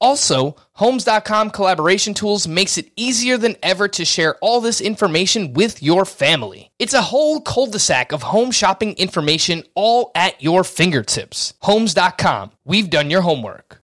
Also, 0.00 0.56
Homes.com 0.80 1.50
collaboration 1.50 2.14
tools 2.14 2.48
makes 2.48 2.78
it 2.78 2.90
easier 2.96 3.36
than 3.36 3.54
ever 3.62 3.86
to 3.88 4.02
share 4.02 4.36
all 4.36 4.62
this 4.62 4.80
information 4.80 5.52
with 5.52 5.82
your 5.82 6.06
family. 6.06 6.70
It's 6.78 6.94
a 6.94 7.02
whole 7.02 7.42
cul-de-sac 7.42 8.12
of 8.12 8.22
home 8.22 8.50
shopping 8.50 8.94
information 8.94 9.62
all 9.74 10.10
at 10.14 10.42
your 10.42 10.64
fingertips. 10.64 11.52
Homes.com. 11.60 12.52
We've 12.64 12.88
done 12.88 13.10
your 13.10 13.20
homework. 13.20 13.82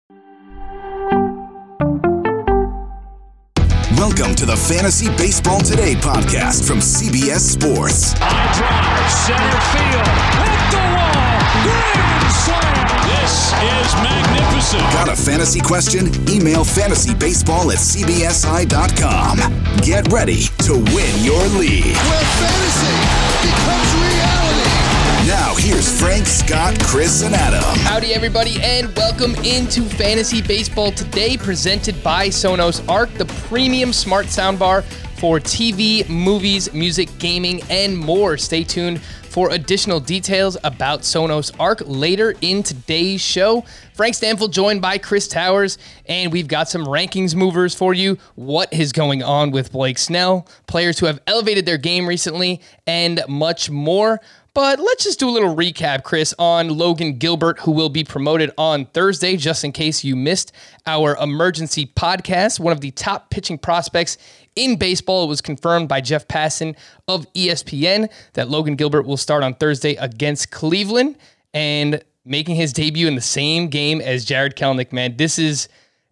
Welcome 3.97 4.35
to 4.35 4.45
the 4.45 4.63
Fantasy 4.69 5.09
Baseball 5.17 5.61
Today 5.61 5.95
podcast 5.95 6.69
from 6.69 6.81
CBS 6.81 7.41
Sports. 7.41 8.13
High 8.19 8.53
drive, 8.59 9.11
center 9.11 9.61
field, 9.73 10.09
hit 10.37 10.61
the 10.73 10.83
wall, 10.93 11.41
grand 11.63 12.33
slam. 12.33 12.82
This 13.23 13.53
is 13.53 13.95
magnificent. 14.03 14.83
Got 14.93 15.09
a 15.09 15.15
fantasy 15.15 15.61
question? 15.61 16.09
Email 16.29 16.65
fantasybaseball 16.65 17.71
at 17.71 17.79
cbsi.com. 17.79 19.39
Get 19.77 20.13
ready 20.13 20.47
to 20.67 20.73
win 20.73 21.25
your 21.25 21.47
league. 21.57 21.95
Where 21.95 22.27
fantasy 22.43 22.99
becomes 23.47 23.95
reality. 23.95 25.29
Now, 25.29 25.55
here's 25.57 26.01
Frank, 26.01 26.27
Scott, 26.27 26.77
Chris, 26.83 27.23
and 27.23 27.33
Adam. 27.37 27.63
Howdy, 27.85 28.13
everybody, 28.13 28.61
and 28.61 28.93
welcome 28.97 29.37
into 29.45 29.83
Fantasy 29.83 30.43
Baseball 30.43 30.91
Today, 30.91 31.37
presented 31.37 32.03
by 32.03 32.27
Sonos 32.27 32.85
Arc, 32.89 33.09
the 33.15 33.27
premium 33.47 33.93
smart 33.93 34.27
soundbar 34.27 34.83
for 35.23 35.39
TV, 35.39 36.09
movies, 36.09 36.75
music, 36.75 37.09
gaming, 37.21 37.61
and 37.71 37.97
more. 37.97 38.37
Stay 38.37 38.65
tuned 38.65 39.01
for 39.33 39.51
additional 39.51 39.99
details 39.99 40.59
about 40.63 41.01
Sonos 41.01 41.51
Arc 41.59 41.83
later 41.87 42.35
in 42.43 42.63
today's 42.63 43.23
show. 43.23 43.65
Frank 43.95 44.15
Stanfield 44.15 44.53
joined 44.53 44.83
by 44.83 44.99
Chris 44.99 45.27
Towers, 45.27 45.79
and 46.05 46.31
we've 46.31 46.49
got 46.49 46.69
some 46.69 46.85
rankings 46.85 47.35
movers 47.35 47.75
for 47.75 47.95
you. 47.95 48.19
What 48.35 48.71
is 48.75 48.93
going 48.93 49.23
on 49.23 49.51
with 49.51 49.73
Blake 49.73 49.97
Snell, 49.97 50.47
players 50.67 50.99
who 50.99 51.07
have 51.07 51.19
elevated 51.27 51.65
their 51.65 51.79
game 51.79 52.07
recently, 52.07 52.61
and 52.87 53.23
much 53.27 53.71
more. 53.71 54.21
But 54.55 54.79
let's 54.81 55.05
just 55.05 55.19
do 55.19 55.31
a 55.31 55.33
little 55.33 55.57
recap, 55.57 56.03
Chris, 56.03 56.35
on 56.39 56.69
Logan 56.69 57.17
Gilbert, 57.17 57.61
who 57.61 57.71
will 57.71 57.89
be 57.89 58.05
promoted 58.05 58.51
on 58.59 58.85
Thursday, 58.85 59.39
just 59.39 59.65
in 59.65 59.73
case 59.73 60.05
you 60.05 60.15
missed 60.15 60.53
our 60.85 61.17
emergency 61.17 61.87
podcast. 61.87 62.61
One 62.61 62.75
of 62.75 62.83
the 62.83 62.91
top 62.91 63.31
pitching 63.31 63.57
prospects 63.57 64.19
in 64.57 64.77
baseball. 64.77 65.25
It 65.25 65.29
was 65.29 65.41
confirmed 65.41 65.89
by 65.89 66.01
Jeff 66.01 66.29
Passan 66.29 66.77
of 67.09 67.33
ESPN 67.35 68.11
that 68.35 68.49
Logan 68.49 68.77
Gilbert 68.77 69.03
will 69.03 69.17
start 69.17 69.43
on 69.43 69.55
Thursday 69.55 69.95
against 69.97 70.51
Cleveland 70.51 71.17
and 71.55 72.03
making 72.25 72.57
his 72.57 72.73
debut 72.73 73.09
in 73.09 73.15
the 73.15 73.21
same 73.21 73.69
game 73.69 74.01
as 74.01 74.25
Jarred 74.25 74.57
Kelenic. 74.57 74.93
Man, 74.93 75.17
this 75.17 75.39
is 75.39 75.69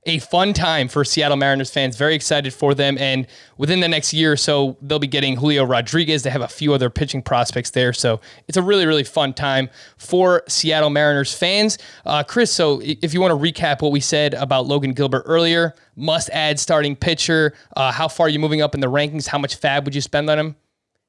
a 0.07 0.19
fun 0.19 0.55
time 0.55 0.89
for 0.89 1.05
Seattle 1.05 1.37
Mariners 1.37 1.71
fans. 1.71 1.97
Very 1.97 2.15
excited 2.15 2.55
for 2.55 2.75
them. 2.75 2.97
And 2.99 3.27
within 3.59 3.81
the 3.81 3.89
next 3.89 4.15
year 4.15 4.33
or 4.33 4.37
so, 4.37 4.79
they'll 4.81 4.99
be 4.99 5.07
getting 5.07 5.37
Julio 5.37 5.65
Rodriguez. 5.65 6.23
They 6.23 6.31
have 6.31 6.41
a 6.41 6.49
few 6.49 6.73
other 6.73 6.89
pitching 6.89 7.21
prospects 7.21 7.71
there. 7.71 7.93
So 7.93 8.21
it's 8.49 8.57
a 8.57 8.63
really, 8.63 8.87
really 8.87 9.05
fun 9.05 9.35
time 9.35 9.69
for 9.99 10.43
Seattle 10.49 10.89
Mariners 10.89 11.35
fans. 11.35 11.77
Uh, 12.07 12.23
Chris, 12.23 12.51
so 12.51 12.81
if 12.83 13.13
you 13.13 13.21
want 13.21 13.33
to 13.33 13.53
recap 13.53 13.83
what 13.83 13.93
we 13.93 14.01
said 14.01 14.33
about 14.35 14.67
Logan 14.67 14.93
Gilbert 14.93 15.25
earlier, 15.27 15.75
must 15.97 16.31
add 16.31 16.59
starting 16.59 16.97
pitcher. 16.97 17.53
Uh, 17.77 17.93
how 17.93 18.09
far 18.09 18.27
are 18.27 18.31
you 18.31 18.39
moving 18.39 18.63
up 18.63 18.75
in 18.75 18.81
the 18.81 18.91
rankings? 18.91 19.27
How 19.27 19.39
much 19.39 19.61
FAAB 19.61 19.85
would 19.85 19.95
you 19.95 20.01
spend 20.01 20.31
on 20.31 20.39
him? 20.39 20.57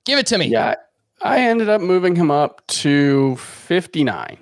Give 0.05 0.19
it 0.19 0.27
to 0.27 0.37
me. 0.37 0.47
Yeah, 0.47 0.75
I 1.21 1.39
ended 1.39 1.69
up 1.69 1.79
moving 1.79 2.15
him 2.15 2.29
up 2.29 2.65
to 2.67 3.37
59 3.37 4.37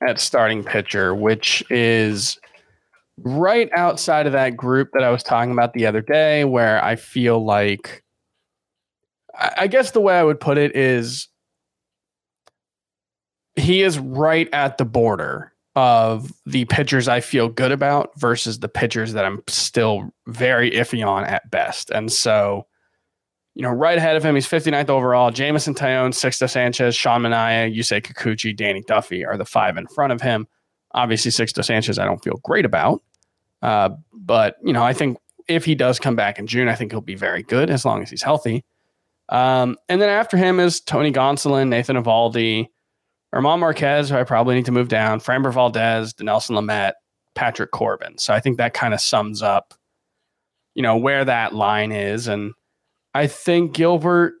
at 0.00 0.18
starting 0.18 0.64
pitcher, 0.64 1.14
which 1.14 1.62
is 1.68 2.38
right 3.22 3.70
outside 3.74 4.26
of 4.26 4.32
that 4.32 4.56
group 4.56 4.90
that 4.92 5.02
I 5.02 5.10
was 5.10 5.22
talking 5.22 5.52
about 5.52 5.72
the 5.72 5.86
other 5.86 6.00
day, 6.00 6.44
where 6.44 6.82
I 6.84 6.96
feel 6.96 7.44
like, 7.44 8.02
I 9.38 9.66
guess 9.66 9.92
the 9.92 10.00
way 10.00 10.18
I 10.18 10.24
would 10.24 10.40
put 10.40 10.58
it 10.58 10.76
is 10.76 11.28
he 13.56 13.82
is 13.82 13.98
right 13.98 14.48
at 14.52 14.78
the 14.78 14.84
border 14.84 15.52
of 15.76 16.32
the 16.46 16.64
pitchers 16.64 17.08
I 17.08 17.20
feel 17.20 17.48
good 17.48 17.72
about 17.72 18.10
versus 18.18 18.58
the 18.58 18.68
pitchers 18.68 19.12
that 19.12 19.24
I'm 19.24 19.42
still 19.48 20.10
very 20.26 20.72
iffy 20.72 21.06
on 21.06 21.24
at 21.24 21.48
best. 21.50 21.90
And 21.90 22.10
so, 22.10 22.66
you 23.54 23.62
know, 23.62 23.70
right 23.70 23.96
ahead 23.96 24.16
of 24.16 24.24
him, 24.24 24.34
he's 24.34 24.48
59th 24.48 24.90
overall. 24.90 25.30
Jameson 25.30 25.74
Taillon, 25.74 26.10
Sixto 26.10 26.50
Sanchez, 26.50 26.96
Sean 26.96 27.22
Manaea, 27.22 27.74
Yusei 27.74 28.02
Kikuchi, 28.02 28.54
Danny 28.54 28.82
Duffy 28.86 29.24
are 29.24 29.36
the 29.36 29.44
five 29.44 29.76
in 29.76 29.86
front 29.86 30.12
of 30.12 30.20
him. 30.20 30.46
Obviously, 30.92 31.30
Sixto 31.30 31.64
Sanchez, 31.64 31.98
I 31.98 32.04
don't 32.04 32.22
feel 32.22 32.40
great 32.42 32.64
about. 32.64 33.02
Uh, 33.62 33.90
but, 34.12 34.56
you 34.62 34.72
know, 34.72 34.82
I 34.82 34.92
think 34.92 35.18
if 35.48 35.64
he 35.64 35.74
does 35.74 35.98
come 35.98 36.16
back 36.16 36.38
in 36.38 36.46
June, 36.46 36.68
I 36.68 36.74
think 36.74 36.92
he'll 36.92 37.00
be 37.00 37.14
very 37.14 37.42
good 37.42 37.70
as 37.70 37.84
long 37.84 38.02
as 38.02 38.10
he's 38.10 38.22
healthy. 38.22 38.64
Um, 39.28 39.76
and 39.88 40.00
then 40.00 40.08
after 40.08 40.36
him 40.36 40.58
is 40.58 40.80
Tony 40.80 41.12
Gonsolin, 41.12 41.68
Nathan 41.68 41.96
Eovaldi, 41.96 42.68
German 43.32 43.60
Marquez, 43.60 44.08
who 44.08 44.16
I 44.16 44.24
probably 44.24 44.56
need 44.56 44.66
to 44.66 44.72
move 44.72 44.88
down, 44.88 45.20
Framber 45.20 45.52
Valdez, 45.52 46.12
Dinelson 46.14 46.56
Lamet, 46.56 46.92
Patrick 47.34 47.70
Corbin. 47.70 48.18
So 48.18 48.34
I 48.34 48.40
think 48.40 48.56
that 48.56 48.74
kind 48.74 48.92
of 48.92 49.00
sums 49.00 49.40
up, 49.40 49.74
you 50.74 50.82
know, 50.82 50.96
where 50.96 51.24
that 51.24 51.54
line 51.54 51.92
is. 51.92 52.26
And 52.26 52.52
I 53.14 53.28
think 53.28 53.72
Gilbert, 53.72 54.34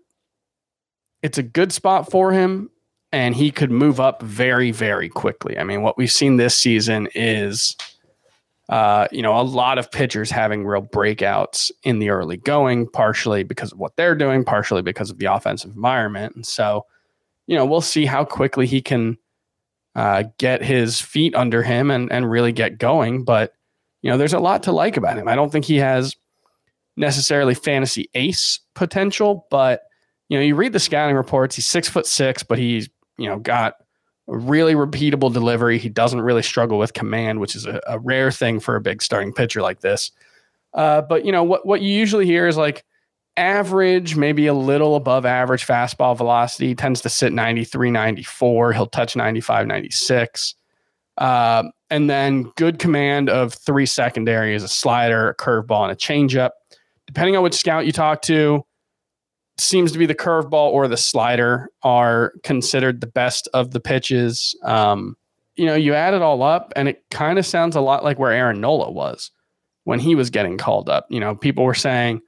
it's 1.22 1.38
a 1.38 1.42
good 1.42 1.72
spot 1.72 2.10
for 2.10 2.32
him, 2.32 2.70
and 3.12 3.34
he 3.34 3.50
could 3.50 3.70
move 3.70 4.00
up 4.00 4.22
very, 4.22 4.70
very 4.70 5.08
quickly. 5.08 5.58
I 5.58 5.64
mean, 5.64 5.82
what 5.82 5.98
we've 5.98 6.10
seen 6.10 6.36
this 6.36 6.56
season 6.56 7.08
is 7.14 7.76
uh, 8.70 9.08
you 9.10 9.20
know, 9.20 9.38
a 9.38 9.42
lot 9.42 9.78
of 9.78 9.90
pitchers 9.90 10.30
having 10.30 10.64
real 10.64 10.80
breakouts 10.80 11.72
in 11.82 11.98
the 11.98 12.08
early 12.08 12.36
going, 12.36 12.88
partially 12.88 13.42
because 13.42 13.72
of 13.72 13.78
what 13.78 13.96
they're 13.96 14.14
doing, 14.14 14.44
partially 14.44 14.80
because 14.80 15.10
of 15.10 15.18
the 15.18 15.26
offensive 15.26 15.72
environment. 15.74 16.36
And 16.36 16.46
so, 16.46 16.86
you 17.48 17.56
know, 17.56 17.66
we'll 17.66 17.80
see 17.80 18.06
how 18.06 18.24
quickly 18.24 18.68
he 18.68 18.80
can 18.80 19.18
uh, 19.96 20.22
get 20.38 20.62
his 20.62 21.00
feet 21.00 21.34
under 21.34 21.64
him 21.64 21.90
and, 21.90 22.12
and 22.12 22.30
really 22.30 22.52
get 22.52 22.78
going. 22.78 23.24
But, 23.24 23.52
you 24.02 24.10
know, 24.10 24.16
there's 24.16 24.34
a 24.34 24.38
lot 24.38 24.62
to 24.62 24.72
like 24.72 24.96
about 24.96 25.18
him. 25.18 25.26
I 25.26 25.34
don't 25.34 25.50
think 25.50 25.64
he 25.64 25.78
has 25.78 26.14
necessarily 26.96 27.54
fantasy 27.54 28.08
ace 28.14 28.60
potential, 28.76 29.48
but, 29.50 29.82
you 30.28 30.38
know, 30.38 30.44
you 30.44 30.54
read 30.54 30.72
the 30.72 30.78
scouting 30.78 31.16
reports, 31.16 31.56
he's 31.56 31.66
six 31.66 31.88
foot 31.88 32.06
six, 32.06 32.44
but 32.44 32.56
he's, 32.56 32.88
you 33.18 33.28
know, 33.28 33.40
got 33.40 33.74
really 34.30 34.74
repeatable 34.74 35.32
delivery. 35.32 35.78
He 35.78 35.88
doesn't 35.88 36.20
really 36.20 36.42
struggle 36.42 36.78
with 36.78 36.92
command, 36.92 37.40
which 37.40 37.56
is 37.56 37.66
a, 37.66 37.80
a 37.86 37.98
rare 37.98 38.30
thing 38.30 38.60
for 38.60 38.76
a 38.76 38.80
big 38.80 39.02
starting 39.02 39.32
pitcher 39.32 39.62
like 39.62 39.80
this. 39.80 40.10
Uh, 40.72 41.02
but 41.02 41.24
you 41.24 41.32
know 41.32 41.42
what 41.42 41.66
what 41.66 41.80
you 41.80 41.92
usually 41.92 42.26
hear 42.26 42.46
is 42.46 42.56
like 42.56 42.84
average, 43.36 44.16
maybe 44.16 44.46
a 44.46 44.54
little 44.54 44.96
above 44.96 45.24
average 45.24 45.66
fastball 45.66 46.16
velocity 46.16 46.74
tends 46.74 47.00
to 47.00 47.08
sit 47.08 47.32
93, 47.32 47.90
94. 47.90 48.72
He'll 48.72 48.86
touch 48.86 49.16
95, 49.16 49.66
96. 49.66 50.54
Uh, 51.18 51.64
and 51.90 52.08
then 52.08 52.44
good 52.56 52.78
command 52.78 53.28
of 53.28 53.52
three 53.54 53.86
secondary 53.86 54.54
is 54.54 54.62
a 54.62 54.68
slider, 54.68 55.30
a 55.30 55.34
curveball, 55.34 55.82
and 55.82 55.92
a 55.92 55.96
changeup. 55.96 56.50
Depending 57.06 57.36
on 57.36 57.42
which 57.42 57.54
scout 57.54 57.86
you 57.86 57.92
talk 57.92 58.22
to, 58.22 58.64
seems 59.60 59.92
to 59.92 59.98
be 59.98 60.06
the 60.06 60.14
curveball 60.14 60.70
or 60.72 60.88
the 60.88 60.96
slider 60.96 61.70
are 61.82 62.32
considered 62.42 63.00
the 63.00 63.06
best 63.06 63.48
of 63.54 63.70
the 63.72 63.80
pitches. 63.80 64.56
Um, 64.64 65.16
you 65.56 65.66
know, 65.66 65.74
you 65.74 65.94
add 65.94 66.14
it 66.14 66.22
all 66.22 66.42
up, 66.42 66.72
and 66.76 66.88
it 66.88 67.04
kind 67.10 67.38
of 67.38 67.46
sounds 67.46 67.76
a 67.76 67.80
lot 67.80 68.04
like 68.04 68.18
where 68.18 68.32
Aaron 68.32 68.60
Nola 68.60 68.90
was 68.90 69.30
when 69.84 69.98
he 69.98 70.14
was 70.14 70.30
getting 70.30 70.56
called 70.56 70.88
up. 70.88 71.06
You 71.10 71.20
know, 71.20 71.34
people 71.34 71.64
were 71.64 71.74
saying, 71.74 72.20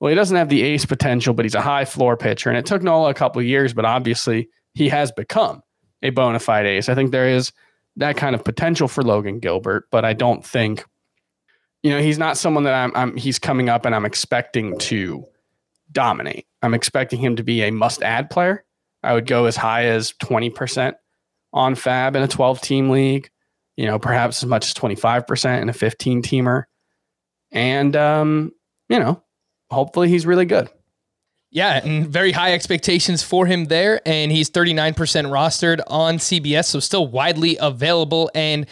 well, 0.00 0.10
he 0.10 0.14
doesn't 0.14 0.36
have 0.36 0.48
the 0.48 0.62
ace 0.62 0.84
potential, 0.84 1.34
but 1.34 1.44
he's 1.44 1.54
a 1.54 1.60
high 1.60 1.84
floor 1.84 2.16
pitcher. 2.16 2.48
And 2.48 2.58
it 2.58 2.66
took 2.66 2.82
Nola 2.82 3.10
a 3.10 3.14
couple 3.14 3.40
of 3.40 3.46
years, 3.46 3.74
but 3.74 3.84
obviously 3.84 4.48
he 4.74 4.88
has 4.88 5.10
become 5.12 5.62
a 6.02 6.10
bona 6.10 6.38
fide 6.38 6.66
ace. 6.66 6.88
I 6.88 6.94
think 6.94 7.10
there 7.10 7.28
is 7.28 7.52
that 7.96 8.16
kind 8.16 8.34
of 8.34 8.44
potential 8.44 8.86
for 8.86 9.02
Logan 9.02 9.40
Gilbert, 9.40 9.88
but 9.90 10.04
I 10.04 10.12
don't 10.12 10.44
think, 10.44 10.84
you 11.82 11.90
know, 11.90 12.00
he's 12.00 12.18
not 12.18 12.36
someone 12.36 12.62
that 12.64 12.74
I'm, 12.74 12.92
I'm 12.94 13.16
he's 13.16 13.38
coming 13.40 13.68
up 13.68 13.84
and 13.84 13.94
I'm 13.94 14.04
expecting 14.04 14.78
to 14.78 15.24
dominate. 15.92 16.46
I'm 16.62 16.74
expecting 16.74 17.20
him 17.20 17.36
to 17.36 17.42
be 17.42 17.62
a 17.62 17.70
must 17.70 18.02
add 18.02 18.30
player. 18.30 18.64
I 19.02 19.14
would 19.14 19.26
go 19.26 19.44
as 19.44 19.56
high 19.56 19.84
as 19.84 20.12
20% 20.12 20.94
on 21.52 21.74
FAAB 21.74 22.16
in 22.16 22.22
a 22.22 22.28
12 22.28 22.60
team 22.60 22.90
league, 22.90 23.30
you 23.76 23.86
know, 23.86 23.98
perhaps 23.98 24.42
as 24.42 24.48
much 24.48 24.66
as 24.66 24.74
25% 24.74 25.62
in 25.62 25.68
a 25.68 25.72
15 25.72 26.22
teamer. 26.22 26.64
And, 27.52 27.96
um, 27.96 28.52
you 28.88 28.98
know, 28.98 29.22
hopefully 29.70 30.08
he's 30.08 30.26
really 30.26 30.44
good. 30.44 30.68
Yeah, 31.50 31.80
and 31.82 32.06
very 32.06 32.32
high 32.32 32.52
expectations 32.52 33.22
for 33.22 33.46
him 33.46 33.66
there. 33.66 34.02
And 34.06 34.30
he's 34.30 34.50
39% 34.50 34.94
rostered 34.94 35.80
on 35.86 36.18
CBS, 36.18 36.66
so 36.66 36.78
still 36.78 37.06
widely 37.06 37.56
available. 37.58 38.30
And 38.34 38.66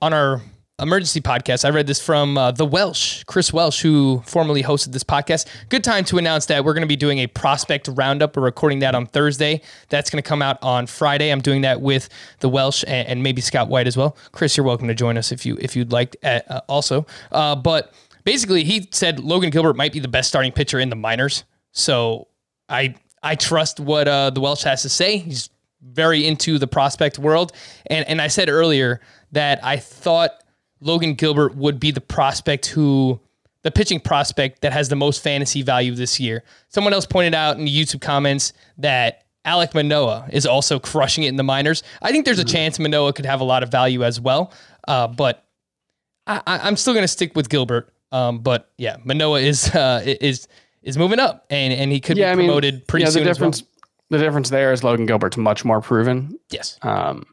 on 0.00 0.14
our 0.14 0.40
emergency 0.80 1.20
podcast, 1.20 1.64
I 1.64 1.70
read 1.70 1.86
this 1.86 2.00
from 2.00 2.36
uh, 2.36 2.50
the 2.50 2.64
Welsh, 2.64 3.24
Chris 3.24 3.52
Welsh, 3.52 3.82
who 3.82 4.22
formerly 4.26 4.62
hosted 4.62 4.92
this 4.92 5.04
podcast. 5.04 5.46
Good 5.68 5.84
time 5.84 6.04
to 6.06 6.18
announce 6.18 6.46
that 6.46 6.64
we're 6.64 6.72
going 6.72 6.82
to 6.82 6.88
be 6.88 6.96
doing 6.96 7.18
a 7.18 7.26
prospect 7.26 7.88
roundup. 7.92 8.36
We're 8.36 8.44
recording 8.44 8.80
that 8.80 8.94
on 8.94 9.06
Thursday. 9.06 9.60
That's 9.90 10.10
going 10.10 10.22
to 10.22 10.28
come 10.28 10.42
out 10.42 10.58
on 10.62 10.86
Friday. 10.86 11.30
I'm 11.30 11.40
doing 11.40 11.62
that 11.62 11.80
with 11.80 12.08
the 12.40 12.48
Welsh 12.48 12.84
and, 12.86 13.06
and 13.06 13.22
maybe 13.22 13.40
Scott 13.40 13.68
White 13.68 13.86
as 13.86 13.96
well. 13.96 14.16
Chris, 14.32 14.56
you're 14.56 14.66
welcome 14.66 14.88
to 14.88 14.94
join 14.94 15.16
us 15.18 15.30
if 15.30 15.46
you 15.46 15.56
if 15.60 15.76
you'd 15.76 15.92
like 15.92 16.16
uh, 16.24 16.60
also. 16.68 17.06
Uh, 17.30 17.54
but 17.54 17.92
basically, 18.24 18.64
he 18.64 18.88
said 18.92 19.20
Logan 19.20 19.50
Gilbert 19.50 19.76
might 19.76 19.92
be 19.92 20.00
the 20.00 20.08
best 20.08 20.28
starting 20.28 20.52
pitcher 20.52 20.80
in 20.80 20.90
the 20.90 20.96
minors. 20.96 21.44
So 21.72 22.28
I 22.68 22.94
I 23.22 23.36
trust 23.36 23.78
what 23.78 24.08
uh, 24.08 24.30
the 24.30 24.40
Welsh 24.40 24.62
has 24.62 24.82
to 24.82 24.88
say. 24.88 25.18
He's 25.18 25.50
very 25.82 26.26
into 26.26 26.58
the 26.58 26.66
prospect 26.66 27.18
world, 27.18 27.52
and 27.86 28.08
and 28.08 28.20
I 28.20 28.28
said 28.28 28.48
earlier 28.48 29.00
that 29.32 29.64
I 29.64 29.76
thought 29.76 30.41
Logan 30.82 31.14
Gilbert 31.14 31.54
would 31.56 31.80
be 31.80 31.90
the 31.90 32.00
prospect 32.00 32.66
who 32.66 33.20
the 33.62 33.70
pitching 33.70 34.00
prospect 34.00 34.62
that 34.62 34.72
has 34.72 34.88
the 34.88 34.96
most 34.96 35.22
fantasy 35.22 35.62
value 35.62 35.94
this 35.94 36.18
year. 36.18 36.42
Someone 36.68 36.92
else 36.92 37.06
pointed 37.06 37.34
out 37.34 37.56
in 37.58 37.64
the 37.64 37.70
YouTube 37.70 38.00
comments 38.00 38.52
that 38.78 39.24
Alek 39.46 39.74
Manoah 39.74 40.28
is 40.32 40.46
also 40.46 40.78
crushing 40.78 41.24
it 41.24 41.28
in 41.28 41.36
the 41.36 41.44
minors. 41.44 41.82
I 42.00 42.10
think 42.10 42.24
there's 42.24 42.38
a 42.40 42.44
chance 42.44 42.78
Manoah 42.78 43.12
could 43.12 43.26
have 43.26 43.40
a 43.40 43.44
lot 43.44 43.62
of 43.62 43.70
value 43.70 44.02
as 44.04 44.20
well, 44.20 44.52
uh, 44.88 45.06
but 45.08 45.44
I, 46.26 46.40
am 46.68 46.76
still 46.76 46.92
going 46.92 47.04
to 47.04 47.08
stick 47.08 47.34
with 47.36 47.48
Gilbert. 47.48 47.92
Um, 48.10 48.40
but 48.40 48.70
yeah, 48.78 48.96
Manoah 49.04 49.40
is 49.40 49.68
uh, 49.74 50.02
is 50.04 50.46
is 50.82 50.98
moving 50.98 51.18
up, 51.18 51.46
and 51.50 51.72
and 51.72 51.90
he 51.90 52.00
could 52.00 52.16
Yeah, 52.16 52.30
I 52.30 52.34
be 52.34 52.38
mean, 52.38 52.48
promoted 52.48 52.86
pretty 52.86 53.04
yeah, 53.04 53.10
soon. 53.10 53.24
the 53.24 53.30
as 53.30 53.40
well. 53.40 53.50
difference 53.50 53.72
the 54.10 54.18
difference 54.18 54.50
there 54.50 54.72
is 54.72 54.84
Logan 54.84 55.06
Gilbert's 55.06 55.36
much 55.36 55.64
more 55.64 55.80
proven. 55.80 56.38
Yes. 56.50 56.78
Um, 56.82 57.24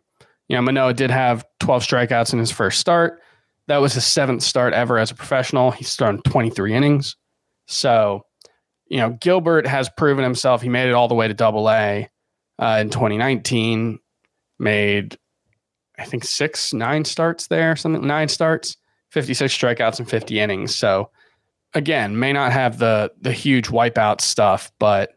you 0.48 0.56
know, 0.56 0.62
Manoah 0.62 0.94
did 0.94 1.12
have 1.12 1.45
12 1.60 1.84
strikeouts 1.84 2.34
in 2.34 2.40
his 2.40 2.52
first 2.52 2.80
start. 2.80 3.22
That 3.69 3.81
was 3.81 3.94
his 3.94 4.06
seventh 4.06 4.42
start 4.42 4.74
ever 4.74 4.98
as 4.98 5.12
a 5.12 5.16
professional. 5.16 5.69
He's 5.69 5.95
thrown 5.95 6.24
23 6.24 6.74
innings. 6.74 7.16
So, 7.68 8.25
you 8.88 8.98
know, 8.98 9.12
Gilbert 9.12 9.68
has 9.68 9.89
proven 9.95 10.24
himself. 10.24 10.63
He 10.63 10.69
made 10.69 10.89
it 10.89 10.94
all 10.94 11.07
the 11.07 11.13
way 11.13 11.27
to 11.27 11.36
double 11.36 11.69
A 11.69 12.10
uh, 12.57 12.77
in 12.81 12.89
2019, 12.89 14.00
made, 14.57 15.19
I 16.00 16.06
think, 16.06 16.24
six, 16.24 16.74
nine 16.74 17.06
starts 17.06 17.45
there, 17.45 17.75
something, 17.75 18.07
nine 18.07 18.27
starts, 18.27 18.75
56 19.12 19.56
strikeouts 19.56 20.00
and 20.00 20.10
50 20.10 20.39
innings. 20.39 20.75
So, 20.75 21.12
again, 21.75 22.18
may 22.18 22.33
not 22.33 22.51
have 22.51 22.80
the 22.80 23.12
the 23.21 23.31
huge 23.31 23.68
wipeout 23.68 24.19
stuff, 24.19 24.71
but 24.80 25.12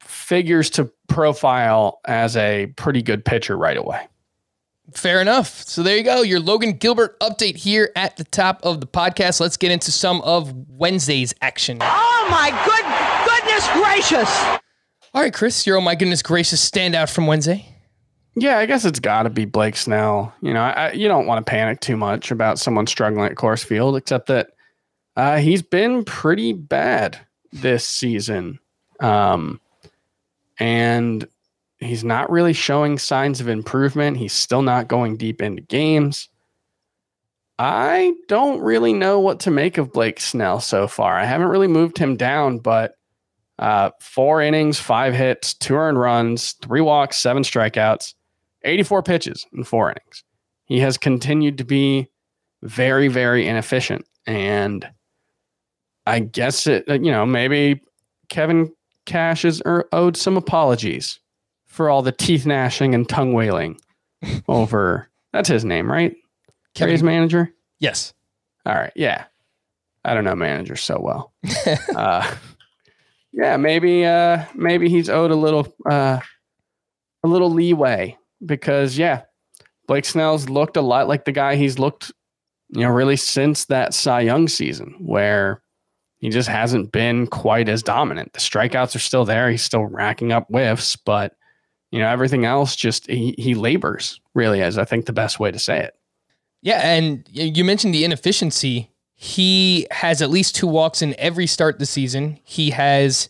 figures 0.00 0.68
to 0.70 0.90
profile 1.06 2.00
as 2.04 2.36
a 2.36 2.66
pretty 2.76 3.02
good 3.02 3.24
pitcher 3.24 3.56
right 3.56 3.76
away. 3.76 4.08
Fair 4.94 5.20
enough. 5.20 5.62
So 5.62 5.82
there 5.82 5.96
you 5.96 6.02
go. 6.02 6.22
Your 6.22 6.40
Logan 6.40 6.72
Gilbert 6.72 7.18
update 7.20 7.56
here 7.56 7.90
at 7.96 8.16
the 8.16 8.24
top 8.24 8.60
of 8.62 8.80
the 8.80 8.86
podcast. 8.86 9.40
Let's 9.40 9.56
get 9.56 9.70
into 9.70 9.90
some 9.90 10.20
of 10.22 10.52
Wednesday's 10.68 11.34
action. 11.40 11.78
Oh 11.80 12.28
my 12.30 12.50
good 12.64 12.84
goodness 13.26 13.68
gracious! 13.72 14.60
All 15.14 15.20
right, 15.20 15.32
Chris, 15.34 15.66
your 15.66 15.76
oh 15.76 15.80
my 15.80 15.94
goodness 15.94 16.22
gracious 16.22 16.68
standout 16.68 17.12
from 17.12 17.26
Wednesday. 17.26 17.68
Yeah, 18.34 18.58
I 18.58 18.66
guess 18.66 18.84
it's 18.84 19.00
got 19.00 19.24
to 19.24 19.30
be 19.30 19.44
Blake 19.44 19.76
Snell. 19.76 20.32
You 20.40 20.54
know, 20.54 20.62
I, 20.62 20.92
you 20.92 21.06
don't 21.06 21.26
want 21.26 21.44
to 21.44 21.50
panic 21.50 21.80
too 21.80 21.98
much 21.98 22.30
about 22.30 22.58
someone 22.58 22.86
struggling 22.86 23.30
at 23.30 23.36
Coors 23.36 23.62
Field, 23.62 23.96
except 23.96 24.28
that 24.28 24.52
uh, 25.16 25.36
he's 25.36 25.60
been 25.60 26.04
pretty 26.04 26.54
bad 26.54 27.18
this 27.52 27.86
season, 27.86 28.58
um, 29.00 29.60
and 30.58 31.28
he's 31.82 32.04
not 32.04 32.30
really 32.30 32.52
showing 32.52 32.98
signs 32.98 33.40
of 33.40 33.48
improvement. 33.48 34.16
He's 34.16 34.32
still 34.32 34.62
not 34.62 34.88
going 34.88 35.16
deep 35.16 35.42
into 35.42 35.62
games. 35.62 36.28
I 37.58 38.14
don't 38.28 38.60
really 38.60 38.92
know 38.92 39.20
what 39.20 39.40
to 39.40 39.50
make 39.50 39.78
of 39.78 39.92
Blake 39.92 40.20
Snell 40.20 40.60
so 40.60 40.88
far. 40.88 41.18
I 41.18 41.24
haven't 41.24 41.48
really 41.48 41.68
moved 41.68 41.98
him 41.98 42.16
down, 42.16 42.58
but 42.58 42.94
uh, 43.58 43.90
four 44.00 44.42
innings, 44.42 44.80
five 44.80 45.14
hits, 45.14 45.54
two 45.54 45.74
earned 45.74 45.98
runs, 45.98 46.52
three 46.54 46.80
walks, 46.80 47.18
seven 47.18 47.42
strikeouts, 47.42 48.14
84 48.64 49.02
pitches 49.02 49.46
in 49.52 49.64
four 49.64 49.90
innings. 49.90 50.24
He 50.64 50.80
has 50.80 50.98
continued 50.98 51.58
to 51.58 51.64
be 51.64 52.08
very, 52.62 53.08
very 53.08 53.46
inefficient. 53.46 54.06
And 54.26 54.88
I 56.06 56.20
guess 56.20 56.66
it, 56.66 56.88
you 56.88 57.12
know, 57.12 57.26
maybe 57.26 57.80
Kevin 58.28 58.72
Cash 59.04 59.44
is 59.44 59.62
er- 59.66 59.88
owed 59.92 60.16
some 60.16 60.36
apologies 60.36 61.20
for 61.72 61.88
all 61.88 62.02
the 62.02 62.12
teeth 62.12 62.44
gnashing 62.44 62.94
and 62.94 63.08
tongue 63.08 63.32
wailing 63.32 63.80
over. 64.48 65.08
That's 65.32 65.48
his 65.48 65.64
name, 65.64 65.90
right? 65.90 66.14
Kevin, 66.74 67.04
manager. 67.04 67.50
Yes. 67.80 68.12
All 68.66 68.74
right. 68.74 68.92
Yeah. 68.94 69.24
I 70.04 70.14
don't 70.14 70.24
know 70.24 70.34
managers 70.34 70.82
so 70.82 71.00
well. 71.00 71.32
uh, 71.96 72.34
yeah, 73.32 73.56
maybe 73.56 74.04
uh, 74.04 74.44
maybe 74.54 74.88
he's 74.88 75.08
owed 75.08 75.30
a 75.30 75.36
little 75.36 75.72
uh, 75.88 76.18
a 77.22 77.28
little 77.28 77.50
leeway 77.50 78.18
because 78.44 78.98
yeah, 78.98 79.22
Blake 79.86 80.04
Snell's 80.04 80.48
looked 80.48 80.76
a 80.76 80.82
lot 80.82 81.08
like 81.08 81.24
the 81.24 81.32
guy 81.32 81.56
he's 81.56 81.78
looked, 81.78 82.12
you 82.70 82.82
know, 82.82 82.90
really 82.90 83.16
since 83.16 83.64
that 83.66 83.94
Cy 83.94 84.20
Young 84.20 84.48
season 84.48 84.96
where 84.98 85.62
he 86.18 86.28
just 86.28 86.48
hasn't 86.48 86.92
been 86.92 87.26
quite 87.26 87.68
as 87.68 87.82
dominant. 87.82 88.32
The 88.32 88.40
strikeouts 88.40 88.94
are 88.94 89.00
still 89.00 89.24
there. 89.24 89.50
He's 89.50 89.62
still 89.62 89.84
racking 89.84 90.32
up 90.32 90.48
whiffs, 90.48 90.96
but 90.96 91.34
you 91.92 92.00
know, 92.00 92.08
everything 92.08 92.44
else 92.44 92.74
just 92.74 93.06
he, 93.06 93.34
he 93.38 93.54
labors 93.54 94.20
really 94.34 94.60
is 94.60 94.78
I 94.78 94.84
think 94.84 95.06
the 95.06 95.12
best 95.12 95.38
way 95.38 95.52
to 95.52 95.58
say 95.58 95.78
it. 95.78 95.94
Yeah, 96.62 96.80
and 96.80 97.28
you 97.30 97.64
mentioned 97.64 97.94
the 97.94 98.04
inefficiency. 98.04 98.90
He 99.14 99.86
has 99.90 100.22
at 100.22 100.30
least 100.30 100.56
two 100.56 100.66
walks 100.66 101.02
in 101.02 101.14
every 101.18 101.46
start 101.46 101.78
this 101.78 101.90
season. 101.90 102.38
He 102.44 102.70
has 102.70 103.28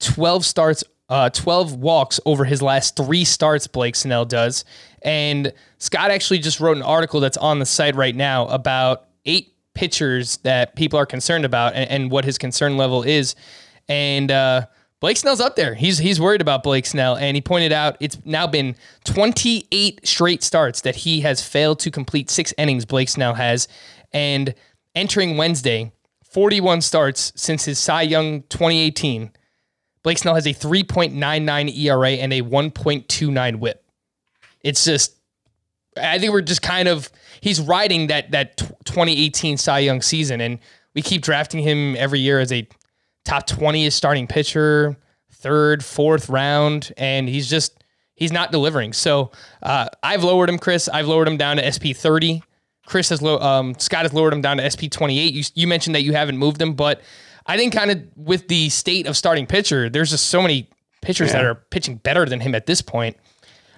12 0.00 0.44
starts, 0.44 0.84
uh, 1.08 1.30
12 1.30 1.74
walks 1.74 2.20
over 2.24 2.44
his 2.44 2.62
last 2.62 2.96
three 2.96 3.24
starts, 3.24 3.66
Blake 3.66 3.96
Snell 3.96 4.24
does. 4.24 4.64
And 5.02 5.52
Scott 5.78 6.10
actually 6.10 6.38
just 6.38 6.60
wrote 6.60 6.76
an 6.76 6.82
article 6.82 7.20
that's 7.20 7.36
on 7.36 7.58
the 7.58 7.66
site 7.66 7.96
right 7.96 8.14
now 8.14 8.46
about 8.48 9.08
eight 9.24 9.52
pitchers 9.74 10.38
that 10.38 10.76
people 10.76 10.98
are 10.98 11.06
concerned 11.06 11.44
about 11.44 11.74
and, 11.74 11.90
and 11.90 12.10
what 12.10 12.24
his 12.24 12.38
concern 12.38 12.76
level 12.76 13.02
is. 13.02 13.34
And 13.88 14.30
uh, 14.30 14.66
Blake 15.00 15.16
Snell's 15.16 15.40
up 15.40 15.56
there. 15.56 15.74
He's 15.74 15.98
he's 15.98 16.20
worried 16.20 16.42
about 16.42 16.62
Blake 16.62 16.84
Snell, 16.84 17.16
and 17.16 17.34
he 17.34 17.40
pointed 17.40 17.72
out 17.72 17.96
it's 18.00 18.18
now 18.26 18.46
been 18.46 18.76
28 19.04 20.06
straight 20.06 20.42
starts 20.42 20.82
that 20.82 20.94
he 20.94 21.22
has 21.22 21.42
failed 21.42 21.80
to 21.80 21.90
complete 21.90 22.28
six 22.28 22.52
innings. 22.58 22.84
Blake 22.84 23.08
Snell 23.08 23.34
has, 23.34 23.66
and 24.12 24.54
entering 24.94 25.38
Wednesday, 25.38 25.90
41 26.30 26.82
starts 26.82 27.32
since 27.34 27.64
his 27.64 27.78
Cy 27.78 28.02
Young 28.02 28.42
2018. 28.42 29.30
Blake 30.02 30.18
Snell 30.18 30.34
has 30.34 30.46
a 30.46 30.54
3.99 30.54 31.76
ERA 31.76 32.10
and 32.12 32.32
a 32.32 32.40
1.29 32.40 33.56
WHIP. 33.56 33.84
It's 34.62 34.84
just, 34.84 35.18
I 36.00 36.18
think 36.18 36.32
we're 36.32 36.40
just 36.40 36.62
kind 36.62 36.88
of 36.88 37.10
he's 37.40 37.60
riding 37.60 38.08
that 38.08 38.30
that 38.32 38.58
2018 38.58 39.56
Cy 39.56 39.78
Young 39.78 40.02
season, 40.02 40.42
and 40.42 40.58
we 40.94 41.00
keep 41.00 41.22
drafting 41.22 41.62
him 41.62 41.96
every 41.96 42.20
year 42.20 42.38
as 42.38 42.52
a 42.52 42.68
top 43.24 43.46
20 43.46 43.86
is 43.86 43.94
starting 43.94 44.26
pitcher, 44.26 44.96
third, 45.32 45.84
fourth 45.84 46.28
round, 46.28 46.92
and 46.96 47.28
he's 47.28 47.48
just 47.48 47.82
he's 48.14 48.32
not 48.32 48.52
delivering. 48.52 48.92
So 48.92 49.30
uh, 49.62 49.88
I've 50.02 50.22
lowered 50.24 50.48
him, 50.48 50.58
Chris. 50.58 50.88
I've 50.88 51.06
lowered 51.06 51.28
him 51.28 51.36
down 51.36 51.56
to 51.56 51.72
SP 51.72 51.94
30. 51.94 52.42
Chris 52.86 53.08
has 53.10 53.22
low, 53.22 53.38
um, 53.38 53.74
Scott 53.78 54.02
has 54.02 54.12
lowered 54.12 54.32
him 54.32 54.40
down 54.40 54.56
to 54.56 54.68
SP 54.68 54.90
28. 54.90 55.32
You, 55.32 55.44
you 55.54 55.66
mentioned 55.66 55.94
that 55.94 56.02
you 56.02 56.12
haven't 56.12 56.38
moved 56.38 56.60
him, 56.60 56.74
but 56.74 57.00
I 57.46 57.56
think 57.56 57.72
kind 57.72 57.90
of 57.90 58.02
with 58.16 58.48
the 58.48 58.68
state 58.68 59.06
of 59.06 59.16
starting 59.16 59.46
pitcher, 59.46 59.88
there's 59.88 60.10
just 60.10 60.26
so 60.26 60.42
many 60.42 60.68
pitchers 61.02 61.32
that 61.32 61.44
are 61.44 61.54
pitching 61.54 61.96
better 61.96 62.26
than 62.26 62.40
him 62.40 62.54
at 62.54 62.66
this 62.66 62.82
point. 62.82 63.16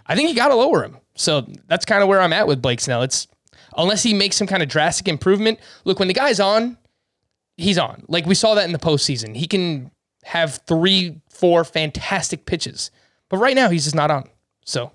I 0.06 0.16
think 0.16 0.28
you 0.28 0.34
got 0.34 0.48
to 0.48 0.54
lower 0.54 0.82
him. 0.82 0.96
So 1.14 1.46
that's 1.68 1.84
kind 1.84 2.02
of 2.02 2.08
where 2.08 2.20
I'm 2.20 2.32
at 2.32 2.46
with 2.46 2.60
Blake 2.60 2.80
Snell. 2.80 3.02
It's 3.02 3.28
unless 3.76 4.02
he 4.02 4.14
makes 4.14 4.36
some 4.36 4.46
kind 4.46 4.62
of 4.62 4.68
drastic 4.68 5.08
improvement. 5.08 5.60
Look, 5.84 5.98
when 5.98 6.08
the 6.08 6.14
guy's 6.14 6.40
on, 6.40 6.76
he's 7.56 7.78
on. 7.78 8.04
Like 8.08 8.26
we 8.26 8.34
saw 8.34 8.54
that 8.54 8.64
in 8.64 8.72
the 8.72 8.78
postseason. 8.78 9.36
He 9.36 9.46
can 9.46 9.90
have 10.24 10.60
three, 10.66 11.20
four 11.30 11.64
fantastic 11.64 12.46
pitches, 12.46 12.90
but 13.28 13.38
right 13.38 13.54
now 13.54 13.68
he's 13.68 13.84
just 13.84 13.96
not 13.96 14.10
on. 14.10 14.28
So 14.64 14.92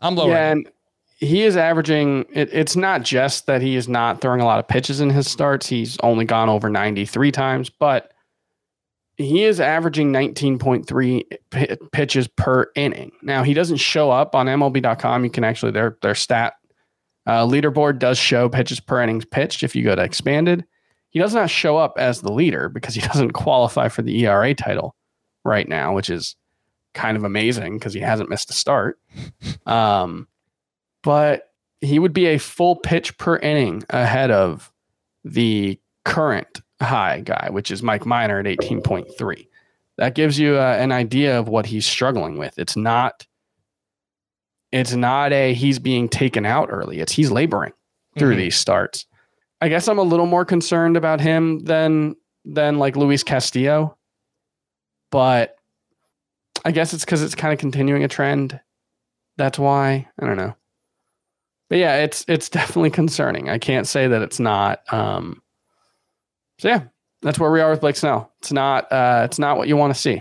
I'm 0.00 0.14
lower. 0.14 0.30
Yeah, 0.30 0.52
and 0.52 0.70
he 1.16 1.42
is 1.42 1.56
averaging. 1.56 2.26
It, 2.32 2.50
it's 2.52 2.76
not 2.76 3.02
just 3.02 3.46
that 3.46 3.62
he 3.62 3.76
is 3.76 3.88
not 3.88 4.20
throwing 4.20 4.40
a 4.40 4.44
lot 4.44 4.58
of 4.58 4.68
pitches 4.68 5.00
in 5.00 5.10
his 5.10 5.30
starts. 5.30 5.66
He's 5.66 5.96
only 6.02 6.24
gone 6.24 6.48
over 6.48 6.68
93 6.68 7.30
times, 7.32 7.70
but 7.70 8.12
he 9.16 9.44
is 9.44 9.60
averaging 9.60 10.12
19.3 10.12 11.22
p- 11.50 11.76
pitches 11.92 12.28
per 12.28 12.70
inning. 12.74 13.12
Now 13.22 13.42
he 13.42 13.54
doesn't 13.54 13.76
show 13.76 14.10
up 14.10 14.34
on 14.34 14.46
MLB.com. 14.46 15.24
You 15.24 15.30
can 15.30 15.44
actually 15.44 15.72
their 15.72 15.96
their 16.02 16.14
stat 16.14 16.54
uh, 17.26 17.46
leaderboard 17.46 17.98
does 17.98 18.18
show 18.18 18.48
pitches 18.48 18.80
per 18.80 19.02
innings 19.02 19.24
pitched. 19.24 19.62
If 19.62 19.74
you 19.74 19.84
go 19.84 19.94
to 19.94 20.02
expanded, 20.02 20.64
he 21.14 21.18
does 21.20 21.32
not 21.34 21.48
show 21.48 21.78
up 21.78 21.94
as 21.96 22.20
the 22.20 22.30
leader 22.32 22.68
because 22.68 22.94
he 22.94 23.00
doesn't 23.08 23.30
qualify 23.32 23.88
for 23.88 24.02
the 24.02 24.26
ERA 24.26 24.52
title 24.54 24.94
right 25.44 25.66
now, 25.68 25.94
which 25.94 26.10
is 26.10 26.36
kind 26.92 27.16
of 27.16 27.24
amazing 27.24 27.78
because 27.78 27.94
he 27.94 28.00
hasn't 28.00 28.28
missed 28.28 28.50
a 28.50 28.52
start. 28.54 28.98
Um, 29.66 30.28
but 31.02 31.50
he 31.80 31.98
would 31.98 32.12
be 32.12 32.26
a 32.26 32.38
full 32.38 32.76
pitch 32.76 33.16
per 33.18 33.36
inning 33.38 33.82
ahead 33.90 34.30
of 34.30 34.70
the 35.24 35.78
current 36.04 36.60
high 36.82 37.20
guy, 37.20 37.48
which 37.50 37.70
is 37.70 37.82
Mike 37.82 38.04
Minor 38.06 38.38
at 38.40 38.46
18.3. 38.46 39.46
That 39.96 40.14
gives 40.14 40.38
you 40.38 40.56
uh, 40.56 40.76
an 40.78 40.92
idea 40.92 41.38
of 41.38 41.48
what 41.48 41.66
he's 41.66 41.86
struggling 41.86 42.36
with. 42.36 42.58
It's 42.58 42.76
not 42.76 43.26
it's 44.72 44.94
not 44.94 45.32
a 45.32 45.54
he's 45.54 45.78
being 45.78 46.08
taken 46.08 46.44
out 46.44 46.68
early. 46.70 47.00
It's 47.00 47.12
he's 47.12 47.30
laboring 47.30 47.72
through 48.18 48.34
Mhm. 48.34 48.38
these 48.38 48.56
starts. 48.56 49.06
I 49.64 49.68
guess 49.68 49.88
I'm 49.88 49.98
a 49.98 50.02
little 50.02 50.26
more 50.26 50.44
concerned 50.44 50.94
about 50.94 51.22
him 51.22 51.60
than 51.60 52.16
than 52.44 52.78
like 52.78 52.96
Luis 52.96 53.22
Castillo. 53.22 53.96
But 55.10 55.56
I 56.66 56.70
guess 56.70 56.92
it's 56.92 57.02
because 57.02 57.22
it's 57.22 57.34
kind 57.34 57.50
of 57.50 57.58
continuing 57.58 58.04
a 58.04 58.08
trend. 58.08 58.60
That's 59.38 59.58
why. 59.58 60.06
I 60.20 60.26
don't 60.26 60.36
know. 60.36 60.54
But 61.70 61.78
yeah, 61.78 61.96
it's 61.96 62.26
it's 62.28 62.50
definitely 62.50 62.90
concerning. 62.90 63.48
I 63.48 63.56
can't 63.56 63.86
say 63.86 64.06
that 64.06 64.20
it's 64.20 64.38
not. 64.38 64.82
Um, 64.92 65.40
so 66.58 66.68
yeah, 66.68 66.82
that's 67.22 67.38
where 67.38 67.50
we 67.50 67.62
are 67.62 67.70
with 67.70 67.80
Blake 67.80 67.96
Snell. 67.96 68.34
It's 68.40 68.52
not 68.52 68.92
uh, 68.92 69.22
it's 69.24 69.38
not 69.38 69.56
what 69.56 69.66
you 69.66 69.78
want 69.78 69.94
to 69.94 69.98
see. 69.98 70.20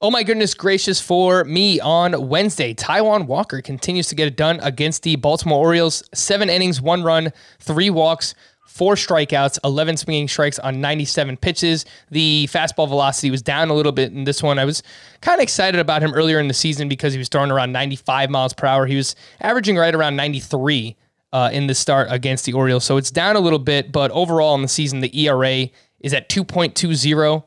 Oh 0.00 0.10
my 0.10 0.24
goodness 0.24 0.54
gracious 0.54 0.98
for 0.98 1.44
me 1.44 1.78
on 1.78 2.26
Wednesday. 2.28 2.74
Taijuan 2.74 3.26
Walker 3.26 3.60
continues 3.60 4.08
to 4.08 4.16
get 4.16 4.26
it 4.26 4.36
done 4.36 4.58
against 4.60 5.04
the 5.04 5.14
Baltimore 5.14 5.60
Orioles. 5.60 6.02
Seven 6.12 6.50
innings, 6.50 6.80
one 6.80 7.04
run, 7.04 7.32
three 7.60 7.88
walks, 7.88 8.34
four 8.72 8.94
strikeouts, 8.94 9.58
11 9.64 9.98
swinging 9.98 10.28
strikes 10.28 10.58
on 10.58 10.80
97 10.80 11.36
pitches. 11.36 11.84
The 12.10 12.48
fastball 12.50 12.88
velocity 12.88 13.30
was 13.30 13.42
down 13.42 13.68
a 13.68 13.74
little 13.74 13.92
bit 13.92 14.12
in 14.12 14.24
this 14.24 14.42
one. 14.42 14.58
I 14.58 14.64
was 14.64 14.82
kind 15.20 15.38
of 15.38 15.42
excited 15.42 15.78
about 15.78 16.02
him 16.02 16.14
earlier 16.14 16.40
in 16.40 16.48
the 16.48 16.54
season 16.54 16.88
because 16.88 17.12
he 17.12 17.18
was 17.18 17.28
throwing 17.28 17.50
around 17.50 17.72
95 17.72 18.30
miles 18.30 18.54
per 18.54 18.66
hour. 18.66 18.86
He 18.86 18.96
was 18.96 19.14
averaging 19.40 19.76
right 19.76 19.94
around 19.94 20.16
93 20.16 20.96
uh, 21.34 21.50
in 21.52 21.66
the 21.66 21.74
start 21.74 22.08
against 22.10 22.46
the 22.46 22.54
Orioles. 22.54 22.84
So 22.84 22.96
it's 22.96 23.10
down 23.10 23.36
a 23.36 23.40
little 23.40 23.58
bit, 23.58 23.92
but 23.92 24.10
overall 24.12 24.54
in 24.54 24.62
the 24.62 24.68
season, 24.68 25.00
the 25.00 25.26
ERA 25.26 25.68
is 26.00 26.14
at 26.14 26.30
2.20 26.30 27.44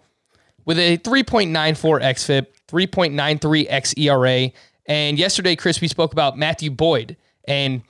with 0.63 0.77
a 0.77 0.99
3.94 0.99 2.01
xFIP, 2.01 2.47
3.93 2.67 3.69
xERA. 3.69 4.53
And 4.85 5.17
yesterday, 5.17 5.55
Chris, 5.55 5.81
we 5.81 5.87
spoke 5.87 6.13
about 6.13 6.37
Matthew 6.37 6.69
Boyd. 6.69 7.17
And 7.47 7.81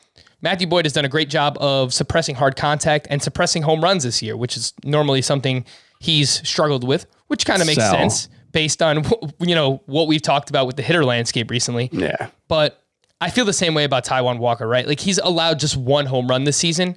Matthew 0.45 0.67
Boyd 0.67 0.85
has 0.85 0.93
done 0.93 1.05
a 1.05 1.09
great 1.09 1.27
job 1.27 1.57
of 1.59 1.91
suppressing 1.91 2.35
hard 2.35 2.55
contact 2.55 3.07
and 3.09 3.19
suppressing 3.19 3.63
home 3.63 3.83
runs 3.83 4.03
this 4.03 4.21
year, 4.21 4.37
which 4.37 4.55
is 4.55 4.73
normally 4.83 5.23
something 5.23 5.65
he's 5.99 6.47
struggled 6.47 6.83
with, 6.83 7.07
which 7.25 7.47
kind 7.47 7.63
of 7.63 7.67
makes 7.67 7.81
sense 7.81 8.29
based 8.51 8.79
on 8.83 9.03
you 9.39 9.55
know 9.55 9.81
what 9.87 10.07
we've 10.07 10.21
talked 10.21 10.51
about 10.51 10.67
with 10.67 10.75
the 10.75 10.83
hitter 10.83 11.03
landscape 11.03 11.49
recently. 11.49 11.89
Yeah. 11.91 12.29
But 12.47 12.79
I 13.19 13.31
feel 13.31 13.43
the 13.43 13.53
same 13.53 13.73
way 13.73 13.85
about 13.85 14.05
Taijuan 14.05 14.37
Walker, 14.37 14.67
right? 14.67 14.87
Like 14.87 14.99
he's 14.99 15.17
allowed 15.17 15.57
just 15.57 15.77
one 15.77 16.05
home 16.05 16.27
run 16.27 16.43
this 16.43 16.57
season. 16.57 16.95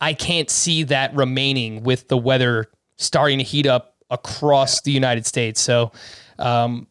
I 0.00 0.12
can't 0.12 0.50
see 0.50 0.82
that 0.82 1.14
remaining 1.14 1.84
with 1.84 2.08
the 2.08 2.18
weather 2.18 2.72
starting 2.96 3.38
to 3.38 3.44
heat 3.44 3.66
up 3.66 3.94
across 4.10 4.80
the 4.80 4.90
United 4.90 5.26
States. 5.26 5.60
So 5.60 5.92
um, 6.40 6.88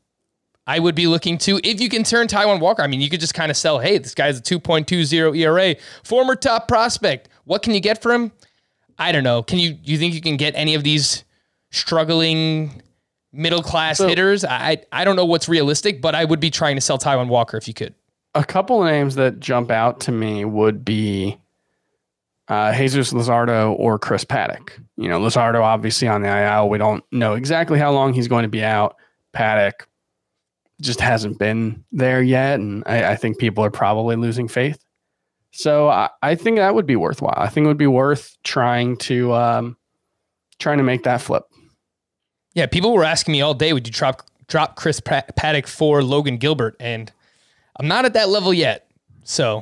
I 0.70 0.78
would 0.78 0.94
be 0.94 1.08
looking 1.08 1.40
to, 1.40 1.60
if 1.64 1.82
you 1.82 1.90
can 1.90 2.04
turn 2.04 2.28
Taijuan 2.28 2.60
Walker, 2.60 2.84
I 2.84 2.88
mean, 2.88 3.02
you 3.02 3.10
could 3.10 3.20
just 3.20 3.34
kind 3.34 3.50
of 3.50 3.58
sell, 3.58 3.80
hey, 3.80 3.98
this 3.98 4.14
guy's 4.14 4.38
a 4.38 4.42
2.20 4.44 5.36
ERA, 5.36 5.76
former 6.04 6.36
top 6.36 6.68
prospect. 6.68 7.28
What 7.46 7.64
can 7.64 7.74
you 7.74 7.80
get 7.80 8.04
for 8.04 8.14
him? 8.14 8.32
I 9.00 9.12
don't 9.12 9.24
know. 9.24 9.42
Can 9.42 9.58
you, 9.58 9.80
you 9.84 9.98
think 9.98 10.14
you 10.14 10.22
can 10.22 10.38
get 10.38 10.54
any 10.56 10.76
of 10.76 10.84
these 10.84 11.24
struggling 11.72 12.84
middle 13.34 13.64
class 13.64 13.98
So- 13.98 14.08
hitters? 14.08 14.46
I, 14.46 14.84
I 14.92 15.06
don't 15.06 15.16
know 15.16 15.26
what's 15.26 15.50
realistic, 15.50 16.04
but 16.04 16.14
I 16.14 16.24
would 16.24 16.40
be 16.40 16.52
trying 16.52 16.76
to 16.76 16.82
sell 16.82 17.00
Taijuan 17.00 17.30
Walker 17.30 17.58
if 17.58 17.68
you 17.68 17.74
could. 17.74 17.96
A 18.36 18.44
couple 18.44 18.84
of 18.84 18.92
names 18.92 19.16
that 19.16 19.40
jump 19.40 19.72
out 19.72 20.00
to 20.02 20.12
me 20.12 20.46
would 20.46 20.86
be 20.86 21.36
uh, 22.48 22.76
Jesus 22.78 23.12
Luzardo 23.12 23.74
or 23.80 23.98
Chris 23.98 24.24
Paddack. 24.24 24.70
You 24.98 25.10
know, 25.10 25.20
Luzardo 25.20 25.64
obviously 25.64 26.08
on 26.08 26.22
the 26.22 26.28
IL. 26.30 26.70
We 26.70 26.78
don't 26.78 27.04
know 27.12 27.34
exactly 27.34 27.80
how 27.80 27.92
long 27.92 28.14
he's 28.14 28.28
going 28.28 28.44
to 28.44 28.50
be 28.50 28.64
out. 28.64 28.98
Paddack 29.36 29.86
just 30.82 31.02
hasn't 31.02 31.38
been 31.40 31.84
there 31.92 32.22
yet, 32.22 32.60
and 32.60 32.84
I, 32.86 33.12
I 33.12 33.16
think 33.16 33.38
people 33.38 33.64
are 33.64 33.72
probably 33.72 34.16
losing 34.16 34.48
faith. 34.48 34.84
So 35.52 35.90
I, 35.90 36.10
I 36.22 36.36
think 36.36 36.58
that 36.58 36.76
would 36.76 36.86
be 36.86 36.96
worthwhile. 36.96 37.34
I 37.38 37.50
think 37.50 37.66
it 37.66 37.68
would 37.68 37.78
be 37.78 37.88
worth 37.88 38.38
trying 38.44 38.98
to 38.98 39.34
um, 39.34 39.78
trying 40.60 40.78
to 40.78 40.84
make 40.84 41.04
that 41.04 41.22
flip. 41.22 41.44
Yeah, 42.54 42.66
people 42.68 42.94
were 42.94 43.04
asking 43.04 43.32
me 43.34 43.42
all 43.42 43.54
day, 43.54 43.74
would 43.74 43.88
you 43.88 43.94
drop 43.94 44.24
drop 44.48 44.76
Chris 44.76 45.00
Pa- 45.00 45.24
Paddack 45.38 45.68
for 45.68 46.04
Logan 46.04 46.38
Gilbert? 46.38 46.76
And 46.80 47.12
I'm 47.80 47.88
not 47.88 48.06
at 48.06 48.14
that 48.14 48.30
level 48.30 48.54
yet. 48.54 48.88
So 49.24 49.60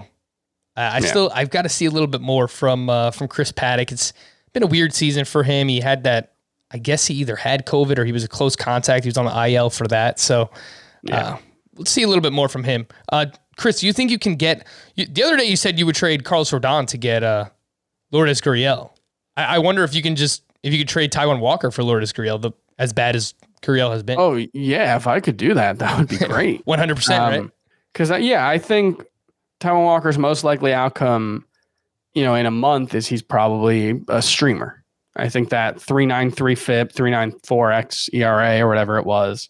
uh, 0.76 0.80
I 0.80 1.00
Yeah. 1.00 1.06
still 1.08 1.32
I've 1.34 1.50
got 1.50 1.64
to 1.64 1.70
see 1.70 1.86
a 1.86 1.92
little 1.92 2.08
bit 2.08 2.22
more 2.22 2.48
from 2.48 2.90
uh, 2.90 3.12
from 3.12 3.28
Chris 3.28 3.52
Paddack. 3.52 3.92
It's 3.92 4.14
been 4.54 4.64
a 4.64 4.68
weird 4.68 4.94
season 4.94 5.26
for 5.26 5.44
him. 5.44 5.68
He 5.68 5.80
had 5.80 6.04
that. 6.04 6.34
I 6.70 6.80
guess 6.80 7.06
he 7.08 7.14
either 7.16 7.38
had 7.38 7.66
COVID 7.66 7.98
or 7.98 8.04
he 8.04 8.12
was 8.12 8.26
a 8.26 8.28
close 8.28 8.58
contact. 8.58 9.06
He 9.06 9.08
was 9.08 9.18
on 9.18 9.24
the 9.26 9.48
IL 9.54 9.70
for 9.70 9.88
that. 9.88 10.20
So 10.20 10.50
uh, 11.12 11.38
let's 11.76 11.92
see 11.92 12.04
a 12.04 12.08
little 12.08 12.22
bit 12.22 12.34
more 12.34 12.50
from 12.50 12.64
him. 12.64 12.88
Uh, 13.12 13.28
Chris, 13.58 13.80
do 13.80 13.88
you 13.88 13.94
think 13.94 14.12
you 14.12 14.20
can 14.20 14.36
get? 14.36 14.66
You, 14.96 15.06
the 15.06 15.24
other 15.24 15.38
day 15.38 15.46
you 15.46 15.56
said 15.56 15.80
you 15.80 15.86
would 15.86 15.96
trade 15.96 16.24
Carlos 16.24 16.52
Rodon 16.52 16.88
to 16.88 16.98
get 16.98 17.24
uh, 17.24 17.46
Lourdes 18.12 18.42
Gurriel. 18.42 18.92
I, 19.36 19.56
I 19.56 19.60
wonder 19.60 19.84
if 19.84 19.94
you 19.94 20.02
can 20.02 20.16
just 20.16 20.44
if 20.64 20.74
you 20.74 20.80
could 20.80 20.88
trade 20.88 21.12
Taijuan 21.12 21.40
Walker 21.40 21.72
for 21.72 21.84
Lourdes 21.84 22.14
Gurriel, 22.14 22.42
the 22.42 22.52
as 22.80 22.94
bad 22.94 23.16
as 23.16 23.34
Gurriel 23.62 23.92
has 23.92 24.04
been. 24.04 24.18
Oh 24.20 24.36
yeah, 24.54 24.96
if 24.96 25.08
I 25.08 25.20
could 25.20 25.38
do 25.38 25.54
that, 25.54 25.80
that 25.80 25.98
would 25.98 26.08
be 26.08 26.18
great. 26.26 26.62
One 26.66 26.80
hundred 26.80 26.96
percent, 26.96 27.22
right? 27.22 27.52
Because 27.94 28.10
yeah, 28.22 28.48
I 28.48 28.58
think 28.58 29.04
Taijuan 29.60 29.84
Walker's 29.84 30.18
most 30.18 30.44
likely 30.44 30.74
outcome, 30.74 31.46
you 32.14 32.24
know, 32.24 32.36
in 32.36 32.46
a 32.46 32.52
month 32.52 32.94
is 32.94 33.08
he's 33.08 33.22
probably 33.22 34.00
a 34.08 34.22
streamer. 34.22 34.84
I 35.16 35.30
think 35.30 35.50
that 35.50 35.82
three 35.82 36.06
nine 36.06 36.30
three 36.30 36.56
FIP, 36.56 36.92
three 36.92 37.10
nine 37.10 37.34
four 37.44 37.72
X 37.72 38.10
ERA 38.14 38.60
or 38.62 38.68
whatever 38.68 38.98
it 38.98 39.06
was, 39.06 39.50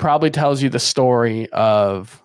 probably 0.00 0.30
tells 0.30 0.62
you 0.62 0.68
the 0.68 0.80
story 0.80 1.48
of 1.50 2.20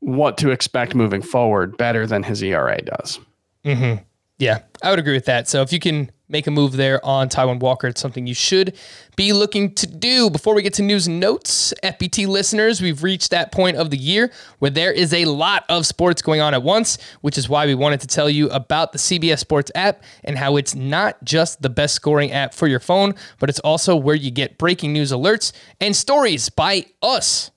what 0.00 0.36
to 0.38 0.50
expect 0.50 0.94
moving 0.94 1.22
forward 1.22 1.76
better 1.78 2.06
than 2.06 2.24
his 2.24 2.42
ERA 2.42 2.82
does. 2.82 3.20
Mm-hmm. 3.64 4.02
Yeah, 4.42 4.62
I 4.82 4.90
would 4.90 4.98
agree 4.98 5.12
with 5.12 5.26
that. 5.26 5.46
So 5.46 5.62
if 5.62 5.72
you 5.72 5.78
can 5.78 6.10
make 6.28 6.48
a 6.48 6.50
move 6.50 6.72
there 6.72 6.98
on 7.06 7.28
Taijuan 7.28 7.60
Walker, 7.60 7.86
it's 7.86 8.00
something 8.00 8.26
you 8.26 8.34
should 8.34 8.76
be 9.14 9.32
looking 9.32 9.72
to 9.76 9.86
do. 9.86 10.30
Before 10.30 10.52
we 10.56 10.62
get 10.62 10.74
to 10.74 10.82
news 10.82 11.06
notes, 11.06 11.72
FBT 11.84 12.26
listeners, 12.26 12.82
we've 12.82 13.04
reached 13.04 13.30
that 13.30 13.52
point 13.52 13.76
of 13.76 13.90
the 13.90 13.96
year 13.96 14.32
where 14.58 14.72
there 14.72 14.90
is 14.90 15.14
a 15.14 15.26
lot 15.26 15.64
of 15.68 15.86
sports 15.86 16.22
going 16.22 16.40
on 16.40 16.54
at 16.54 16.64
once, 16.64 16.98
which 17.20 17.38
is 17.38 17.48
why 17.48 17.66
we 17.66 17.76
wanted 17.76 18.00
to 18.00 18.08
tell 18.08 18.28
you 18.28 18.48
about 18.48 18.90
the 18.90 18.98
CBS 18.98 19.38
Sports 19.38 19.70
app 19.76 20.02
and 20.24 20.36
how 20.36 20.56
it's 20.56 20.74
not 20.74 21.22
just 21.22 21.62
the 21.62 21.70
best 21.70 21.94
scoring 21.94 22.32
app 22.32 22.52
for 22.52 22.66
your 22.66 22.80
phone, 22.80 23.14
but 23.38 23.48
it's 23.48 23.60
also 23.60 23.94
where 23.94 24.16
you 24.16 24.32
get 24.32 24.58
breaking 24.58 24.92
news 24.92 25.12
alerts 25.12 25.52
and 25.80 25.94
stories 25.94 26.48
by 26.48 26.84
us. 27.00 27.52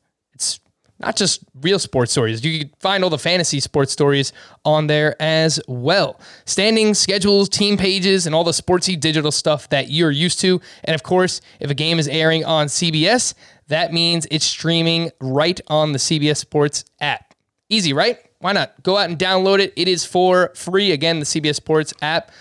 Not 1.05 1.15
just 1.15 1.43
real 1.61 1.77
sports 1.77 2.11
stories. 2.11 2.43
You 2.43 2.59
can 2.59 2.71
find 2.79 3.03
all 3.03 3.09
the 3.09 3.19
fantasy 3.19 3.59
sports 3.59 3.91
stories 3.91 4.33
on 4.65 4.87
there 4.87 5.15
as 5.21 5.59
well. 5.67 6.19
Standings, 6.45 6.97
schedules, 6.97 7.47
team 7.47 7.77
pages, 7.77 8.25
and 8.25 8.33
all 8.33 8.43
the 8.43 8.51
sportsy 8.51 8.99
digital 8.99 9.31
stuff 9.31 9.69
that 9.69 9.89
you're 9.89 10.11
used 10.11 10.39
to. 10.39 10.59
And 10.83 10.95
of 10.95 11.03
course, 11.03 11.41
if 11.59 11.69
a 11.69 11.75
game 11.75 11.99
is 11.99 12.07
airing 12.07 12.43
on 12.43 12.67
CBS, 12.67 13.35
that 13.67 13.93
means 13.93 14.27
it's 14.31 14.45
streaming 14.45 15.11
right 15.21 15.61
on 15.67 15.91
the 15.91 15.99
CBS 15.99 16.37
Sports 16.37 16.85
app. 16.99 17.35
Easy, 17.69 17.93
right? 17.93 18.17
Why 18.39 18.51
not? 18.53 18.81
Go 18.83 18.97
out 18.97 19.09
and 19.09 19.17
download 19.17 19.59
it. 19.59 19.73
It 19.75 19.87
is 19.87 20.05
for 20.05 20.51
free. 20.55 20.91
Again, 20.91 21.19
the 21.19 21.25
CBS 21.25 21.55
Sports 21.55 21.93
app 22.01 22.31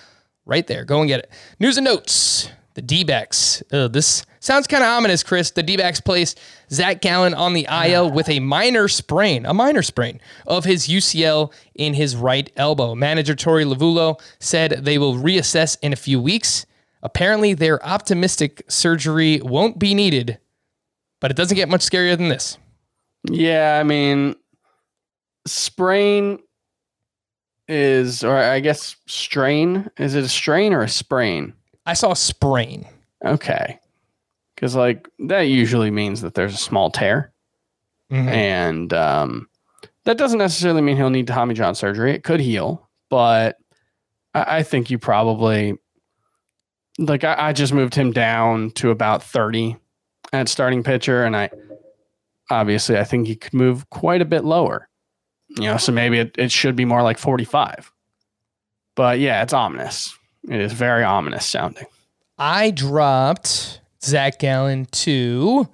right 0.47 0.66
there. 0.66 0.85
Go 0.85 1.00
and 1.00 1.09
get 1.09 1.21
it. 1.21 1.30
News 1.61 1.76
and 1.76 1.85
notes. 1.85 2.50
The 2.75 2.83
D 2.83 3.04
backs. 3.04 3.62
This 3.71 4.26
sounds 4.45 4.67
kind 4.67 4.85
of 4.85 4.89
ominous, 4.89 5.23
Chris. 5.23 5.51
The 5.51 5.63
D 5.63 5.77
backs 5.77 6.01
placed 6.01 6.39
Zach 6.71 7.01
Gallen 7.01 7.35
on 7.35 7.55
the 7.55 7.67
IL 7.71 8.11
with 8.11 8.29
a 8.29 8.41
minor 8.41 8.89
sprain, 8.89 9.47
a 9.47 9.55
minor 9.55 9.83
sprain 9.83 10.21
of 10.47 10.65
his 10.65 10.87
UCL 10.87 11.53
in 11.75 11.95
his 11.95 12.15
right 12.15 12.51
elbow. 12.57 12.95
Manager 12.95 13.35
Torey 13.35 13.65
Lovullo 13.65 14.21
said 14.39 14.85
they 14.85 14.99
will 14.99 15.15
reassess 15.15 15.77
in 15.83 15.93
a 15.93 15.97
few 15.97 16.21
weeks. 16.21 16.67
Apparently, 17.03 17.55
they're 17.55 17.85
optimistic 17.85 18.63
surgery 18.69 19.41
won't 19.43 19.79
be 19.79 19.95
needed, 19.95 20.39
but 21.21 21.31
it 21.31 21.37
doesn't 21.37 21.57
get 21.57 21.69
much 21.69 21.83
scarier 21.83 22.17
than 22.17 22.29
this. 22.29 22.59
Yeah, 23.31 23.79
I 23.81 23.83
mean, 23.83 24.37
sprain 25.47 26.39
is, 27.69 28.23
or 28.23 28.37
I 28.37 28.61
guess 28.61 28.97
strain. 29.07 29.91
Is 29.99 30.15
it 30.15 30.25
a 30.25 30.29
strain 30.29 30.73
or 30.73 30.83
a 30.83 30.89
sprain? 30.89 31.55
I 31.87 31.95
saw 31.95 32.13
a 32.13 32.17
sprain. 32.17 32.87
Okay. 33.25 33.79
Because, 34.64 34.76
like, 34.76 35.11
that 35.18 35.42
usually 35.42 35.90
means 35.90 36.23
that 36.23 36.33
there's 36.33 36.54
a 36.54 36.56
small 36.56 36.90
tear. 36.90 37.35
Mhm. 38.11 38.28
And 38.28 38.92
um, 38.94 39.47
that 40.04 40.16
doesn't 40.16 40.38
necessarily 40.38 40.80
mean 40.80 40.97
he'll 40.97 41.11
need 41.11 41.26
Tommy 41.26 41.52
John 41.52 41.75
surgery. 41.75 42.14
It 42.14 42.25
could 42.25 42.40
heal, 42.40 42.88
but 43.11 43.59
I, 44.33 44.61
I 44.61 44.62
think 44.62 44.88
you 44.88 44.99
probably, 44.99 45.75
like, 46.97 47.25
I, 47.25 47.49
I 47.49 47.52
just 47.52 47.75
moved 47.75 47.94
him 47.94 48.11
down 48.11 48.71
to 48.76 48.90
about 48.90 49.23
30 49.23 49.76
at 50.33 50.49
starting 50.49 50.83
pitcher. 50.83 51.25
And 51.25 51.37
I, 51.37 51.50
obviously, 52.50 52.97
I 52.97 53.04
think 53.04 53.26
he 53.26 53.37
could 53.37 53.52
move 53.52 53.90
quite 53.90 54.23
a 54.23 54.25
bit 54.25 54.44
lower. 54.44 54.88
You 55.50 55.64
know, 55.64 55.76
so 55.76 55.92
maybe 55.92 56.21
it, 56.21 56.37
it 56.38 56.50
should 56.50 56.75
be 56.75 56.87
more 56.87 57.02
like 57.02 57.18
45. 57.18 57.92
But 58.97 59.18
yeah, 59.18 59.42
it's 59.42 59.52
ominous. 59.52 60.18
It 60.49 60.59
is 60.59 60.73
very 60.73 61.04
ominous 61.04 61.44
sounding. 61.44 61.85
I 62.38 62.71
dropped 62.71 63.83
Zach 64.04 64.38
Gallen 64.38 64.87
to 64.87 65.68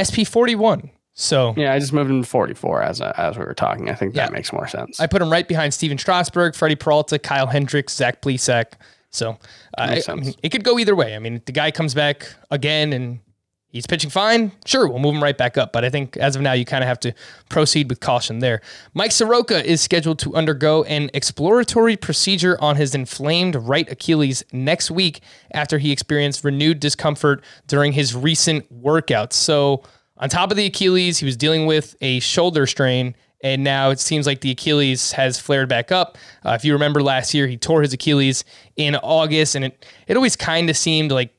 SP 0.00 0.24
forty 0.26 0.54
one. 0.54 0.90
So 1.14 1.54
Yeah, 1.56 1.72
I 1.72 1.78
just 1.78 1.94
moved 1.94 2.10
him 2.10 2.22
to 2.22 2.28
44 2.28 2.82
as 2.82 3.00
as 3.00 3.38
we 3.38 3.44
were 3.44 3.54
talking. 3.54 3.88
I 3.88 3.94
think 3.94 4.14
that 4.14 4.28
Yeah. 4.28 4.34
makes 4.34 4.52
more 4.52 4.68
sense. 4.68 5.00
I 5.00 5.06
put 5.06 5.22
him 5.22 5.30
right 5.30 5.48
behind 5.48 5.72
Stephen 5.72 5.96
Strasburg, 5.96 6.54
Freddie 6.54 6.74
Peralta, 6.76 7.18
Kyle 7.18 7.46
Hendricks, 7.46 7.94
Zach 7.94 8.20
Plesac. 8.20 8.74
So 9.10 9.30
uh, 9.30 9.36
I- 9.78 10.02
I 10.08 10.14
mean, 10.14 10.34
it 10.42 10.50
could 10.50 10.62
go 10.62 10.78
either 10.78 10.94
way. 10.94 11.14
I 11.16 11.18
mean, 11.18 11.40
the 11.46 11.52
guy 11.52 11.70
comes 11.70 11.94
back 11.94 12.26
again 12.50 12.92
and 12.92 13.20
he's 13.68 13.86
pitching 13.86 14.10
fine, 14.10 14.52
sure, 14.64 14.88
we'll 14.88 14.98
move 14.98 15.14
him 15.14 15.22
right 15.22 15.36
back 15.36 15.56
up. 15.56 15.72
But 15.72 15.84
I 15.84 15.90
think 15.90 16.16
as 16.16 16.36
of 16.36 16.42
now, 16.42 16.52
you 16.52 16.64
kind 16.64 16.82
of 16.82 16.88
have 16.88 17.00
to 17.00 17.14
proceed 17.48 17.88
with 17.88 18.00
caution 18.00 18.38
there. 18.38 18.60
Mike 18.94 19.12
Soroka 19.12 19.64
is 19.64 19.80
scheduled 19.80 20.18
to 20.20 20.34
undergo 20.34 20.84
an 20.84 21.10
exploratory 21.14 21.96
procedure 21.96 22.56
on 22.60 22.76
his 22.76 22.94
inflamed 22.94 23.56
right 23.56 23.90
Achilles 23.90 24.44
next 24.52 24.90
week 24.90 25.20
after 25.52 25.78
he 25.78 25.92
experienced 25.92 26.44
renewed 26.44 26.80
discomfort 26.80 27.42
during 27.66 27.92
his 27.92 28.14
recent 28.14 28.72
workouts. 28.82 29.34
So, 29.34 29.82
on 30.18 30.30
top 30.30 30.50
of 30.50 30.56
the 30.56 30.64
Achilles, 30.64 31.18
he 31.18 31.26
was 31.26 31.36
dealing 31.36 31.66
with 31.66 31.94
a 32.00 32.20
shoulder 32.20 32.66
strain 32.66 33.14
and 33.42 33.62
now 33.62 33.90
it 33.90 34.00
seems 34.00 34.26
like 34.26 34.40
the 34.40 34.50
Achilles 34.50 35.12
has 35.12 35.38
flared 35.38 35.68
back 35.68 35.92
up. 35.92 36.16
Uh, 36.44 36.52
if 36.52 36.64
you 36.64 36.72
remember 36.72 37.02
last 37.02 37.34
year, 37.34 37.46
he 37.46 37.56
tore 37.56 37.82
his 37.82 37.92
Achilles 37.92 38.44
in 38.76 38.96
August, 38.96 39.54
and 39.54 39.64
it 39.64 39.86
it 40.06 40.16
always 40.16 40.36
kind 40.36 40.70
of 40.70 40.76
seemed 40.76 41.12
like 41.12 41.35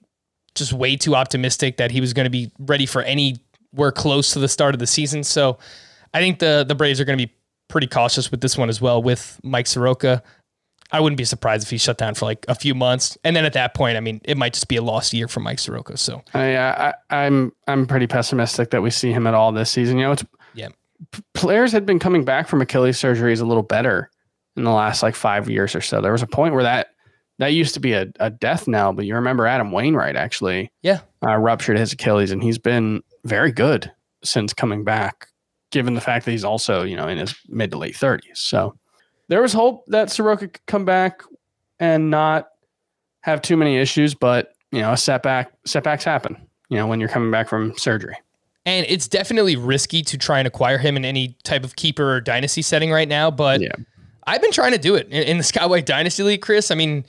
just 0.58 0.74
way 0.74 0.96
too 0.96 1.16
optimistic 1.16 1.78
that 1.78 1.92
he 1.92 2.02
was 2.02 2.14
going 2.14 2.26
to 2.26 2.30
be 2.30 2.52
ready 2.60 2.86
for 2.86 3.02
anywhere 3.04 3.92
close 3.94 4.34
to 4.34 4.40
the 4.40 4.48
start 4.48 4.76
of 4.76 4.80
the 4.80 4.88
season. 4.88 5.24
So 5.24 5.58
I 6.14 6.20
think 6.20 6.40
the 6.40 6.66
the 6.68 6.76
Braves 6.76 7.00
are 7.00 7.06
going 7.06 7.18
to 7.18 7.26
be 7.26 7.34
pretty 7.68 7.88
cautious 7.88 8.32
with 8.32 8.42
this 8.42 8.58
one 8.58 8.70
as 8.70 8.82
well 8.82 9.02
with 9.02 9.40
Mike 9.44 9.68
Soroka. 9.68 10.24
I 10.92 11.02
wouldn't 11.02 11.18
be 11.18 11.26
surprised 11.26 11.64
if 11.64 11.70
he 11.70 11.78
shut 11.78 11.98
down 11.98 12.14
for 12.14 12.26
like 12.26 12.46
a 12.48 12.56
few 12.56 12.74
months, 12.74 13.18
and 13.26 13.36
then 13.36 13.44
at 13.44 13.54
that 13.54 13.74
point, 13.74 13.98
I 13.98 14.00
mean, 14.00 14.22
it 14.24 14.38
might 14.38 14.54
just 14.54 14.70
be 14.70 14.78
a 14.78 14.82
lost 14.82 15.14
year 15.14 15.28
for 15.28 15.42
Mike 15.42 15.60
Soroka. 15.60 15.98
So 15.98 16.24
I, 16.34 16.58
I 16.58 16.94
I'm 17.10 17.52
I'm 17.68 17.86
pretty 17.86 18.08
pessimistic 18.08 18.72
that 18.72 18.82
we 18.82 18.90
see 18.90 19.12
him 19.12 19.28
at 19.28 19.34
all 19.34 19.52
this 19.52 19.70
season. 19.70 19.98
You 19.98 20.06
know, 20.06 20.12
it's 20.14 20.26
yeah, 20.54 20.70
players 21.34 21.74
had 21.74 21.86
been 21.86 22.00
coming 22.00 22.24
back 22.24 22.48
from 22.48 22.62
Achilles 22.62 22.98
surgeries 22.98 23.42
a 23.42 23.46
little 23.46 23.64
better 23.64 24.10
in 24.56 24.64
the 24.64 24.72
last 24.72 25.04
like 25.04 25.16
five 25.16 25.50
years 25.50 25.76
or 25.76 25.82
so. 25.82 26.00
There 26.00 26.14
was 26.14 26.24
a 26.24 26.28
point 26.28 26.54
where 26.54 26.64
that 26.64 26.94
that 27.40 27.54
used 27.54 27.74
to 27.76 27.80
be 27.80 27.94
a, 27.94 28.08
a 28.20 28.30
death 28.30 28.68
knell, 28.68 28.94
but 28.94 29.06
you 29.06 29.16
remember 29.16 29.46
Adam 29.46 29.72
Wainwright 29.72 30.16
actually 30.16 30.72
yeah, 30.82 31.00
uh, 31.26 31.36
ruptured 31.38 31.78
his 31.78 31.94
Achilles, 31.94 32.32
and 32.32 32.42
he's 32.42 32.58
been 32.58 33.04
very 33.24 33.52
good 33.52 33.92
since 34.24 34.54
coming 34.54 34.84
back. 34.84 35.28
Given 35.72 35.96
the 35.96 36.02
fact 36.02 36.26
that 36.26 36.32
he's 36.32 36.46
also 36.46 36.84
you 36.84 36.96
know 36.96 37.08
in 37.08 37.18
his 37.18 37.36
mid 37.48 37.72
to 37.72 37.78
late 37.78 37.96
thirties, 37.96 38.40
so 38.40 38.76
there 39.28 39.42
was 39.42 39.54
hope 39.54 39.86
that 39.88 40.10
Soroka 40.10 40.48
could 40.48 40.66
come 40.66 40.86
back 40.86 41.22
and 41.80 42.10
not 42.10 42.50
have 43.22 43.42
too 43.42 43.58
many 43.58 43.78
issues, 43.78 44.16
but 44.16 44.54
you 44.72 44.80
know 44.80 44.94
a 44.94 44.98
setback 44.98 45.52
setbacks 45.66 46.04
happen. 46.04 46.38
You 46.70 46.78
know 46.78 46.88
when 46.88 47.00
you're 47.00 47.10
coming 47.10 47.32
back 47.32 47.50
from 47.50 47.78
surgery. 47.78 48.16
And 48.66 48.86
it's 48.90 49.08
definitely 49.08 49.56
risky 49.56 50.02
to 50.02 50.18
try 50.18 50.40
and 50.40 50.48
acquire 50.48 50.78
him 50.78 50.98
in 50.98 51.06
any 51.06 51.38
type 51.44 51.64
of 51.64 51.78
keeper 51.78 52.16
or 52.16 52.20
dynasty 52.20 52.62
setting 52.62 52.92
right 52.92 53.08
now. 53.08 53.32
But 53.32 53.62
Yeah. 53.62 53.72
I've 54.26 54.42
been 54.42 54.52
trying 54.52 54.74
to 54.74 54.78
do 54.78 54.96
it 54.96 55.08
in, 55.08 55.24
in 55.24 55.38
the 55.38 55.44
Skyway 55.44 55.86
Dynasty 55.86 56.22
League, 56.22 56.42
Chris. 56.42 56.70
I 56.70 56.76
mean, 56.76 57.06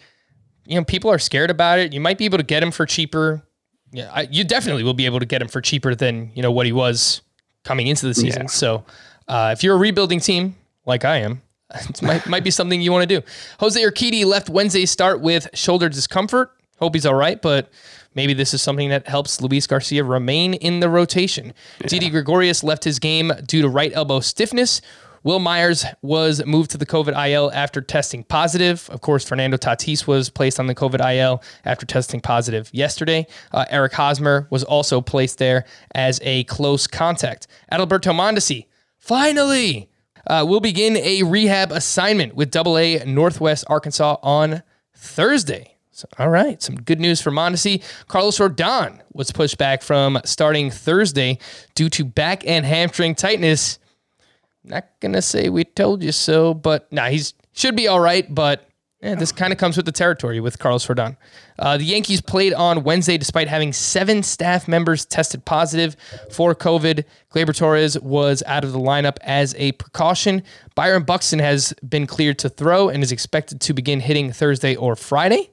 you 0.69 0.75
know, 0.75 0.85
people 0.85 1.11
are 1.11 1.19
scared 1.19 1.51
about 1.51 1.79
it. 1.79 1.95
You 1.95 2.01
might 2.01 2.19
be 2.19 2.27
able 2.27 2.39
to 2.39 2.45
get 2.45 2.63
him 2.63 2.71
for 2.71 2.85
cheaper. 2.85 3.43
Yeah, 3.91 4.11
I, 4.13 4.29
you 4.31 4.45
definitely 4.45 4.85
will 4.85 4.95
be 4.95 5.07
able 5.07 5.19
to 5.19 5.27
get 5.27 5.41
him 5.41 5.49
for 5.49 5.63
cheaper 5.63 5.95
than 5.95 6.31
you 6.35 6.43
know 6.43 6.53
what 6.53 6.67
he 6.67 6.73
was 6.73 7.23
coming 7.65 7.87
into 7.87 8.07
the 8.07 8.15
season. 8.15 8.43
Yeah. 8.43 8.49
So, 8.49 8.85
uh, 9.27 9.55
if 9.57 9.65
you're 9.65 9.75
a 9.75 9.79
rebuilding 9.79 10.21
team 10.21 10.57
like 10.85 11.07
I 11.07 11.19
am, 11.19 11.41
it 11.75 12.03
might 12.03 12.27
might 12.29 12.45
be 12.45 12.51
something 12.51 12.83
you 12.83 12.93
want 12.93 13.09
to 13.09 13.21
do. 13.21 13.27
Jose 13.61 13.81
Urquidy 13.81 14.27
left 14.27 14.51
Wednesday 14.51 14.85
start 14.85 15.21
with 15.23 15.49
shoulder 15.55 15.89
discomfort. 15.89 16.51
Hope 16.79 16.95
he's 16.95 17.07
all 17.07 17.15
right, 17.15 17.41
but 17.41 17.71
maybe 18.15 18.35
this 18.35 18.53
is 18.53 18.61
something 18.61 18.91
that 18.91 19.09
helps 19.09 19.41
Luis 19.41 19.67
Garcia 19.67 20.05
remain 20.05 20.55
in 20.55 20.81
the 20.81 20.91
rotation. 20.91 21.55
Didi 21.87 22.11
Gregorius 22.11 22.63
left 22.63 22.85
his 22.85 22.99
game 22.99 23.33
due 23.47 23.63
to 23.63 23.69
right 23.69 23.91
elbow 23.95 24.21
stiffness. 24.21 24.81
Wil 25.29 25.41
Myers 25.41 25.85
was 26.01 26.43
moved 26.47 26.71
to 26.71 26.79
the 26.79 26.87
COVID 26.87 27.13
IL 27.29 27.51
after 27.53 27.83
testing 27.83 28.25
positive. 28.25 28.89
Of 28.89 29.03
course, 29.03 29.29
Fernando 29.29 29.59
Tatis 29.59 30.07
was 30.07 30.31
placed 30.31 30.59
on 30.59 30.69
the 30.69 30.75
COVID 30.75 31.05
IL 31.15 31.43
after 31.67 31.85
testing 31.85 32.23
positive 32.23 32.71
yesterday. 32.73 33.27
Uh, 33.53 33.67
Eric 33.69 33.93
Hosmer 33.93 34.49
was 34.49 34.65
also 34.65 35.03
placed 35.03 35.37
there 35.37 35.67
as 35.95 36.19
a 36.23 36.45
close 36.45 36.87
contact. 36.87 37.47
Adalberto 37.71 38.15
Mondesi, 38.15 38.69
finally, 38.97 39.91
uh, 40.29 40.47
will 40.49 40.61
begin 40.61 40.97
a 40.97 41.23
rehab 41.25 41.73
assignment 41.73 42.35
with 42.35 42.51
Double 42.51 42.79
A 42.79 43.05
Northwest 43.05 43.67
Arkansas 43.69 44.17
on 44.23 44.63
Thursday. 44.95 45.77
So, 45.91 46.09
all 46.19 46.31
right, 46.31 46.63
some 46.63 46.77
good 46.77 47.01
news 47.01 47.21
for 47.21 47.31
Mondesi. 47.31 47.83
Carlos 48.07 48.39
Rodon 48.39 49.01
was 49.13 49.31
pushed 49.31 49.59
back 49.59 49.83
from 49.83 50.21
starting 50.25 50.71
Thursday 50.71 51.39
due 51.75 51.91
to 51.91 52.07
back 52.07 52.47
and 52.47 52.65
hamstring 52.65 53.15
tightness. 53.15 53.79
Not 54.69 54.87
gonna 55.01 55.23
say 55.23 55.49
we 55.49 55.65
told 55.65 56.03
you 56.03 56.13
so, 56.13 56.55
but 56.55 56.93
nah, 56.93 57.09
he's 57.09 57.35
should 57.53 57.75
be 57.75 57.89
all 57.89 58.01
right. 58.01 58.33
But 58.33 58.69
eh, 59.03 59.15
this 59.15 59.33
kind 59.33 59.53
of 59.53 59.59
comes 59.59 59.77
with 59.77 59.87
the 59.87 59.93
territory 59.93 60.41
with 60.41 60.59
Carlos 60.59 60.87
Rodon. 60.87 61.17
Uh, 61.59 61.77
the 61.77 61.85
Yankees 61.85 62.21
played 62.21 62.53
on 62.53 62.85
Wednesday 62.85 63.19
despite 63.19 63.49
having 63.49 63.73
seven 63.73 64.23
staff 64.23 64.69
members 64.69 65.05
tested 65.07 65.45
positive 65.45 65.97
for 66.31 66.55
COVID. 66.55 67.05
Gleyber 67.35 67.57
Torres 67.57 67.99
was 68.01 68.43
out 68.47 68.65
of 68.65 68.73
the 68.73 68.79
lineup 68.79 69.17
as 69.23 69.55
a 69.59 69.73
precaution. 69.73 70.43
Byron 70.75 71.03
Buxton 71.03 71.39
has 71.39 71.75
been 71.89 72.07
cleared 72.07 72.39
to 72.41 72.49
throw 72.49 72.89
and 72.89 73.03
is 73.03 73.13
expected 73.13 73.61
to 73.63 73.73
begin 73.73 74.01
hitting 74.01 74.33
Thursday 74.33 74.77
or 74.77 74.95
Friday. 74.95 75.51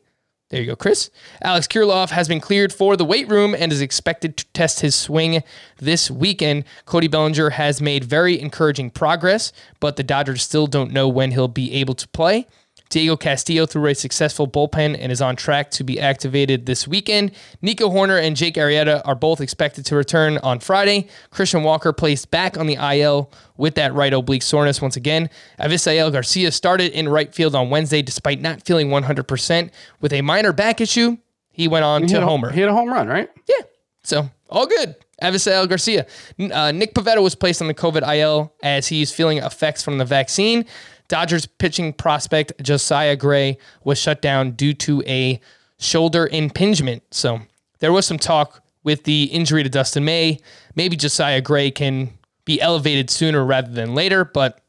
There 0.49 0.61
you 0.61 0.67
go, 0.67 0.75
Chris. 0.75 1.09
Alex 1.41 1.67
Kirilloff 1.67 2.11
has 2.11 2.27
been 2.27 2.39
cleared 2.39 2.71
for 2.71 2.95
the 2.95 3.03
weight 3.03 3.27
room 3.27 3.55
and 3.57 3.71
is 3.71 3.81
expected 3.81 4.37
to 4.37 4.45
test 4.53 4.81
his 4.81 4.93
swing 4.93 5.41
this 5.77 6.11
weekend. 6.11 6.65
Cody 6.85 7.07
Bellinger 7.07 7.51
has 7.51 7.81
made 7.81 8.03
very 8.03 8.39
encouraging 8.39 8.91
progress, 8.91 9.51
but 9.79 9.95
the 9.95 10.03
Dodgers 10.03 10.43
still 10.43 10.67
don't 10.67 10.91
know 10.91 11.07
when 11.07 11.31
he'll 11.31 11.47
be 11.47 11.73
able 11.73 11.95
to 11.95 12.07
play. 12.09 12.45
Diego 12.89 13.17
Castillo 13.17 13.65
threw 13.65 13.87
a 13.87 13.95
successful 13.95 14.47
bullpen 14.47 14.95
and 14.99 15.11
is 15.11 15.21
on 15.21 15.35
track 15.35 15.71
to 15.71 15.83
be 15.83 15.99
activated 15.99 16.65
this 16.65 16.87
weekend. 16.87 17.31
Nico 17.61 17.89
Hoerner 17.89 18.21
and 18.21 18.35
Jake 18.35 18.55
Arrieta 18.55 19.01
are 19.05 19.15
both 19.15 19.41
expected 19.41 19.85
to 19.87 19.95
return 19.95 20.37
on 20.43 20.59
Friday. 20.59 21.07
Christian 21.31 21.63
Walker 21.63 21.91
placed 21.91 22.29
back 22.31 22.57
on 22.57 22.67
the 22.67 22.75
IL 22.75 23.31
with 23.57 23.75
that 23.75 23.93
right 23.93 24.13
oblique 24.13 24.43
soreness 24.43 24.81
once 24.81 24.95
again. 24.95 25.29
Avisail 25.59 26.11
Garcia 26.11 26.51
started 26.51 26.91
in 26.93 27.09
right 27.09 27.33
field 27.33 27.55
on 27.55 27.69
Wednesday 27.69 28.01
despite 28.01 28.39
not 28.39 28.63
feeling 28.65 28.89
100% 28.89 29.71
with 29.99 30.13
a 30.13 30.21
minor 30.21 30.53
back 30.53 30.79
issue. 30.79 31.17
He 31.51 31.67
went 31.67 31.85
on 31.85 32.03
He 32.03 32.09
to 32.09 32.17
a- 32.21 32.25
homer. 32.25 32.51
He 32.51 32.59
hit 32.59 32.69
a 32.69 32.73
home 32.73 32.89
run, 32.93 33.07
right? 33.07 33.29
Yeah. 33.47 33.65
So 34.03 34.29
all 34.49 34.67
good. 34.67 34.95
Avisail 35.23 35.67
Garcia. 35.67 36.05
Uh, 36.37 36.71
Nick 36.73 36.93
Pivetta 36.93 37.23
was 37.23 37.35
placed 37.35 37.61
on 37.61 37.67
the 37.67 37.73
COVID 37.73 38.05
IL 38.17 38.53
as 38.61 38.87
he's 38.87 39.11
feeling 39.11 39.37
effects 39.37 39.81
from 39.81 39.97
the 39.97 40.03
vaccine. 40.05 40.65
Dodgers 41.07 41.45
pitching 41.45 41.93
prospect 41.93 42.53
Josiah 42.61 43.15
Gray 43.15 43.57
was 43.83 43.97
shut 43.97 44.21
down 44.21 44.51
due 44.51 44.73
to 44.73 45.03
a 45.05 45.39
shoulder 45.77 46.27
impingement. 46.31 47.03
So 47.11 47.41
there 47.79 47.91
was 47.91 48.05
some 48.05 48.17
talk 48.17 48.63
with 48.83 49.03
the 49.03 49.25
injury 49.25 49.63
to 49.63 49.69
Dustin 49.69 50.05
May. 50.05 50.39
Maybe 50.75 50.95
Josiah 50.95 51.41
Gray 51.41 51.71
can 51.71 52.11
be 52.45 52.61
elevated 52.61 53.09
sooner 53.09 53.43
rather 53.43 53.71
than 53.71 53.95
later, 53.95 54.23
but 54.25 54.61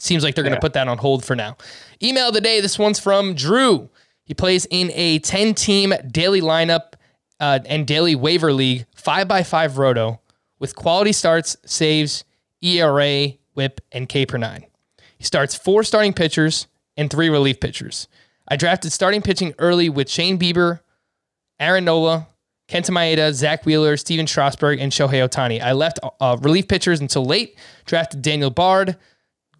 Seems 0.00 0.24
like 0.24 0.34
they're 0.34 0.44
going 0.44 0.54
to 0.54 0.60
put 0.60 0.72
that 0.72 0.88
on 0.88 0.96
hold 0.96 1.24
for 1.24 1.36
now. 1.36 1.58
Email 2.02 2.28
of 2.28 2.34
the 2.34 2.40
day. 2.40 2.60
This 2.60 2.78
one's 2.78 2.98
from 2.98 3.34
Drew. 3.34 3.90
He 4.24 4.32
plays 4.32 4.66
in 4.70 4.90
a 4.94 5.18
10 5.18 5.54
team 5.54 5.92
daily 6.10 6.40
lineup 6.40 6.94
uh, 7.38 7.58
and 7.66 7.86
daily 7.86 8.14
waiver 8.14 8.52
league, 8.52 8.86
5x5 8.96 9.76
roto, 9.76 10.20
with 10.58 10.74
quality 10.74 11.12
starts, 11.12 11.56
saves, 11.66 12.24
ERA, 12.62 13.32
whip, 13.52 13.82
and 13.92 14.08
K 14.08 14.24
per 14.24 14.38
nine. 14.38 14.64
He 15.20 15.24
starts 15.24 15.54
four 15.54 15.82
starting 15.82 16.14
pitchers 16.14 16.66
and 16.96 17.10
three 17.10 17.28
relief 17.28 17.60
pitchers. 17.60 18.08
I 18.48 18.56
drafted 18.56 18.90
starting 18.90 19.20
pitching 19.20 19.52
early 19.58 19.90
with 19.90 20.08
Shane 20.08 20.38
Bieber, 20.38 20.80
Aaron 21.60 21.84
Nola, 21.84 22.26
Kenta 22.68 22.88
Maeda, 22.88 23.30
Zack 23.34 23.66
Wheeler, 23.66 23.98
Stephen 23.98 24.26
Strasburg, 24.26 24.80
and 24.80 24.90
Shohei 24.90 25.28
Ohtani. 25.28 25.60
I 25.60 25.72
left 25.72 25.98
uh, 26.22 26.38
relief 26.40 26.68
pitchers 26.68 27.02
until 27.02 27.26
late, 27.26 27.58
drafted 27.84 28.22
Daniel 28.22 28.48
Bard, 28.48 28.96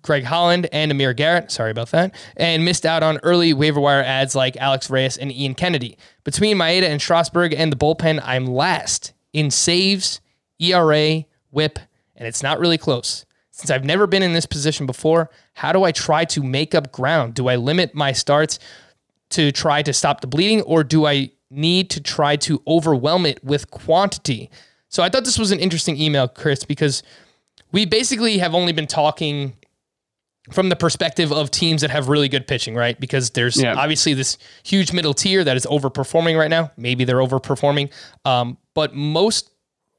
Greg 0.00 0.24
Holland 0.24 0.66
and 0.72 0.90
Amir 0.90 1.12
Garrett. 1.12 1.50
Sorry 1.50 1.70
about 1.70 1.90
that. 1.90 2.14
And 2.38 2.64
missed 2.64 2.86
out 2.86 3.02
on 3.02 3.18
early 3.18 3.52
waiver 3.52 3.80
wire 3.80 4.02
ads 4.02 4.34
like 4.34 4.56
Alex 4.56 4.88
Reyes 4.88 5.18
and 5.18 5.30
Ian 5.30 5.54
Kennedy. 5.54 5.98
Between 6.24 6.56
Maeda 6.56 6.84
and 6.84 7.02
Strasburg 7.02 7.52
and 7.52 7.70
the 7.70 7.76
bullpen, 7.76 8.22
I'm 8.24 8.46
last 8.46 9.12
in 9.34 9.50
saves, 9.50 10.22
ERA, 10.58 11.26
whip, 11.50 11.78
and 12.16 12.26
it's 12.26 12.42
not 12.42 12.60
really 12.60 12.78
close. 12.78 13.26
Since 13.60 13.70
I've 13.70 13.84
never 13.84 14.06
been 14.06 14.22
in 14.22 14.32
this 14.32 14.46
position 14.46 14.86
before, 14.86 15.28
how 15.52 15.70
do 15.72 15.84
I 15.84 15.92
try 15.92 16.24
to 16.24 16.42
make 16.42 16.74
up 16.74 16.92
ground? 16.92 17.34
Do 17.34 17.48
I 17.48 17.56
limit 17.56 17.94
my 17.94 18.12
starts 18.12 18.58
to 19.30 19.52
try 19.52 19.82
to 19.82 19.92
stop 19.92 20.22
the 20.22 20.26
bleeding, 20.26 20.62
or 20.62 20.82
do 20.82 21.06
I 21.06 21.30
need 21.50 21.90
to 21.90 22.00
try 22.00 22.36
to 22.36 22.62
overwhelm 22.66 23.26
it 23.26 23.44
with 23.44 23.70
quantity? 23.70 24.48
So 24.88 25.02
I 25.02 25.10
thought 25.10 25.26
this 25.26 25.38
was 25.38 25.50
an 25.52 25.58
interesting 25.58 26.00
email, 26.00 26.26
Chris, 26.26 26.64
because 26.64 27.02
we 27.70 27.84
basically 27.84 28.38
have 28.38 28.54
only 28.54 28.72
been 28.72 28.86
talking 28.86 29.52
from 30.50 30.70
the 30.70 30.74
perspective 30.76 31.30
of 31.30 31.50
teams 31.50 31.82
that 31.82 31.90
have 31.90 32.08
really 32.08 32.30
good 32.30 32.46
pitching, 32.46 32.74
right? 32.74 32.98
Because 32.98 33.28
there's 33.30 33.60
Yeah. 33.60 33.74
obviously 33.76 34.14
this 34.14 34.38
huge 34.62 34.90
middle 34.94 35.12
tier 35.12 35.44
that 35.44 35.54
is 35.54 35.66
overperforming 35.66 36.38
right 36.38 36.48
now. 36.48 36.70
Maybe 36.78 37.04
they're 37.04 37.18
overperforming. 37.18 37.90
Um, 38.24 38.56
but 38.72 38.94
most 38.94 39.50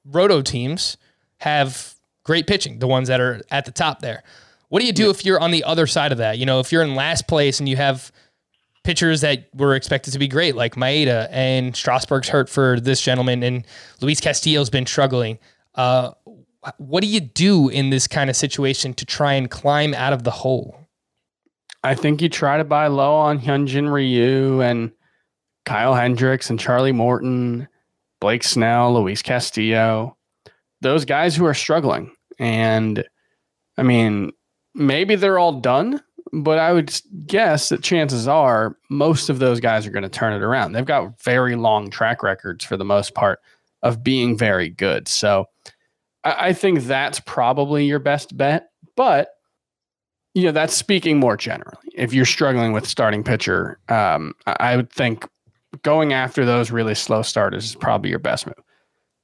roto 0.03 0.41
teams 0.41 0.97
have 1.37 1.93
great 2.23 2.47
pitching, 2.47 2.79
the 2.79 2.87
ones 2.87 3.07
that 3.07 3.19
are 3.19 3.41
at 3.51 3.65
the 3.65 3.71
top 3.71 4.01
there. 4.01 4.23
What 4.69 4.79
do 4.79 4.85
you 4.85 4.93
do 4.93 5.09
if 5.09 5.25
you're 5.25 5.39
on 5.39 5.51
the 5.51 5.63
other 5.63 5.87
side 5.87 6.11
of 6.11 6.17
that? 6.19 6.37
You 6.37 6.45
know, 6.45 6.59
if 6.59 6.71
you're 6.71 6.83
in 6.83 6.95
last 6.95 7.27
place 7.27 7.59
and 7.59 7.67
you 7.67 7.75
have 7.75 8.11
pitchers 8.83 9.21
that 9.21 9.49
were 9.53 9.75
expected 9.75 10.11
to 10.13 10.19
be 10.19 10.27
great, 10.27 10.55
like 10.55 10.75
Maeda 10.75 11.27
and 11.31 11.75
Strasburg's 11.75 12.29
hurt 12.29 12.49
for 12.49 12.79
this 12.79 13.01
gentleman, 13.01 13.43
and 13.43 13.65
Luis 13.99 14.21
Castillo's 14.21 14.69
been 14.69 14.85
struggling. 14.85 15.39
Uh, 15.75 16.11
what 16.77 17.01
do 17.01 17.07
you 17.07 17.19
do 17.19 17.69
in 17.69 17.89
this 17.89 18.07
kind 18.07 18.29
of 18.29 18.35
situation 18.35 18.93
to 18.95 19.05
try 19.05 19.33
and 19.33 19.49
climb 19.49 19.93
out 19.93 20.13
of 20.13 20.23
the 20.23 20.31
hole? 20.31 20.77
I 21.83 21.95
think 21.95 22.21
you 22.21 22.29
try 22.29 22.57
to 22.57 22.63
buy 22.63 22.87
low 22.87 23.15
on 23.15 23.39
Hyunjin 23.39 23.91
Ryu 23.91 24.61
and 24.61 24.91
Kyle 25.65 25.95
Hendricks 25.95 26.49
and 26.49 26.59
Charlie 26.59 26.91
Morton, 26.91 27.67
Blake 28.19 28.43
Snell, 28.43 28.93
Luis 28.93 29.21
Castillo, 29.21 30.15
those 30.81 31.05
guys 31.05 31.35
who 31.35 31.45
are 31.45 31.53
struggling. 31.53 32.11
And 32.39 33.03
I 33.77 33.83
mean, 33.83 34.31
maybe 34.73 35.15
they're 35.15 35.39
all 35.39 35.59
done, 35.59 36.01
but 36.33 36.59
I 36.59 36.73
would 36.73 36.93
guess 37.25 37.69
that 37.69 37.83
chances 37.83 38.27
are 38.27 38.75
most 38.89 39.29
of 39.29 39.39
those 39.39 39.59
guys 39.59 39.85
are 39.85 39.91
going 39.91 40.03
to 40.03 40.09
turn 40.09 40.33
it 40.33 40.43
around. 40.43 40.73
They've 40.73 40.85
got 40.85 41.21
very 41.21 41.55
long 41.55 41.89
track 41.89 42.23
records 42.23 42.65
for 42.65 42.77
the 42.77 42.85
most 42.85 43.13
part 43.13 43.39
of 43.83 44.03
being 44.03 44.37
very 44.37 44.69
good. 44.69 45.07
So 45.07 45.45
I, 46.23 46.47
I 46.47 46.53
think 46.53 46.81
that's 46.81 47.19
probably 47.21 47.85
your 47.85 47.99
best 47.99 48.35
bet. 48.35 48.69
But 48.95 49.29
you 50.33 50.43
know, 50.43 50.51
that's 50.51 50.73
speaking 50.73 51.19
more 51.19 51.35
generally. 51.35 51.75
If 51.93 52.13
you're 52.13 52.25
struggling 52.25 52.71
with 52.71 52.87
starting 52.87 53.23
pitcher, 53.23 53.79
um, 53.89 54.33
I 54.47 54.55
I 54.59 54.75
would 54.77 54.89
think 54.89 55.27
going 55.83 56.13
after 56.13 56.45
those 56.45 56.71
really 56.71 56.95
slow 56.95 57.21
starters 57.21 57.65
is 57.65 57.75
probably 57.75 58.09
your 58.09 58.19
best 58.19 58.45
move. 58.45 58.55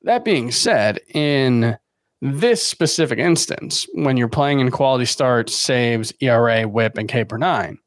That 0.08 0.24
being 0.24 0.52
said, 0.52 1.02
in 1.14 1.78
this 2.22 2.66
specific 2.66 3.20
instance, 3.20 3.86
when 3.94 4.16
you're 4.16 4.30
playing 4.30 4.62
in 4.62 4.72
quality 4.72 5.04
starts, 5.04 5.54
saves, 5.54 6.14
ERA, 6.22 6.66
whip, 6.66 6.98
and 6.98 7.10
K 7.10 7.26
per 7.26 7.38
nine, 7.38 7.78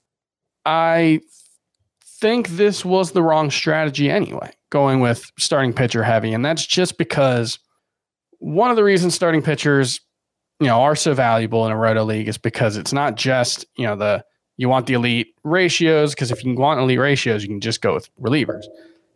I 0.67 1.21
think 2.21 2.49
this 2.49 2.85
was 2.85 3.13
the 3.13 3.23
wrong 3.23 3.51
strategy 3.51 4.11
anyway, 4.11 4.53
going 4.69 5.01
with 5.01 5.33
starting 5.39 5.73
pitcher 5.73 6.03
heavy. 6.03 6.35
And 6.35 6.45
that's 6.45 6.67
just 6.67 6.99
because 6.99 7.59
one 8.39 8.69
of 8.69 8.77
the 8.77 8.85
reasons 8.85 9.15
starting 9.15 9.41
pitchers 9.41 9.99
you 10.61 10.67
know 10.67 10.83
are 10.83 10.95
so 10.95 11.15
valuable 11.15 11.65
in 11.65 11.73
a 11.73 11.77
roto 11.77 12.05
league 12.05 12.29
is 12.29 12.37
because 12.37 12.77
it's 12.77 12.93
not 12.93 13.17
just 13.17 13.65
you 13.77 13.87
know 13.87 13.97
the 13.97 14.23
you 14.59 14.69
want 14.69 14.87
the 14.87 14.93
elite 14.93 15.35
ratios 15.43 16.15
because 16.15 16.31
if 16.31 16.45
you 16.45 16.55
want 16.55 16.79
elite 16.81 16.99
ratios 16.99 17.43
you 17.43 17.49
can 17.49 17.61
just 17.61 17.81
go 17.81 17.95
with 17.95 18.11
relievers 18.21 18.65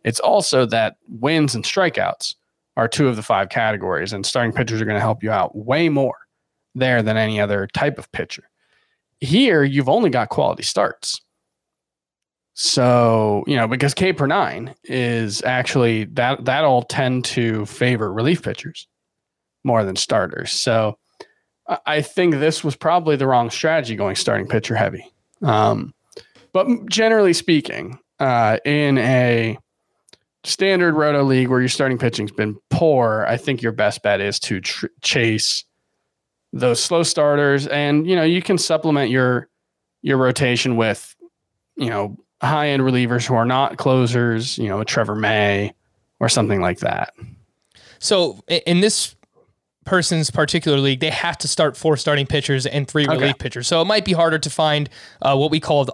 it's 0.03 0.19
also 0.19 0.65
that 0.65 0.97
wins 1.07 1.53
and 1.53 1.63
strikeouts 1.63 2.33
are 2.77 2.87
two 2.87 3.07
of 3.07 3.15
the 3.15 3.23
five 3.23 3.49
categories 3.49 4.13
and 4.13 4.25
starting 4.25 4.51
pitchers 4.51 4.81
are 4.81 4.85
going 4.85 4.95
to 4.97 5.01
help 5.01 5.23
you 5.23 5.31
out 5.31 5.55
way 5.55 5.89
more 5.89 6.17
there 6.73 7.01
than 7.01 7.17
any 7.17 7.39
other 7.39 7.67
type 7.73 7.97
of 7.97 8.11
pitcher. 8.11 8.43
Here 9.21 9.63
you've 9.63 9.89
only 9.89 10.09
got 10.09 10.29
quality 10.29 10.63
starts. 10.63 11.21
So 12.53 13.43
you 13.47 13.55
know 13.55 13.67
because 13.67 13.93
k 13.93 14.13
per 14.13 14.27
nine 14.27 14.75
is 14.85 15.43
actually 15.43 16.05
that 16.05 16.45
that'll 16.45 16.83
tend 16.83 17.25
to 17.25 17.65
favor 17.65 18.11
relief 18.11 18.43
pitchers 18.43 18.87
more 19.63 19.83
than 19.83 19.95
starters. 19.95 20.51
So 20.53 20.97
I- 21.85 22.01
think 22.01 22.35
this 22.35 22.63
was 22.63 22.75
probably 22.75 23.15
the 23.15 23.27
wrong 23.27 23.49
strategy 23.49 23.95
going 23.95 24.15
starting 24.15 24.47
pitcher 24.47 24.75
heavy. 24.75 25.11
Um, 25.41 25.93
but 26.53 26.67
generally 26.87 27.33
speaking, 27.33 27.97
uh, 28.19 28.59
in 28.63 28.99
a 28.99 29.57
standard 30.45 30.93
roto 30.95 31.23
league 31.23 31.47
where 31.49 31.59
your 31.59 31.69
starting 31.69 31.97
pitching's 31.97 32.31
been 32.31 32.57
poor, 32.69 33.25
I 33.27 33.37
think 33.37 33.61
your 33.61 33.71
best 33.71 34.01
bet 34.03 34.21
is 34.21 34.39
to 34.41 34.61
tr- 34.61 34.87
chase 35.01 35.63
those 36.53 36.81
slow 36.81 37.03
starters, 37.03 37.67
and 37.67 38.07
you 38.07 38.15
know 38.15 38.23
you 38.23 38.41
can 38.41 38.57
supplement 38.57 39.09
your 39.09 39.49
your 40.01 40.17
rotation 40.17 40.77
with 40.77 41.15
you 41.75 41.89
know 41.89 42.17
high 42.41 42.69
end 42.69 42.83
relievers 42.83 43.25
who 43.25 43.33
are 43.35 43.45
not 43.45 43.77
closers, 43.77 44.57
you 44.57 44.69
know, 44.69 44.83
Trevor 44.83 45.15
May 45.15 45.73
or 46.19 46.29
something 46.29 46.61
like 46.61 46.79
that. 46.79 47.13
So 47.99 48.43
in 48.47 48.81
this 48.81 49.15
person's 49.85 50.29
particular 50.31 50.77
league, 50.77 50.99
they 50.99 51.09
have 51.09 51.37
to 51.39 51.47
start 51.47 51.77
four 51.77 51.95
starting 51.97 52.25
pitchers 52.25 52.65
and 52.65 52.87
three 52.87 53.05
Okay. 53.05 53.15
relief 53.17 53.37
pitchers. 53.37 53.67
So 53.67 53.81
it 53.81 53.85
might 53.85 54.03
be 54.05 54.13
harder 54.13 54.39
to 54.39 54.49
find 54.49 54.89
uh, 55.21 55.35
what 55.35 55.51
we 55.51 55.59
call 55.59 55.85
the 55.85 55.93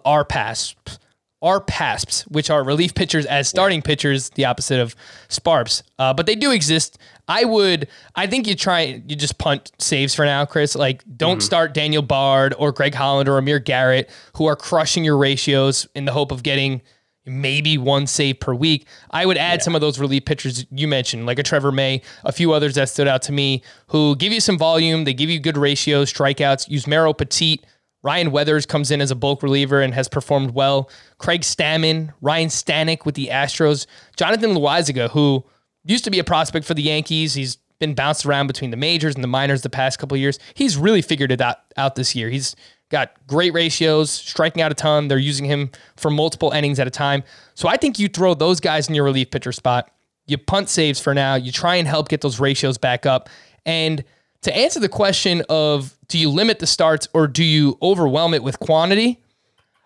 RPASPs, 1.44 2.02
RPASPs, 2.02 2.22
which 2.32 2.50
are 2.50 2.64
relief 2.64 2.94
pitchers 2.94 3.26
as 3.26 3.48
starting 3.48 3.82
pitchers, 3.82 4.30
the 4.32 4.46
opposite 4.46 4.80
of 4.80 4.96
SPARPs. 5.30 5.84
Uh, 6.00 6.14
but 6.14 6.26
they 6.26 6.36
do 6.36 6.52
exist. 6.52 6.98
I 7.28 7.46
would, 7.46 7.88
I 8.16 8.28
think 8.28 8.48
you 8.48 8.56
try, 8.56 9.02
you 9.08 9.16
just 9.16 9.38
punt 9.38 9.72
saves 9.80 10.14
for 10.14 10.26
now, 10.26 10.46
Chris. 10.46 10.76
Like, 10.76 11.04
don't 11.18 11.42
start 11.42 11.74
Daniel 11.74 12.02
Bard 12.02 12.54
or 12.58 12.72
Greg 12.72 12.94
Holland 12.94 13.30
or 13.30 13.38
Amir 13.38 13.60
Garrett, 13.60 14.10
who 14.36 14.46
are 14.46 14.56
crushing 14.56 15.04
your 15.04 15.18
ratios 15.18 15.88
in 15.96 16.06
the 16.06 16.12
hope 16.12 16.32
of 16.32 16.44
getting 16.44 16.82
maybe 17.26 17.78
one 17.78 18.08
save 18.08 18.40
per 18.40 18.54
week. 18.54 18.88
I 19.12 19.26
would 19.26 19.38
add 19.38 19.62
some 19.62 19.76
of 19.76 19.82
those 19.82 20.00
relief 20.00 20.26
pitchers 20.26 20.66
you 20.72 20.88
mentioned, 20.88 21.26
like 21.28 21.40
a 21.40 21.44
Trevor 21.44 21.72
May, 21.72 22.02
a 22.24 22.32
few 22.32 22.52
others 22.52 22.76
that 22.76 22.90
stood 22.90 23.08
out 23.08 23.22
to 23.24 23.32
me, 23.32 23.62
who 23.88 24.16
give 24.16 24.34
you 24.34 24.42
some 24.42 24.58
volume. 24.58 25.04
They 25.04 25.14
give 25.14 25.30
you 25.30 25.40
good 25.40 25.58
ratios, 25.58 26.12
strikeouts. 26.12 26.68
Yusmeiro 26.68 27.16
Petit. 27.16 27.62
Ryan 28.04 28.32
Weathers 28.32 28.66
comes 28.66 28.92
in 28.92 29.02
as 29.02 29.12
a 29.12 29.16
bulk 29.16 29.44
reliever 29.44 29.82
and 29.82 29.94
has 29.94 30.08
performed 30.08 30.52
well. 30.52 30.90
Craig 31.18 31.42
Stammen, 31.42 32.14
Ryan 32.22 32.50
Stanek 32.50 33.06
with 33.06 33.16
the 33.16 33.28
Astros, 33.28 33.86
Jonathan 34.16 34.52
Loaisiga, 34.52 35.10
who 35.12 35.44
used 35.84 36.04
to 36.06 36.12
be 36.12 36.20
a 36.20 36.24
prospect 36.24 36.66
for 36.66 36.74
the 36.74 36.82
Yankees. 36.82 37.34
He's 37.34 37.58
been 37.80 37.94
bounced 37.94 38.26
around 38.26 38.48
between 38.48 38.72
the 38.72 38.78
majors 38.78 39.16
and 39.16 39.24
the 39.24 39.28
minors 39.28 39.62
the 39.62 39.70
past 39.70 40.00
couple 40.00 40.16
years. 40.18 40.40
He's 40.54 40.78
really 40.78 41.02
figured 41.02 41.32
it 41.32 41.42
out, 41.42 41.58
out 41.78 41.96
this 41.96 42.16
year. 42.16 42.30
He's 42.30 42.56
got 42.90 43.12
great 43.26 43.54
ratios, 43.54 44.12
striking 44.12 44.62
out 44.62 44.72
a 44.72 44.76
ton. 44.76 45.08
They're 45.08 45.18
using 45.18 45.46
him 45.46 45.72
for 45.96 46.12
multiple 46.12 46.52
innings 46.52 46.80
at 46.80 46.88
a 46.88 46.92
time. 46.92 47.24
So 47.56 47.68
I 47.68 47.78
think 47.78 47.98
you 47.98 48.08
throw 48.08 48.34
those 48.34 48.60
guys 48.60 48.88
in 48.88 48.96
your 48.96 49.06
relief 49.06 49.32
pitcher 49.32 49.52
spot. 49.52 49.90
You 50.28 50.38
punt 50.38 50.70
saves 50.70 51.00
for 51.00 51.14
now. 51.14 51.36
You 51.36 51.52
try 51.52 51.76
and 51.76 51.88
help 51.88 52.10
get 52.10 52.22
those 52.22 52.40
ratios 52.40 52.78
back 52.78 53.06
up. 53.06 53.30
And 53.66 54.04
to 54.44 54.56
answer 54.56 54.80
the 54.80 54.90
question 54.90 55.44
of 55.50 55.96
do 56.08 56.18
you 56.18 56.30
limit 56.30 56.60
the 56.60 56.68
starts 56.68 57.08
or 57.14 57.28
do 57.28 57.44
you 57.44 57.78
overwhelm 57.82 58.34
it 58.34 58.44
with 58.44 58.60
quantity? 58.60 59.20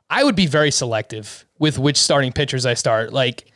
I 0.10 0.24
would 0.24 0.36
be 0.36 0.48
very 0.48 0.72
selective 0.72 1.46
with 1.60 1.78
which 1.78 1.98
starting 1.98 2.32
pitchers 2.32 2.66
I 2.66 2.74
start. 2.74 3.12
Like 3.12 3.52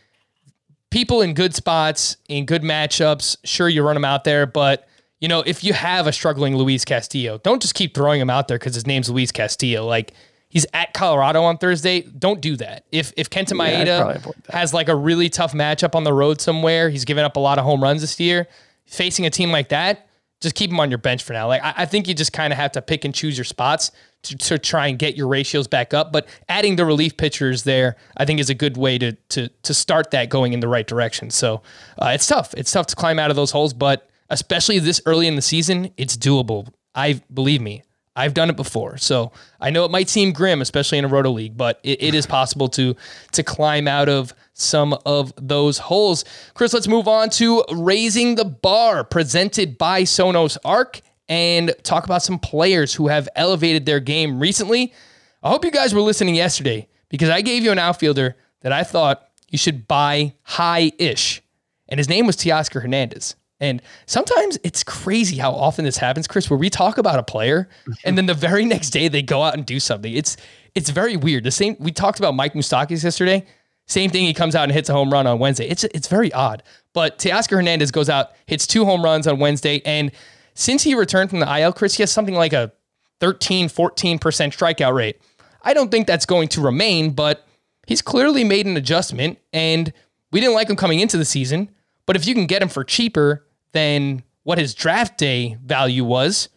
people 0.89 1.21
in 1.21 1.33
good 1.33 1.55
spots, 1.55 2.17
in 2.27 2.45
good 2.45 2.63
matchups, 2.63 3.37
sure 3.43 3.69
you 3.69 3.83
run 3.83 3.95
them 3.95 4.05
out 4.05 4.23
there, 4.23 4.45
but 4.45 4.87
you 5.19 5.27
know, 5.27 5.43
if 5.45 5.63
you 5.63 5.73
have 5.73 6.07
a 6.07 6.13
struggling 6.13 6.55
Luis 6.55 6.85
Castillo, 6.85 7.39
don't 7.39 7.61
just 7.61 7.75
keep 7.75 7.93
throwing 7.93 8.21
him 8.21 8.29
out 8.29 8.47
there 8.47 8.57
because 8.57 8.73
his 8.73 8.87
name's 8.87 9.09
Luis 9.09 9.31
Castillo. 9.31 9.85
Like 9.85 10.13
he's 10.47 10.65
at 10.73 10.93
Colorado 10.93 11.43
on 11.43 11.57
Thursday. 11.57 12.01
Don't 12.01 12.41
do 12.41 12.55
that. 12.57 12.85
If 12.91 13.13
if 13.17 13.29
Kenta 13.29 13.53
Maeda 13.53 14.23
that. 14.23 14.35
has 14.49 14.73
like 14.73 14.87
a 14.87 14.95
really 14.95 15.29
tough 15.29 15.53
matchup 15.53 15.93
on 15.93 16.03
the 16.03 16.13
road 16.13 16.39
somewhere, 16.39 16.89
he's 16.89 17.05
given 17.05 17.25
up 17.25 17.35
a 17.35 17.39
lot 17.39 17.57
of 17.57 17.65
home 17.65 17.83
runs 17.83 18.01
this 18.01 18.19
year. 18.19 18.47
Facing 18.85 19.25
a 19.25 19.29
team 19.29 19.51
like 19.51 19.69
that, 19.69 20.08
just 20.41 20.55
keep 20.55 20.71
him 20.71 20.79
on 20.79 20.89
your 20.89 20.97
bench 20.97 21.23
for 21.23 21.33
now. 21.33 21.47
Like 21.47 21.63
I, 21.63 21.73
I 21.77 21.85
think 21.85 22.07
you 22.07 22.13
just 22.13 22.33
kind 22.33 22.53
of 22.53 22.57
have 22.57 22.71
to 22.73 22.81
pick 22.81 23.05
and 23.05 23.13
choose 23.13 23.37
your 23.37 23.45
spots 23.45 23.91
to, 24.23 24.37
to 24.37 24.57
try 24.57 24.87
and 24.87 24.97
get 24.97 25.15
your 25.15 25.27
ratios 25.27 25.67
back 25.67 25.93
up. 25.93 26.11
But 26.11 26.27
adding 26.47 26.75
the 26.75 26.85
relief 26.85 27.17
pitchers 27.17 27.63
there, 27.63 27.95
I 28.17 28.25
think, 28.25 28.39
is 28.39 28.49
a 28.49 28.55
good 28.55 28.77
way 28.77 28.97
to 28.97 29.13
to 29.13 29.49
to 29.49 29.73
start 29.73 30.11
that 30.11 30.29
going 30.29 30.53
in 30.53 30.59
the 30.59 30.67
right 30.67 30.87
direction. 30.87 31.29
So 31.29 31.61
uh, 31.97 32.11
it's 32.13 32.27
tough. 32.27 32.53
It's 32.55 32.71
tough 32.71 32.87
to 32.87 32.95
climb 32.95 33.19
out 33.19 33.29
of 33.29 33.35
those 33.35 33.51
holes, 33.51 33.73
but 33.73 34.09
especially 34.29 34.79
this 34.79 35.01
early 35.05 35.27
in 35.27 35.35
the 35.35 35.41
season, 35.41 35.91
it's 35.97 36.15
doable. 36.15 36.71
I 36.95 37.21
believe 37.33 37.61
me. 37.61 37.83
I've 38.19 38.33
done 38.33 38.49
it 38.49 38.57
before, 38.57 38.97
so 38.97 39.31
I 39.61 39.69
know 39.69 39.85
it 39.85 39.91
might 39.91 40.09
seem 40.09 40.33
grim, 40.33 40.61
especially 40.61 40.97
in 40.97 41.05
a 41.05 41.07
roto 41.07 41.31
league, 41.31 41.55
but 41.55 41.79
it, 41.83 42.03
it 42.03 42.15
is 42.15 42.25
possible 42.27 42.67
to 42.69 42.93
to 43.31 43.43
climb 43.43 43.87
out 43.87 44.09
of 44.09 44.33
some 44.53 44.93
of 45.05 45.31
those 45.37 45.77
holes. 45.77 46.25
Chris, 46.53 46.73
let's 46.73 46.87
move 46.87 47.07
on 47.07 47.29
to 47.31 47.63
raising 47.71 48.35
the 48.35 48.43
bar, 48.43 49.05
presented 49.05 49.77
by 49.77 50.03
Sonos 50.03 50.57
Arc 50.65 50.99
and 51.29 51.73
talk 51.83 52.03
about 52.03 52.21
some 52.21 52.39
players 52.39 52.93
who 52.93 53.07
have 53.07 53.29
elevated 53.37 53.85
their 53.85 54.01
game 54.01 54.37
recently. 54.37 54.93
I 55.41 55.49
hope 55.49 55.63
you 55.63 55.71
guys 55.71 55.93
were 55.93 56.01
listening 56.01 56.35
yesterday 56.35 56.89
because 57.07 57.29
I 57.29 57.39
gave 57.39 57.63
you 57.63 57.71
an 57.71 57.79
outfielder 57.79 58.35
that 58.61 58.73
I 58.73 58.83
thought 58.83 59.29
you 59.47 59.57
should 59.57 59.87
buy 59.87 60.33
high 60.43 60.91
ish. 60.97 61.41
And 61.87 61.99
his 61.99 62.09
name 62.09 62.25
was 62.25 62.35
Teoscar 62.35 62.81
Hernandez. 62.81 63.37
And 63.59 63.81
sometimes 64.05 64.57
it's 64.63 64.83
crazy 64.83 65.37
how 65.37 65.51
often 65.51 65.83
this 65.85 65.97
happens, 65.97 66.27
Chris, 66.27 66.49
where 66.49 66.57
we 66.57 66.69
talk 66.69 66.97
about 66.97 67.19
a 67.19 67.23
player 67.23 67.67
and 68.05 68.17
then 68.17 68.25
the 68.25 68.33
very 68.33 68.63
next 68.65 68.91
day 68.91 69.07
they 69.09 69.21
go 69.21 69.43
out 69.43 69.53
and 69.53 69.65
do 69.65 69.79
something. 69.79 70.13
It's 70.13 70.37
it's 70.75 70.89
very 70.91 71.17
weird. 71.17 71.43
The 71.43 71.51
same 71.51 71.75
we 71.79 71.91
talked 71.91 72.19
about 72.19 72.35
Mike 72.35 72.53
Moustakas 72.53 73.03
yesterday. 73.03 73.45
Same 73.85 74.11
thing. 74.11 74.25
He 74.25 74.33
comes 74.33 74.55
out 74.55 74.63
and 74.63 74.71
hits 74.71 74.87
a 74.87 74.93
home 74.93 75.11
run 75.11 75.27
on 75.27 75.39
Wednesday. 75.39 75.67
It's 75.67 75.83
it's 75.83 76.07
very 76.07 76.31
odd. 76.31 76.63
But 76.93 77.17
Teoscar 77.17 77.57
Hernandez 77.57 77.91
goes 77.91 78.09
out, 78.09 78.31
hits 78.45 78.65
two 78.65 78.85
home 78.85 79.03
runs 79.03 79.27
on 79.27 79.39
Wednesday, 79.39 79.81
and 79.83 80.11
since 80.53 80.83
he 80.83 80.95
returned 80.95 81.29
from 81.29 81.39
the 81.39 81.59
IL, 81.59 81.73
Chris, 81.73 81.95
he 81.95 82.03
has 82.03 82.11
something 82.11 82.35
like 82.35 82.53
a 82.53 82.71
13, 83.19 83.67
14% 83.67 84.19
strikeout 84.19 84.93
rate. 84.93 85.21
I 85.63 85.73
don't 85.73 85.89
think 85.89 86.07
that's 86.07 86.25
going 86.25 86.47
to 86.49 86.61
remain, 86.61 87.11
but 87.11 87.47
he's 87.87 88.01
clearly 88.01 88.43
made 88.43 88.65
an 88.65 88.77
adjustment, 88.77 89.39
and 89.53 89.91
we 90.31 90.39
didn't 90.39 90.55
like 90.55 90.69
him 90.69 90.75
coming 90.75 90.99
into 90.99 91.17
the 91.17 91.25
season. 91.25 91.69
But 92.05 92.15
if 92.15 92.27
you 92.27 92.33
can 92.33 92.45
get 92.45 92.61
him 92.61 92.69
for 92.69 92.83
cheaper 92.83 93.45
than 93.71 94.23
what 94.43 94.57
his 94.57 94.73
draft 94.73 95.17
day 95.17 95.57
value 95.63 96.03
was, 96.03 96.49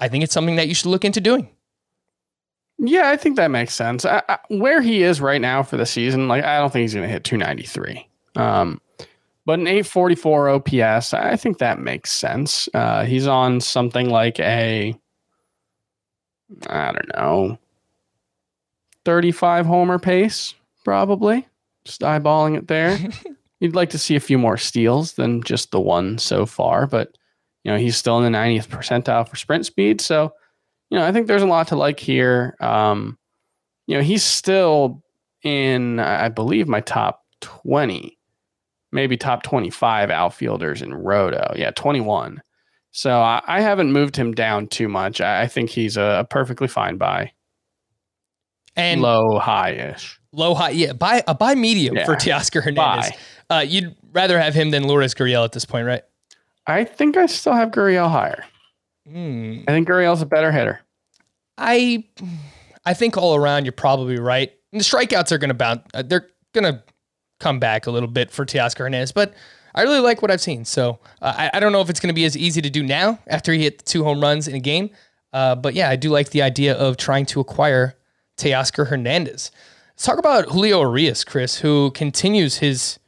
I 0.00 0.08
think 0.08 0.24
it's 0.24 0.34
something 0.34 0.56
that 0.56 0.68
you 0.68 0.74
should 0.74 0.86
look 0.86 1.04
into 1.04 1.20
doing. 1.20 1.48
Yeah, 2.78 3.08
I 3.10 3.16
think 3.16 3.36
that 3.36 3.50
makes 3.50 3.74
sense. 3.74 4.04
I, 4.04 4.22
I, 4.28 4.38
where 4.48 4.80
he 4.80 5.02
is 5.02 5.20
right 5.20 5.40
now 5.40 5.62
for 5.62 5.76
the 5.76 5.86
season, 5.86 6.28
like 6.28 6.44
I 6.44 6.58
don't 6.58 6.72
think 6.72 6.82
he's 6.82 6.94
going 6.94 7.06
to 7.06 7.12
hit 7.12 7.24
293. 7.24 8.06
Um, 8.36 8.80
but 9.44 9.58
an 9.58 9.66
844 9.66 10.48
OPS, 10.50 11.14
I 11.14 11.34
think 11.36 11.58
that 11.58 11.80
makes 11.80 12.12
sense. 12.12 12.68
Uh, 12.74 13.04
he's 13.04 13.26
on 13.26 13.60
something 13.60 14.10
like 14.10 14.38
a, 14.38 14.94
I 16.68 16.92
don't 16.92 17.16
know, 17.16 17.58
35 19.04 19.66
homer 19.66 19.98
pace, 19.98 20.54
probably. 20.84 21.48
Just 21.84 22.02
eyeballing 22.02 22.58
it 22.58 22.68
there. 22.68 22.98
You'd 23.60 23.74
like 23.74 23.90
to 23.90 23.98
see 23.98 24.14
a 24.16 24.20
few 24.20 24.38
more 24.38 24.56
steals 24.56 25.14
than 25.14 25.42
just 25.42 25.70
the 25.72 25.80
one 25.80 26.18
so 26.18 26.46
far, 26.46 26.86
but 26.86 27.16
you 27.64 27.72
know 27.72 27.78
he's 27.78 27.96
still 27.96 28.18
in 28.22 28.30
the 28.30 28.38
90th 28.38 28.68
percentile 28.68 29.28
for 29.28 29.36
sprint 29.36 29.66
speed. 29.66 30.00
So, 30.00 30.32
you 30.90 30.98
know, 30.98 31.04
I 31.04 31.12
think 31.12 31.26
there's 31.26 31.42
a 31.42 31.46
lot 31.46 31.68
to 31.68 31.76
like 31.76 31.98
here. 31.98 32.54
Um, 32.60 33.18
you 33.86 33.96
know, 33.96 34.02
he's 34.02 34.22
still 34.22 35.02
in, 35.42 35.98
I 35.98 36.28
believe, 36.28 36.68
my 36.68 36.80
top 36.80 37.22
20, 37.40 38.16
maybe 38.92 39.16
top 39.16 39.42
25 39.42 40.10
outfielders 40.10 40.82
in 40.82 40.94
Roto. 40.94 41.52
Yeah, 41.56 41.70
21. 41.72 42.40
So 42.90 43.18
I, 43.20 43.42
I 43.46 43.60
haven't 43.60 43.92
moved 43.92 44.14
him 44.16 44.32
down 44.32 44.66
too 44.68 44.88
much. 44.88 45.20
I, 45.20 45.42
I 45.42 45.46
think 45.46 45.70
he's 45.70 45.96
a, 45.96 46.20
a 46.20 46.24
perfectly 46.24 46.68
fine 46.68 46.96
buy. 46.96 47.32
And 48.76 49.00
low 49.02 49.38
high 49.38 49.70
ish. 49.72 50.20
Low 50.32 50.54
high, 50.54 50.70
yeah, 50.70 50.92
buy 50.92 51.22
a 51.26 51.34
buy 51.34 51.54
medium 51.54 51.96
Yeah. 51.96 52.04
for 52.04 52.14
Teoscar 52.14 52.62
Hernandez. 52.62 53.10
Buy. 53.10 53.16
Uh, 53.50 53.64
you'd 53.66 53.96
rather 54.12 54.38
have 54.38 54.54
him 54.54 54.70
than 54.70 54.84
Lourdes 54.86 55.14
Gurriel 55.14 55.44
at 55.44 55.52
this 55.52 55.64
point, 55.64 55.86
right? 55.86 56.02
I 56.66 56.84
think 56.84 57.16
I 57.16 57.26
still 57.26 57.54
have 57.54 57.70
Gurriel 57.70 58.10
higher. 58.10 58.44
Hmm. 59.10 59.60
I 59.66 59.72
think 59.72 59.88
Gurriel's 59.88 60.20
a 60.20 60.26
better 60.26 60.52
hitter. 60.52 60.80
I 61.56 62.04
I 62.84 62.94
think 62.94 63.16
all 63.16 63.34
around 63.34 63.64
you're 63.64 63.72
probably 63.72 64.18
right. 64.18 64.52
And 64.72 64.80
the 64.80 64.84
strikeouts 64.84 65.32
are 65.32 65.38
going 65.38 65.48
to 65.48 65.54
bounce. 65.54 65.82
Uh, 65.94 66.02
they're 66.02 66.28
going 66.52 66.72
to 66.72 66.82
come 67.40 67.58
back 67.58 67.86
a 67.86 67.90
little 67.90 68.08
bit 68.08 68.30
for 68.30 68.44
Teoscar 68.44 68.80
Hernandez, 68.80 69.12
but 69.12 69.32
I 69.74 69.82
really 69.82 70.00
like 70.00 70.22
what 70.22 70.30
I've 70.30 70.40
seen. 70.40 70.64
So 70.64 70.98
uh, 71.22 71.34
I, 71.36 71.50
I 71.54 71.60
don't 71.60 71.72
know 71.72 71.80
if 71.80 71.88
it's 71.88 72.00
going 72.00 72.08
to 72.08 72.14
be 72.14 72.24
as 72.24 72.36
easy 72.36 72.60
to 72.60 72.70
do 72.70 72.82
now 72.82 73.18
after 73.26 73.52
he 73.52 73.62
hit 73.62 73.84
two 73.86 74.04
home 74.04 74.20
runs 74.20 74.48
in 74.48 74.54
a 74.54 74.60
game. 74.60 74.90
Uh, 75.32 75.54
but 75.54 75.74
yeah, 75.74 75.88
I 75.88 75.96
do 75.96 76.10
like 76.10 76.30
the 76.30 76.42
idea 76.42 76.74
of 76.74 76.96
trying 76.96 77.26
to 77.26 77.40
acquire 77.40 77.94
Teoscar 78.36 78.88
Hernandez. 78.88 79.50
Let's 79.90 80.04
talk 80.04 80.18
about 80.18 80.46
Julio 80.46 80.80
Urias, 80.80 81.24
Chris, 81.24 81.58
who 81.58 81.90
continues 81.92 82.58
his 82.58 82.98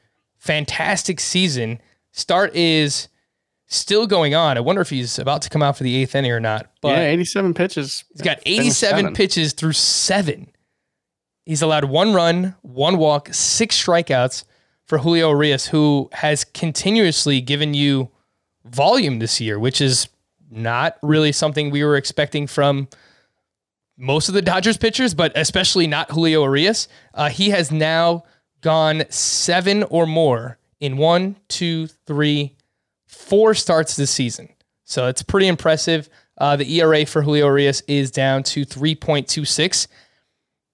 fantastic 0.40 1.20
season. 1.20 1.80
Start 2.12 2.56
is 2.56 3.08
still 3.68 4.06
going 4.06 4.34
on. 4.34 4.56
I 4.56 4.60
wonder 4.60 4.82
if 4.82 4.90
he's 4.90 5.18
about 5.18 5.42
to 5.42 5.48
come 5.48 5.62
out 5.62 5.76
for 5.76 5.84
the 5.84 5.94
eighth 5.96 6.14
inning 6.14 6.32
or 6.32 6.40
not. 6.40 6.70
But 6.80 6.98
yeah, 6.98 7.04
87 7.04 7.54
pitches. 7.54 8.04
He's 8.12 8.22
got 8.22 8.40
87 8.44 9.14
pitches 9.14 9.52
through 9.52 9.74
seven. 9.74 10.50
He's 11.46 11.62
allowed 11.62 11.84
one 11.84 12.12
run, 12.12 12.56
one 12.62 12.98
walk, 12.98 13.28
six 13.32 13.80
strikeouts 13.80 14.44
for 14.86 14.98
Julio 14.98 15.30
Urias, 15.30 15.68
who 15.68 16.08
has 16.12 16.44
continuously 16.44 17.40
given 17.40 17.74
you 17.74 18.10
volume 18.64 19.20
this 19.20 19.40
year, 19.40 19.58
which 19.58 19.80
is 19.80 20.08
not 20.50 20.98
really 21.02 21.32
something 21.32 21.70
we 21.70 21.84
were 21.84 21.96
expecting 21.96 22.46
from 22.46 22.88
most 23.96 24.28
of 24.28 24.34
the 24.34 24.42
Dodgers 24.42 24.76
pitchers, 24.76 25.14
but 25.14 25.32
especially 25.36 25.86
not 25.86 26.10
Julio 26.10 26.42
Urias. 26.42 26.88
Uh, 27.14 27.28
he 27.28 27.50
has 27.50 27.70
now 27.70 28.24
gone 28.60 29.04
seven 29.10 29.82
or 29.84 30.06
more 30.06 30.58
in 30.80 30.96
one, 30.96 31.36
two, 31.48 31.86
three, 32.06 32.56
four 33.06 33.54
starts 33.54 33.96
this 33.96 34.10
season. 34.10 34.48
So 34.84 35.06
it's 35.06 35.22
pretty 35.22 35.46
impressive. 35.46 36.08
Uh, 36.38 36.56
the 36.56 36.80
ERA 36.80 37.04
for 37.04 37.22
Julio 37.22 37.46
Urias 37.46 37.82
is 37.86 38.10
down 38.10 38.42
to 38.44 38.64
3.26. 38.64 39.86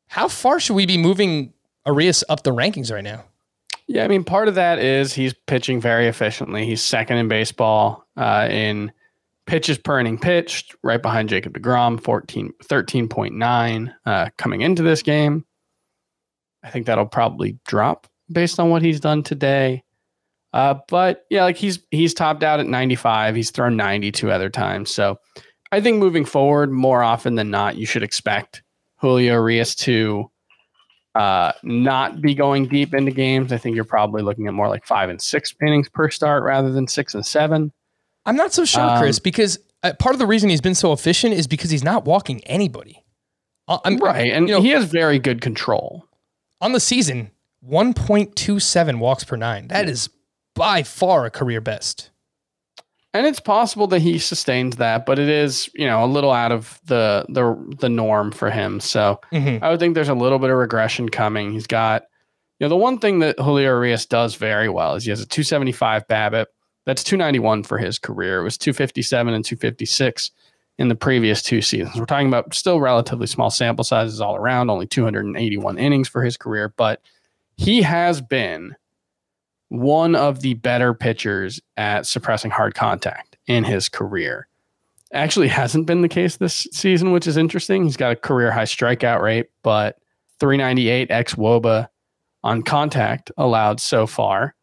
How 0.07 0.29
far 0.29 0.61
should 0.61 0.75
we 0.75 0.87
be 0.87 0.97
moving 0.97 1.53
Urias 1.87 2.23
up 2.29 2.43
the 2.45 2.53
rankings 2.53 2.93
right 2.93 3.05
now? 3.05 3.25
Yeah, 3.89 4.05
I 4.05 4.09
mean, 4.09 4.25
part 4.25 4.49
of 4.49 4.57
that 4.57 4.79
is 4.79 5.13
he's 5.13 5.33
pitching 5.47 5.81
very 5.81 6.09
efficiently. 6.09 6.67
He's 6.67 6.83
second 6.83 7.19
in 7.19 7.29
baseball 7.29 8.07
uh, 8.17 8.49
in 8.51 8.93
pitches 9.47 9.79
per 9.79 10.01
inning 10.01 10.19
pitched, 10.19 10.75
right 10.83 11.01
behind 11.01 11.29
Jacob 11.29 11.57
DeGrom, 11.57 12.03
14, 12.03 12.53
13.9 12.65 13.95
uh, 14.05 14.29
coming 14.37 14.61
into 14.61 14.83
this 14.83 15.03
game. 15.03 15.45
I 16.67 16.71
think 16.71 16.87
that'll 16.87 17.07
probably 17.07 17.59
drop 17.67 18.09
based 18.31 18.59
on 18.59 18.71
what 18.71 18.83
he's 18.83 19.01
done 19.01 19.23
today. 19.23 19.85
Uh, 20.53 20.75
but 20.89 21.27
yeah, 21.31 21.45
like 21.45 21.57
he's 21.57 21.79
he's 21.91 22.13
topped 22.13 22.43
out 22.43 22.61
at 22.61 22.67
95. 22.67 23.37
He's 23.37 23.51
thrown 23.51 23.77
92 23.77 24.31
other 24.31 24.51
times. 24.51 24.91
So 24.91 25.19
I 25.71 25.81
think 25.81 25.99
moving 25.99 26.25
forward, 26.25 26.73
more 26.73 27.03
often 27.03 27.37
than 27.37 27.51
not, 27.51 27.77
you 27.77 27.87
should 27.87 28.03
expect 28.03 28.63
Julio 28.97 29.35
Urias 29.35 29.75
to 29.77 30.31
uh, 31.15 31.53
not 31.63 32.21
be 32.21 32.35
going 32.35 32.67
deep 32.67 32.95
into 32.95 33.13
games. 33.13 33.53
I 33.53 33.59
think 33.59 33.77
you're 33.77 33.85
probably 33.85 34.23
looking 34.23 34.47
at 34.49 34.55
more 34.55 34.69
like 34.69 34.85
five 34.85 35.09
and 35.09 35.21
six 35.21 35.55
innings 35.63 35.89
per 35.89 36.11
start 36.11 36.43
rather 36.43 36.73
than 36.73 36.89
six 36.89 37.15
and 37.15 37.25
seven. 37.25 37.73
I'm 38.25 38.37
not 38.37 38.53
so 38.53 38.65
sure, 38.65 38.83
Um, 38.83 38.99
Chris, 38.99 39.19
because 39.19 39.59
uh, 39.83 39.93
part 39.99 40.15
of 40.15 40.19
the 40.19 40.27
reason 40.27 40.51
he's 40.51 40.61
been 40.61 40.75
so 40.75 40.93
efficient 40.93 41.35
is 41.35 41.47
because 41.47 41.71
he's 41.71 41.85
not 41.85 42.05
walking 42.05 42.43
anybody. 42.45 43.05
Uh, 43.69 43.79
I'm, 43.85 43.99
Right. 43.99 44.33
And 44.33 44.49
you 44.49 44.57
know, 44.57 44.61
he 44.61 44.71
has 44.71 44.85
very 44.85 45.19
good 45.19 45.41
control. 45.41 46.05
On 46.61 46.73
the 46.73 46.81
season, 46.81 47.31
1.27 47.69 48.99
walks 48.99 49.25
per 49.25 49.37
nine. 49.37 49.69
That 49.69 49.89
is 49.89 50.09
by 50.55 50.83
far 50.83 51.27
a 51.27 51.31
career 51.31 51.61
best. 51.61 52.11
And 53.13 53.27
it's 53.27 53.41
possible 53.41 53.87
that 53.89 54.01
he 54.03 54.19
sustains 54.19 54.77
that, 54.77 55.07
but 55.07 55.19
it 55.19 55.29
is, 55.29 55.71
you 55.75 55.87
know, 55.87 56.05
a 56.05 56.07
little 56.07 56.33
out 56.33 56.53
of 56.53 56.79
the 56.85 57.25
the 57.31 57.77
the 57.81 57.89
norm 57.89 58.31
for 58.31 58.51
him. 58.51 58.79
So 58.79 59.21
Mhm. 59.33 59.63
I 59.63 59.71
would 59.71 59.81
think 59.81 59.95
there's 59.95 60.11
a 60.11 60.15
little 60.15 60.39
bit 60.39 60.51
of 60.51 60.57
regression 60.59 61.09
coming. 61.09 61.53
He's 61.53 61.67
got, 61.67 62.03
you 62.59 62.65
know, 62.65 62.69
the 62.69 62.77
one 62.77 62.99
thing 62.99 63.21
that 63.21 63.39
Julio 63.39 63.71
Urias 63.71 64.05
does 64.05 64.35
very 64.35 64.69
well 64.69 64.95
is 64.97 65.05
he 65.05 65.11
has 65.11 65.21
a 65.23 65.27
275 65.27 66.07
BABIP. 66.09 66.47
That's 66.85 67.03
291 67.03 67.63
for 67.63 67.79
his 67.79 67.99
career. 67.99 68.41
It 68.41 68.45
was 68.45 68.59
257 68.59 69.33
and 69.33 69.45
256 69.45 70.31
in 70.79 70.89
the 70.89 70.95
previous 70.95 71.43
two 71.43 71.63
seasons. 71.63 71.99
We're 71.99 72.07
talking 72.07 72.29
about 72.29 72.55
still 72.55 72.81
relatively 72.81 73.27
small 73.27 73.51
sample 73.51 73.85
sizes 73.85 74.21
all 74.21 74.37
around, 74.37 74.71
only 74.71 74.87
281 74.87 75.79
innings 75.79 76.09
for 76.09 76.23
his 76.23 76.37
career, 76.37 76.73
but 76.77 77.01
he 77.57 77.83
has 77.83 78.21
been 78.21 78.77
one 79.69 80.15
of 80.15 80.41
the 80.41 80.55
better 80.55 80.95
pitchers 80.95 81.61
at 81.77 82.07
suppressing 82.07 82.51
hard 82.51 82.75
contact 82.75 83.37
in 83.47 83.65
his 83.65 83.89
career. 83.89 84.47
Actually, 85.13 85.49
hasn't 85.49 85.87
been 85.87 86.03
the 86.03 86.09
case 86.09 86.37
this 86.37 86.67
season, 86.73 87.13
which 87.13 87.27
is 87.27 87.37
interesting. 87.37 87.85
He's 87.85 87.97
got 87.97 88.13
a 88.13 88.17
career 88.17 88.51
high 88.51 88.65
strikeout 88.65 89.23
rate, 89.23 89.47
but 89.63 89.99
398 90.41 91.09
xwOBA 91.09 91.89
on 92.45 92.63
contact 92.63 93.31
allowed 93.37 93.81
so 93.81 94.07
far. 94.07 94.55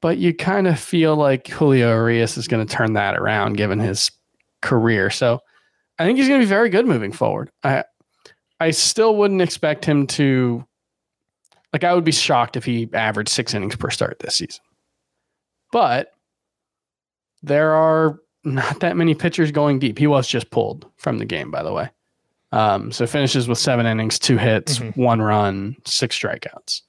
But 0.00 0.18
you 0.18 0.34
kind 0.34 0.68
of 0.68 0.78
feel 0.78 1.16
like 1.16 1.48
Julio 1.48 1.88
Urias 1.88 2.36
is 2.36 2.46
going 2.46 2.64
to 2.64 2.72
turn 2.72 2.92
that 2.92 3.16
around 3.16 3.56
given 3.56 3.80
his 3.80 4.10
career. 4.62 5.10
So 5.10 5.40
I 5.98 6.04
think 6.04 6.18
he's 6.18 6.28
going 6.28 6.40
to 6.40 6.44
be 6.46 6.48
very 6.48 6.68
good 6.70 6.86
moving 6.86 7.12
forward. 7.12 7.50
I 7.62 7.84
I 8.60 8.70
still 8.72 9.16
wouldn't 9.16 9.42
expect 9.42 9.84
him 9.84 10.06
to 10.08 10.64
like 11.72 11.84
I 11.84 11.94
would 11.94 12.04
be 12.04 12.12
shocked 12.12 12.56
if 12.56 12.64
he 12.64 12.88
averaged 12.92 13.28
six 13.30 13.54
innings 13.54 13.76
per 13.76 13.90
start 13.90 14.18
this 14.20 14.36
season. 14.36 14.62
But 15.70 16.12
there 17.42 17.72
are 17.72 18.18
not 18.44 18.80
that 18.80 18.96
many 18.96 19.14
pitchers 19.14 19.50
going 19.52 19.78
deep. 19.78 19.98
He 19.98 20.06
was 20.06 20.26
just 20.26 20.50
pulled 20.50 20.86
from 20.96 21.18
the 21.18 21.24
game, 21.24 21.50
by 21.50 21.62
the 21.62 21.72
way. 21.72 21.90
Um, 22.50 22.90
so 22.92 23.06
finishes 23.06 23.46
with 23.46 23.58
seven 23.58 23.84
innings, 23.84 24.18
two 24.18 24.38
hits, 24.38 24.78
Mhm. 24.78 24.96
one 24.96 25.20
run, 25.20 25.76
six 25.84 26.18
strikeouts. 26.18 26.80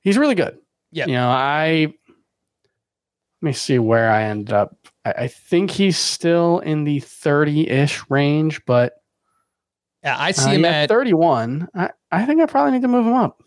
He's 0.00 0.18
really 0.18 0.34
good. 0.34 0.58
Yeah. 0.90 1.06
You 1.06 1.12
know, 1.14 1.28
I 1.28 1.94
let 3.40 3.46
me 3.48 3.52
see 3.52 3.78
where 3.78 4.10
I 4.10 4.24
ended 4.24 4.52
up. 4.52 4.76
I, 5.04 5.12
I 5.12 5.28
think 5.28 5.70
he's 5.70 5.98
still 5.98 6.58
in 6.60 6.84
the 6.84 7.00
30 7.00 7.68
ish 7.68 8.02
range, 8.10 8.64
but 8.64 8.94
Yeah, 10.02 10.16
I 10.18 10.32
see 10.32 10.50
uh, 10.50 10.54
him 10.54 10.64
at 10.64 10.88
31. 10.88 11.68
I, 11.74 11.90
I 12.10 12.24
think 12.26 12.40
I 12.40 12.46
probably 12.46 12.72
need 12.72 12.82
to 12.82 12.88
move 12.88 13.06
him 13.06 13.14
up. 13.14 13.42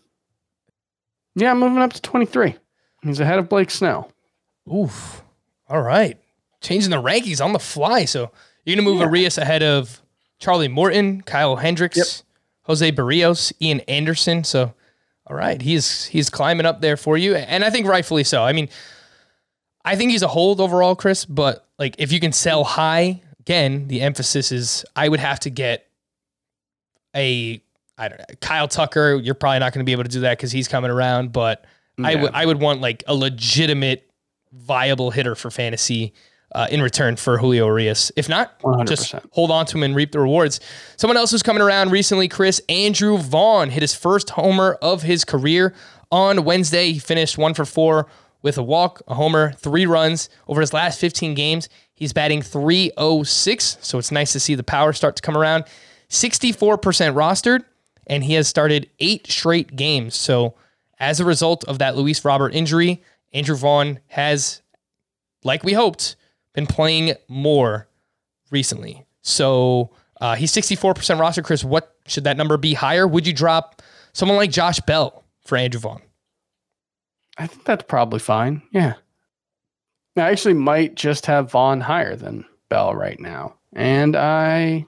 Yeah, 1.34 1.50
I'm 1.50 1.60
moving 1.60 1.78
up 1.78 1.92
to 1.92 2.02
23. 2.02 2.56
He's 3.02 3.20
ahead 3.20 3.38
of 3.38 3.48
Blake 3.48 3.70
Snell. 3.70 4.10
Oof. 4.72 5.22
All 5.68 5.80
right. 5.82 6.18
Changing 6.60 6.90
the 6.90 7.00
rankings 7.02 7.44
on 7.44 7.52
the 7.52 7.58
fly. 7.60 8.04
So 8.04 8.32
you're 8.64 8.74
going 8.76 8.84
to 8.84 8.90
move 8.90 9.00
Yeah. 9.00 9.06
Urias 9.06 9.38
ahead 9.38 9.62
of 9.62 10.02
Charlie 10.40 10.68
Morton, 10.68 11.22
Kyle 11.22 11.56
Hendricks, 11.56 11.96
Yep. 11.96 12.06
Jose 12.64 12.92
Berrios, 12.92 13.52
Ian 13.62 13.80
Anderson. 13.80 14.42
So, 14.44 14.74
all 15.26 15.36
right. 15.36 15.62
He's, 15.62 16.06
he's 16.06 16.28
climbing 16.28 16.66
up 16.66 16.80
there 16.80 16.96
for 16.96 17.16
you. 17.16 17.34
And 17.36 17.64
I 17.64 17.70
think 17.70 17.86
rightfully 17.86 18.24
so. 18.24 18.42
I 18.42 18.52
mean, 18.52 18.68
I 19.84 19.96
think 19.96 20.10
he's 20.10 20.22
a 20.22 20.28
hold 20.28 20.60
overall, 20.60 20.94
Chris, 20.94 21.24
but 21.24 21.66
like 21.78 21.94
if 21.98 22.12
you 22.12 22.20
can 22.20 22.32
sell 22.32 22.64
high, 22.64 23.22
again, 23.40 23.88
the 23.88 24.00
emphasis 24.00 24.52
is 24.52 24.84
I 24.94 25.08
would 25.08 25.20
have 25.20 25.40
to 25.40 25.50
get 25.50 25.86
a, 27.16 27.62
I 27.96 28.08
don't 28.08 28.18
know, 28.18 28.24
Kyle 28.40 28.68
Tucker. 28.68 29.16
You're 29.16 29.34
probably 29.34 29.60
not 29.60 29.72
going 29.72 29.84
to 29.84 29.88
be 29.88 29.92
able 29.92 30.04
to 30.04 30.10
do 30.10 30.20
that 30.20 30.36
because 30.36 30.52
he's 30.52 30.68
coming 30.68 30.90
around, 30.90 31.32
but 31.32 31.64
I 32.02 32.14
would 32.14 32.32
I 32.32 32.46
would 32.46 32.60
want 32.60 32.80
like 32.80 33.02
a 33.06 33.14
legitimate 33.14 34.08
viable 34.52 35.10
hitter 35.10 35.34
for 35.34 35.50
fantasy 35.50 36.12
uh, 36.54 36.66
in 36.70 36.80
return 36.80 37.16
for 37.16 37.38
Julio 37.38 37.66
Urias. 37.66 38.12
If 38.16 38.28
not, 38.28 38.58
100%. 38.60 38.86
just 38.86 39.14
hold 39.32 39.50
on 39.50 39.66
to 39.66 39.76
him 39.76 39.82
and 39.82 39.94
reap 39.94 40.12
the 40.12 40.20
rewards. 40.20 40.60
Someone 40.96 41.16
else 41.16 41.30
who's 41.30 41.42
coming 41.42 41.62
around 41.62 41.90
recently, 41.90 42.28
Chris 42.28 42.60
Andrew 42.68 43.18
Vaughn 43.18 43.70
hit 43.70 43.82
his 43.82 43.94
first 43.94 44.30
homer 44.30 44.74
of 44.80 45.02
his 45.02 45.24
career 45.24 45.74
on 46.10 46.44
Wednesday. 46.44 46.92
He 46.92 46.98
finished 46.98 47.36
one 47.36 47.54
for 47.54 47.64
four 47.64 48.06
with 48.42 48.58
a 48.58 48.62
walk, 48.62 49.02
a 49.08 49.14
homer, 49.14 49.52
three 49.52 49.86
runs 49.86 50.28
over 50.46 50.60
his 50.60 50.72
last 50.72 51.00
15 51.00 51.34
games. 51.34 51.68
He's 51.94 52.12
batting 52.12 52.42
306, 52.42 53.78
so 53.80 53.98
it's 53.98 54.12
nice 54.12 54.32
to 54.32 54.40
see 54.40 54.54
the 54.54 54.62
power 54.62 54.92
start 54.92 55.16
to 55.16 55.22
come 55.22 55.36
around. 55.36 55.64
64% 56.08 56.78
rostered, 57.14 57.64
and 58.06 58.24
he 58.24 58.34
has 58.34 58.48
started 58.48 58.88
eight 59.00 59.26
straight 59.26 59.74
games. 59.76 60.14
So, 60.14 60.54
as 61.00 61.20
a 61.20 61.24
result 61.24 61.64
of 61.64 61.78
that 61.78 61.96
Luis 61.96 62.24
Robert 62.24 62.54
injury, 62.54 63.02
Andrew 63.32 63.56
Vaughn 63.56 64.00
has, 64.08 64.62
like 65.44 65.62
we 65.62 65.72
hoped, 65.72 66.16
been 66.54 66.66
playing 66.66 67.14
more 67.28 67.88
recently. 68.50 69.06
So 69.22 69.90
uh, 70.20 70.34
he's 70.34 70.52
64% 70.52 71.20
roster. 71.20 71.42
Chris, 71.42 71.62
what 71.62 71.94
should 72.06 72.24
that 72.24 72.36
number 72.36 72.56
be 72.56 72.74
higher? 72.74 73.06
Would 73.06 73.26
you 73.26 73.32
drop 73.32 73.82
someone 74.12 74.36
like 74.36 74.50
Josh 74.50 74.80
Bell 74.80 75.24
for 75.44 75.56
Andrew 75.56 75.80
Vaughn? 75.80 76.02
I 77.38 77.46
think 77.46 77.64
that's 77.64 77.84
probably 77.84 78.18
fine. 78.18 78.62
Yeah. 78.72 78.94
I 80.16 80.30
actually 80.30 80.54
might 80.54 80.96
just 80.96 81.26
have 81.26 81.50
Vaughn 81.50 81.80
higher 81.80 82.16
than 82.16 82.44
Bell 82.68 82.94
right 82.94 83.18
now. 83.20 83.54
And 83.72 84.16
I 84.16 84.84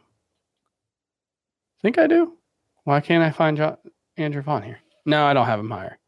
think 1.83 1.99
I 1.99 2.09
do. 2.09 2.37
Why 2.85 3.01
can't 3.01 3.23
I 3.23 3.31
find 3.31 3.57
jo- 3.57 3.79
Andrew 4.17 4.43
Vaughn 4.43 4.63
here? 4.63 4.81
No, 5.07 5.25
I 5.25 5.33
don't 5.33 5.47
have 5.47 5.61
him 5.61 5.71
higher. 5.71 5.99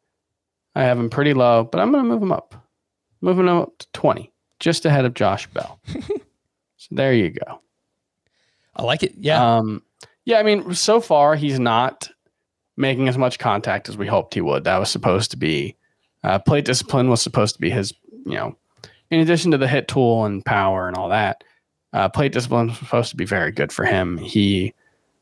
I 0.74 0.83
have 0.83 0.98
him 0.98 1.11
pretty 1.11 1.35
low, 1.35 1.64
but 1.64 1.81
I'm 1.81 1.92
going 1.92 2.02
to 2.02 2.09
move 2.09 2.22
him 2.22 2.33
up. 2.33 2.55
Moving 3.20 3.46
him 3.46 3.59
up 3.59 3.78
to 3.78 3.87
20, 3.92 4.33
just 4.59 4.85
ahead 4.85 5.05
of 5.05 5.14
Josh 5.14 5.46
Bell. 5.48 5.78
so 6.76 6.88
there 6.90 7.14
you 7.14 7.31
go. 7.31 7.61
I 8.74 8.83
like 8.83 9.05
it. 9.05 9.14
Yeah. 9.16 9.59
Um, 9.59 9.83
yeah, 10.24 10.38
I 10.38 10.42
mean, 10.42 10.74
so 10.74 11.00
far 11.00 11.37
he's 11.37 11.61
not 11.61 12.09
making 12.76 13.07
as 13.09 13.18
much 13.18 13.38
contact 13.38 13.88
as 13.88 13.96
we 13.96 14.07
hoped 14.07 14.35
he 14.35 14.40
would. 14.40 14.64
That 14.64 14.78
was 14.78 14.90
supposed 14.90 15.31
to 15.33 15.37
be 15.37 15.76
uh, 16.24 16.38
plate 16.38 16.64
discipline 16.64 17.08
was 17.08 17.22
supposed 17.22 17.54
to 17.54 17.61
be 17.61 17.70
his, 17.70 17.92
you 18.24 18.35
know, 18.35 18.56
in 19.11 19.20
addition 19.20 19.50
to 19.50 19.58
the 19.58 19.68
hit 19.68 19.88
tool 19.88 20.24
and 20.24 20.44
power 20.44 20.88
and 20.88 20.96
all 20.96 21.08
that, 21.11 21.44
uh, 21.92 22.08
plate 22.08 22.32
discipline 22.32 22.68
was 22.68 22.78
supposed 22.78 23.11
to 23.11 23.16
be 23.16 23.24
very 23.24 23.52
good 23.52 23.72
for 23.72 23.85
him. 23.85 24.16
He 24.18 24.72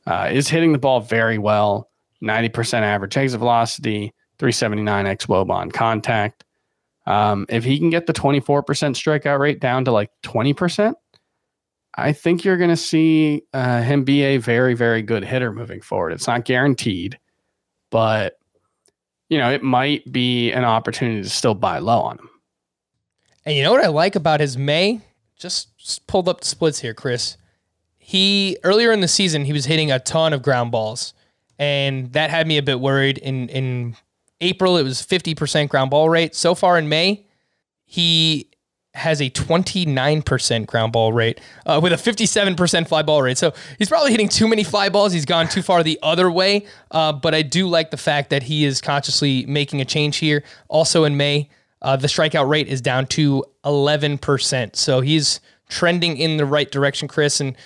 uh, 0.06 0.28
is 0.30 0.48
hitting 0.48 0.72
the 0.72 0.78
ball 0.78 1.00
very 1.00 1.38
well, 1.38 1.88
90% 2.22 2.82
average 2.82 3.16
exit 3.16 3.38
velocity, 3.38 4.12
379 4.38 5.06
xwOBA 5.06 5.50
on 5.50 5.70
contact. 5.70 6.44
Um, 7.06 7.46
if 7.48 7.64
he 7.64 7.78
can 7.78 7.90
get 7.90 8.06
the 8.06 8.12
24% 8.12 8.62
strikeout 8.64 9.38
rate 9.38 9.60
down 9.60 9.84
to 9.86 9.92
like 9.92 10.10
20%, 10.22 10.94
I 11.96 12.12
think 12.12 12.44
you're 12.44 12.56
going 12.56 12.70
to 12.70 12.76
see 12.76 13.42
uh, 13.52 13.82
him 13.82 14.04
be 14.04 14.22
a 14.22 14.36
very, 14.36 14.74
very 14.74 15.02
good 15.02 15.24
hitter 15.24 15.52
moving 15.52 15.80
forward. 15.80 16.12
It's 16.12 16.26
not 16.26 16.44
guaranteed, 16.44 17.18
but 17.90 18.34
you 19.30 19.38
know 19.38 19.50
it 19.50 19.62
might 19.62 20.12
be 20.12 20.52
an 20.52 20.64
opportunity 20.64 21.22
to 21.22 21.30
still 21.30 21.54
buy 21.54 21.78
low 21.78 22.00
on 22.00 22.18
him. 22.18 22.28
And 23.46 23.56
you 23.56 23.62
know 23.62 23.72
what 23.72 23.82
I 23.82 23.88
like 23.88 24.16
about 24.16 24.40
his 24.40 24.58
May? 24.58 25.00
Just, 25.38 26.06
pulled 26.06 26.28
up 26.28 26.42
the 26.42 26.46
splits 26.46 26.80
here, 26.80 26.92
Chris. 26.92 27.38
He 27.96 28.58
earlier 28.64 28.92
in 28.92 29.00
the 29.00 29.08
season 29.08 29.46
he 29.46 29.54
was 29.54 29.64
hitting 29.64 29.90
a 29.90 29.98
ton 29.98 30.34
of 30.34 30.42
ground 30.42 30.70
balls, 30.70 31.14
and 31.58 32.12
that 32.12 32.28
had 32.28 32.46
me 32.46 32.58
a 32.58 32.62
bit 32.62 32.80
worried. 32.80 33.16
In 33.16 33.48
in 33.48 33.96
April 34.42 34.76
it 34.76 34.82
was 34.82 35.00
fifty 35.00 35.34
percent 35.34 35.70
ground 35.70 35.90
ball 35.90 36.10
rate. 36.10 36.34
So 36.34 36.54
far 36.54 36.76
in 36.76 36.88
May, 36.88 37.24
he 37.86 38.49
has 38.94 39.20
a 39.20 39.30
29% 39.30 40.66
ground 40.66 40.92
ball 40.92 41.12
rate 41.12 41.40
uh, 41.64 41.78
with 41.82 41.92
a 41.92 41.96
57% 41.96 42.88
fly 42.88 43.02
ball 43.02 43.22
rate. 43.22 43.38
So 43.38 43.52
he's 43.78 43.88
probably 43.88 44.10
hitting 44.10 44.28
too 44.28 44.48
many 44.48 44.64
fly 44.64 44.88
balls. 44.88 45.12
He's 45.12 45.24
gone 45.24 45.48
too 45.48 45.62
far 45.62 45.82
the 45.82 45.98
other 46.02 46.30
way. 46.30 46.66
Uh, 46.90 47.12
but 47.12 47.34
I 47.34 47.42
do 47.42 47.68
like 47.68 47.92
the 47.92 47.96
fact 47.96 48.30
that 48.30 48.44
he 48.44 48.64
is 48.64 48.80
consciously 48.80 49.46
making 49.46 49.80
a 49.80 49.84
change 49.84 50.16
here. 50.16 50.42
Also 50.68 51.04
in 51.04 51.16
May, 51.16 51.48
uh, 51.82 51.96
the 51.96 52.08
strikeout 52.08 52.48
rate 52.48 52.66
is 52.66 52.80
down 52.80 53.06
to 53.06 53.44
11%. 53.64 54.74
So 54.76 55.00
he's 55.00 55.40
trending 55.68 56.16
in 56.16 56.36
the 56.36 56.44
right 56.44 56.70
direction, 56.70 57.06
Chris. 57.06 57.40
And 57.40 57.56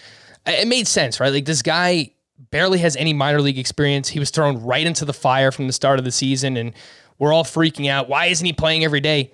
it 0.46 0.68
made 0.68 0.86
sense, 0.86 1.20
right? 1.20 1.32
Like 1.32 1.46
this 1.46 1.62
guy 1.62 2.10
barely 2.50 2.78
has 2.78 2.96
any 2.96 3.12
minor 3.12 3.40
league 3.40 3.58
experience. 3.58 4.08
He 4.10 4.18
was 4.18 4.30
thrown 4.30 4.62
right 4.62 4.86
into 4.86 5.04
the 5.04 5.14
fire 5.14 5.50
from 5.50 5.66
the 5.66 5.72
start 5.72 5.98
of 5.98 6.04
the 6.04 6.12
season, 6.12 6.56
and 6.56 6.72
we're 7.18 7.32
all 7.32 7.44
freaking 7.44 7.88
out. 7.88 8.08
Why 8.08 8.26
isn't 8.26 8.44
he 8.44 8.52
playing 8.52 8.84
every 8.84 9.00
day? 9.00 9.32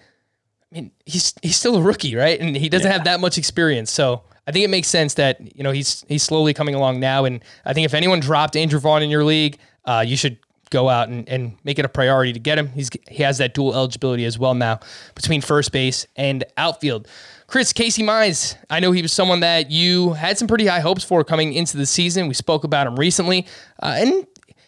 I 0.72 0.74
mean, 0.74 0.90
he's 1.04 1.34
he's 1.42 1.56
still 1.56 1.76
a 1.76 1.82
rookie, 1.82 2.14
right? 2.14 2.38
And 2.38 2.56
he 2.56 2.68
doesn't 2.68 2.90
have 2.90 3.04
that 3.04 3.20
much 3.20 3.38
experience. 3.38 3.90
So 3.90 4.22
I 4.46 4.52
think 4.52 4.64
it 4.64 4.68
makes 4.68 4.88
sense 4.88 5.14
that 5.14 5.56
you 5.56 5.64
know 5.64 5.72
he's 5.72 6.04
he's 6.08 6.22
slowly 6.22 6.54
coming 6.54 6.74
along 6.74 7.00
now. 7.00 7.24
And 7.24 7.40
I 7.64 7.72
think 7.72 7.84
if 7.84 7.94
anyone 7.94 8.20
dropped 8.20 8.56
Andrew 8.56 8.78
Vaughn 8.78 9.02
in 9.02 9.10
your 9.10 9.24
league, 9.24 9.58
uh, 9.84 10.04
you 10.06 10.16
should 10.16 10.38
go 10.70 10.88
out 10.88 11.08
and, 11.08 11.28
and 11.28 11.56
make 11.64 11.80
it 11.80 11.84
a 11.84 11.88
priority 11.88 12.32
to 12.32 12.38
get 12.38 12.56
him. 12.56 12.68
He's 12.68 12.88
he 13.08 13.22
has 13.22 13.38
that 13.38 13.54
dual 13.54 13.74
eligibility 13.74 14.24
as 14.24 14.38
well 14.38 14.54
now 14.54 14.80
between 15.14 15.40
first 15.40 15.72
base 15.72 16.06
and 16.16 16.44
outfield. 16.56 17.08
Chris 17.48 17.72
Casey 17.72 18.04
Mize, 18.04 18.56
I 18.70 18.78
know 18.78 18.92
he 18.92 19.02
was 19.02 19.12
someone 19.12 19.40
that 19.40 19.72
you 19.72 20.12
had 20.12 20.38
some 20.38 20.46
pretty 20.46 20.66
high 20.66 20.78
hopes 20.78 21.02
for 21.02 21.24
coming 21.24 21.52
into 21.52 21.76
the 21.76 21.86
season. 21.86 22.28
We 22.28 22.34
spoke 22.34 22.62
about 22.62 22.86
him 22.86 22.94
recently, 22.96 23.44
uh, 23.82 23.96
and 23.98 24.24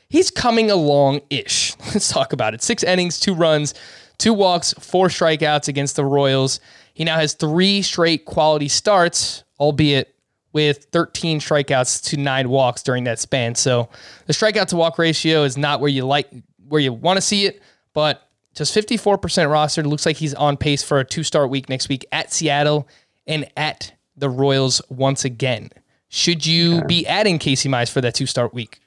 he's 0.09 0.33
coming 0.33 0.69
along 0.69 1.21
ish. 1.31 1.77
Let's 1.95 2.09
talk 2.09 2.33
about 2.33 2.55
it. 2.55 2.63
Six 2.63 2.83
innings, 2.83 3.21
two 3.21 3.35
runs, 3.35 3.75
two 4.23 4.33
walks, 4.33 4.73
four 4.75 5.09
strikeouts 5.09 5.67
against 5.67 5.97
the 5.97 6.05
Royals. 6.05 6.61
He 6.95 7.03
now 7.03 7.17
has 7.17 7.35
three 7.35 7.83
straight 7.83 8.25
quality 8.25 8.69
starts, 8.69 9.43
albeit 9.59 10.15
with 10.53 10.87
13 10.93 11.41
strikeouts 11.41 12.05
to 12.05 12.17
nine 12.17 12.49
walks 12.49 12.83
during 12.83 13.05
that 13.05 13.19
span. 13.19 13.57
So 13.57 13.89
the 14.27 14.33
strikeout 14.33 14.67
to 14.69 14.77
walk 14.77 14.97
ratio 14.99 15.43
is 15.43 15.57
not 15.57 15.81
where 15.81 15.91
you 15.91 16.07
like 16.07 16.31
where 16.69 16.81
you 16.81 16.93
want 16.93 17.17
to 17.17 17.21
see 17.21 17.47
it, 17.47 17.61
but 17.95 18.29
just 18.55 18.75
54% 18.75 19.19
rostered. 19.19 19.87
Looks 19.87 20.07
like 20.07 20.17
he's 20.17 20.35
on 20.35 20.57
pace 20.57 20.83
for 20.83 21.01
a 21.01 21.05
two-start 21.05 21.51
week 21.51 21.69
next 21.69 21.89
week 21.89 22.07
at 22.13 22.33
Seattle 22.33 22.87
and 23.27 23.51
at 23.57 23.93
the 24.17 24.29
Royals 24.29 24.81
once 24.89 25.25
again. 25.25 25.71
Should 26.09 26.47
you 26.47 26.85
be 26.85 27.07
adding 27.07 27.39
Casey 27.39 27.69
Mize 27.69 27.91
for 27.91 28.01
that 28.03 28.15
two-start 28.15 28.55
week? 28.55 28.79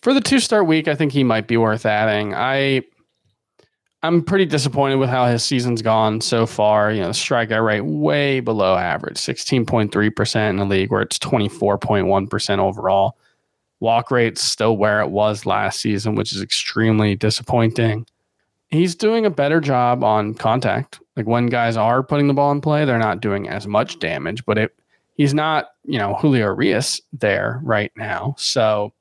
For 0.00 0.14
the 0.14 0.20
two 0.20 0.40
start 0.40 0.66
week, 0.66 0.88
I 0.88 0.94
think 0.94 1.12
he 1.12 1.22
might 1.22 1.46
be 1.46 1.56
worth 1.56 1.84
adding. 1.84 2.34
I 2.34 2.84
I'm 4.02 4.22
pretty 4.22 4.46
disappointed 4.46 4.96
with 4.96 5.10
how 5.10 5.26
his 5.26 5.44
season's 5.44 5.82
gone 5.82 6.20
so 6.20 6.46
far. 6.46 6.90
You 6.90 7.02
know, 7.02 7.10
strikeout 7.10 7.64
rate 7.64 7.82
way 7.82 8.40
below 8.40 8.76
average, 8.76 9.18
16.3% 9.18 10.50
in 10.50 10.56
the 10.56 10.64
league 10.64 10.90
where 10.90 11.02
it's 11.02 11.18
24.1% 11.18 12.58
overall. 12.58 13.18
Walk 13.80 14.10
rate's 14.10 14.42
still 14.42 14.76
where 14.76 15.00
it 15.00 15.10
was 15.10 15.46
last 15.46 15.80
season, 15.80 16.14
which 16.14 16.32
is 16.32 16.42
extremely 16.42 17.14
disappointing. 17.14 18.06
He's 18.68 18.94
doing 18.94 19.26
a 19.26 19.30
better 19.30 19.60
job 19.60 20.04
on 20.04 20.34
contact. 20.34 21.00
Like 21.16 21.26
when 21.26 21.46
guys 21.46 21.76
are 21.76 22.02
putting 22.02 22.28
the 22.28 22.34
ball 22.34 22.52
in 22.52 22.60
play, 22.60 22.84
they're 22.84 22.98
not 22.98 23.20
doing 23.20 23.48
as 23.48 23.66
much 23.66 23.98
damage, 23.98 24.44
but 24.46 24.56
it 24.56 24.74
he's 25.16 25.34
not, 25.34 25.72
you 25.84 25.98
know, 25.98 26.14
Julio 26.14 26.46
Urias 26.46 27.00
there 27.12 27.60
right 27.62 27.92
now. 27.96 28.34
So 28.38 28.94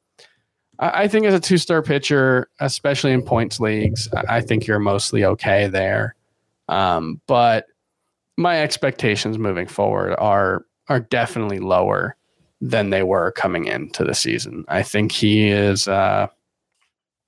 I 0.79 1.03
I 1.03 1.07
think 1.07 1.25
as 1.25 1.33
a 1.33 1.39
two 1.39 1.57
star 1.57 1.81
pitcher, 1.81 2.49
especially 2.59 3.11
in 3.11 3.21
points 3.21 3.59
leagues, 3.59 4.07
I 4.15 4.37
I 4.37 4.41
think 4.41 4.67
you're 4.67 4.79
mostly 4.79 5.25
okay 5.25 5.67
there. 5.67 6.15
Um, 6.67 7.21
but 7.27 7.65
my 8.37 8.61
expectations 8.61 9.37
moving 9.37 9.67
forward 9.67 10.15
are 10.17 10.65
are 10.87 10.99
definitely 10.99 11.59
lower 11.59 12.15
than 12.61 12.89
they 12.89 13.03
were 13.03 13.31
coming 13.31 13.65
into 13.65 14.03
the 14.03 14.13
season. 14.13 14.65
I 14.67 14.83
think 14.83 15.11
he 15.11 15.49
is 15.49 15.87
uh, 15.87 16.27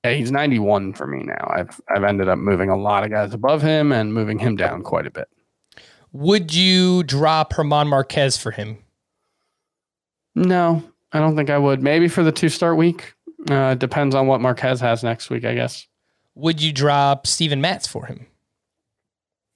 yeah, 0.03 0.13
he's 0.13 0.31
91 0.31 0.93
for 0.93 1.05
me 1.05 1.23
now. 1.23 1.51
I've 1.55 1.79
I've 1.93 2.03
ended 2.03 2.27
up 2.27 2.39
moving 2.39 2.69
a 2.69 2.77
lot 2.77 3.03
of 3.03 3.11
guys 3.11 3.33
above 3.33 3.61
him 3.61 3.91
and 3.91 4.13
moving 4.13 4.39
him 4.39 4.55
down 4.55 4.81
quite 4.83 5.05
a 5.05 5.11
bit. 5.11 5.27
Would 6.13 6.53
you 6.53 7.03
drop 7.03 7.55
German 7.55 7.87
Marquez 7.87 8.35
for 8.35 8.51
him? 8.51 8.79
No, 10.35 10.83
I 11.13 11.19
don't 11.19 11.35
think 11.35 11.49
I 11.49 11.57
would. 11.57 11.81
Maybe 11.83 12.07
for 12.07 12.23
the 12.23 12.31
two 12.31 12.49
start 12.49 12.77
week. 12.77 13.13
Uh, 13.49 13.75
depends 13.75 14.15
on 14.15 14.27
what 14.27 14.41
Marquez 14.41 14.79
has 14.81 15.03
next 15.03 15.29
week, 15.29 15.45
I 15.45 15.55
guess. 15.55 15.87
Would 16.35 16.61
you 16.61 16.71
drop 16.71 17.27
Steven 17.27 17.61
Matz 17.61 17.87
for 17.87 18.05
him? 18.05 18.27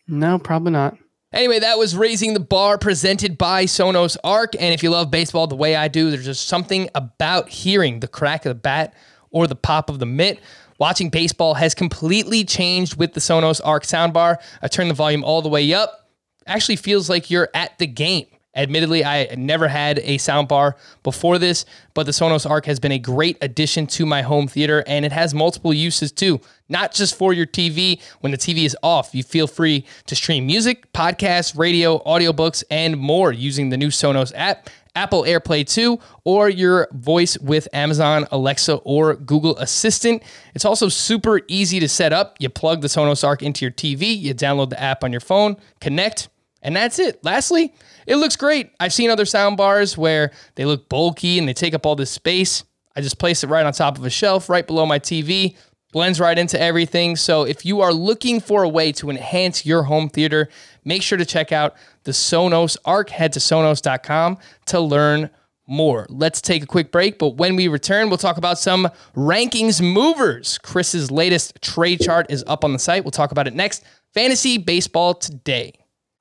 No, 0.07 0.39
probably 0.39 0.71
not. 0.71 0.97
Anyway, 1.31 1.59
that 1.59 1.77
was 1.77 1.95
Raising 1.95 2.33
the 2.33 2.39
Bar 2.39 2.77
presented 2.77 3.37
by 3.37 3.65
Sonos 3.65 4.15
Arc. 4.23 4.55
And 4.55 4.73
if 4.73 4.81
you 4.83 4.89
love 4.89 5.11
baseball 5.11 5.47
the 5.47 5.55
way 5.55 5.75
I 5.75 5.87
do, 5.87 6.09
there's 6.09 6.25
just 6.25 6.47
something 6.47 6.89
about 6.95 7.49
hearing 7.49 7.99
the 7.99 8.07
crack 8.07 8.45
of 8.45 8.49
the 8.51 8.55
bat 8.55 8.93
or 9.31 9.45
the 9.45 9.55
pop 9.55 9.89
of 9.89 9.99
the 9.99 10.05
mitt. 10.05 10.39
Watching 10.77 11.09
baseball 11.09 11.55
has 11.55 11.73
completely 11.73 12.43
changed 12.43 12.97
with 12.97 13.13
the 13.13 13.19
Sonos 13.19 13.59
Arc 13.63 13.83
soundbar. 13.83 14.37
I 14.61 14.67
turned 14.67 14.89
the 14.89 14.95
volume 14.95 15.23
all 15.23 15.41
the 15.41 15.49
way 15.49 15.73
up. 15.73 16.09
Actually 16.47 16.75
feels 16.75 17.09
like 17.09 17.31
you're 17.31 17.49
at 17.53 17.77
the 17.79 17.87
game. 17.87 18.27
Admittedly, 18.55 19.03
I 19.03 19.33
never 19.37 19.67
had 19.67 19.99
a 19.99 20.17
soundbar 20.17 20.73
before 21.03 21.37
this, 21.37 21.65
but 21.93 22.05
the 22.05 22.11
Sonos 22.11 22.49
Arc 22.49 22.65
has 22.65 22.79
been 22.79 22.91
a 22.91 22.99
great 22.99 23.37
addition 23.41 23.85
to 23.87 24.05
my 24.05 24.21
home 24.21 24.47
theater 24.47 24.83
and 24.87 25.05
it 25.05 25.11
has 25.11 25.33
multiple 25.33 25.73
uses 25.73 26.11
too. 26.11 26.39
Not 26.69 26.93
just 26.93 27.15
for 27.15 27.33
your 27.33 27.45
TV. 27.45 28.01
When 28.21 28.31
the 28.31 28.37
TV 28.37 28.65
is 28.65 28.75
off, 28.81 29.13
you 29.13 29.23
feel 29.23 29.47
free 29.47 29.85
to 30.07 30.15
stream 30.15 30.47
music, 30.47 30.91
podcasts, 30.93 31.57
radio, 31.57 31.99
audiobooks, 31.99 32.63
and 32.71 32.97
more 32.97 33.31
using 33.31 33.69
the 33.69 33.77
new 33.77 33.89
Sonos 33.89 34.31
app. 34.35 34.69
Apple 34.95 35.23
AirPlay 35.23 35.67
2, 35.67 35.99
or 36.23 36.49
your 36.49 36.87
voice 36.93 37.37
with 37.39 37.67
Amazon 37.73 38.25
Alexa 38.31 38.75
or 38.75 39.15
Google 39.15 39.57
Assistant. 39.57 40.23
It's 40.53 40.63
also 40.63 40.87
super 40.87 41.41
easy 41.49 41.81
to 41.81 41.89
set 41.89 42.13
up. 42.13 42.37
You 42.39 42.49
plug 42.49 42.81
the 42.81 42.87
Sonos 42.87 43.27
Arc 43.27 43.43
into 43.43 43.65
your 43.65 43.73
TV, 43.73 44.17
you 44.17 44.33
download 44.33 44.69
the 44.69 44.81
app 44.81 45.03
on 45.03 45.11
your 45.11 45.19
phone, 45.19 45.57
connect, 45.81 46.29
and 46.65 46.75
that's 46.75 46.97
it. 46.97 47.23
Lastly, 47.23 47.73
it 48.07 48.15
looks 48.15 48.35
great. 48.35 48.71
I've 48.79 48.91
seen 48.91 49.11
other 49.11 49.25
sound 49.25 49.55
bars 49.55 49.97
where 49.97 50.31
they 50.55 50.65
look 50.65 50.89
bulky 50.89 51.37
and 51.37 51.47
they 51.47 51.53
take 51.53 51.75
up 51.75 51.85
all 51.85 51.95
this 51.95 52.09
space. 52.09 52.63
I 52.95 53.01
just 53.01 53.19
place 53.19 53.43
it 53.43 53.47
right 53.47 53.65
on 53.65 53.71
top 53.71 53.99
of 53.99 54.03
a 54.03 54.09
shelf 54.09 54.49
right 54.49 54.65
below 54.65 54.85
my 54.85 54.97
TV, 54.97 55.55
blends 55.93 56.19
right 56.19 56.37
into 56.37 56.59
everything. 56.59 57.17
So 57.17 57.43
if 57.43 57.65
you 57.65 57.81
are 57.81 57.93
looking 57.93 58.39
for 58.39 58.63
a 58.63 58.69
way 58.69 58.91
to 58.93 59.11
enhance 59.11 59.63
your 59.63 59.83
home 59.83 60.09
theater, 60.09 60.49
make 60.83 61.03
sure 61.03 61.19
to 61.19 61.25
check 61.25 61.51
out 61.51 61.75
the 62.03 62.11
Sonos 62.11 62.77
Arc. 62.83 63.11
Head 63.11 63.33
to 63.33 63.39
sonos.com 63.39 64.39
to 64.65 64.79
learn 64.79 65.29
more. 65.67 66.07
Let's 66.09 66.41
take 66.41 66.63
a 66.63 66.67
quick 66.67 66.91
break, 66.91 67.19
but 67.19 67.37
when 67.37 67.55
we 67.55 67.67
return, 67.67 68.09
we'll 68.09 68.17
talk 68.17 68.37
about 68.37 68.57
some 68.57 68.89
rankings 69.15 69.81
movers. 69.81 70.57
Chris's 70.57 71.11
latest 71.11 71.61
trade 71.61 72.01
chart 72.01 72.25
is 72.29 72.43
up 72.47 72.63
on 72.63 72.73
the 72.73 72.79
site. 72.79 73.03
We'll 73.03 73.11
talk 73.11 73.31
about 73.31 73.47
it 73.47 73.53
next. 73.53 73.83
Fantasy 74.13 74.57
Baseball 74.57 75.13
Today. 75.13 75.73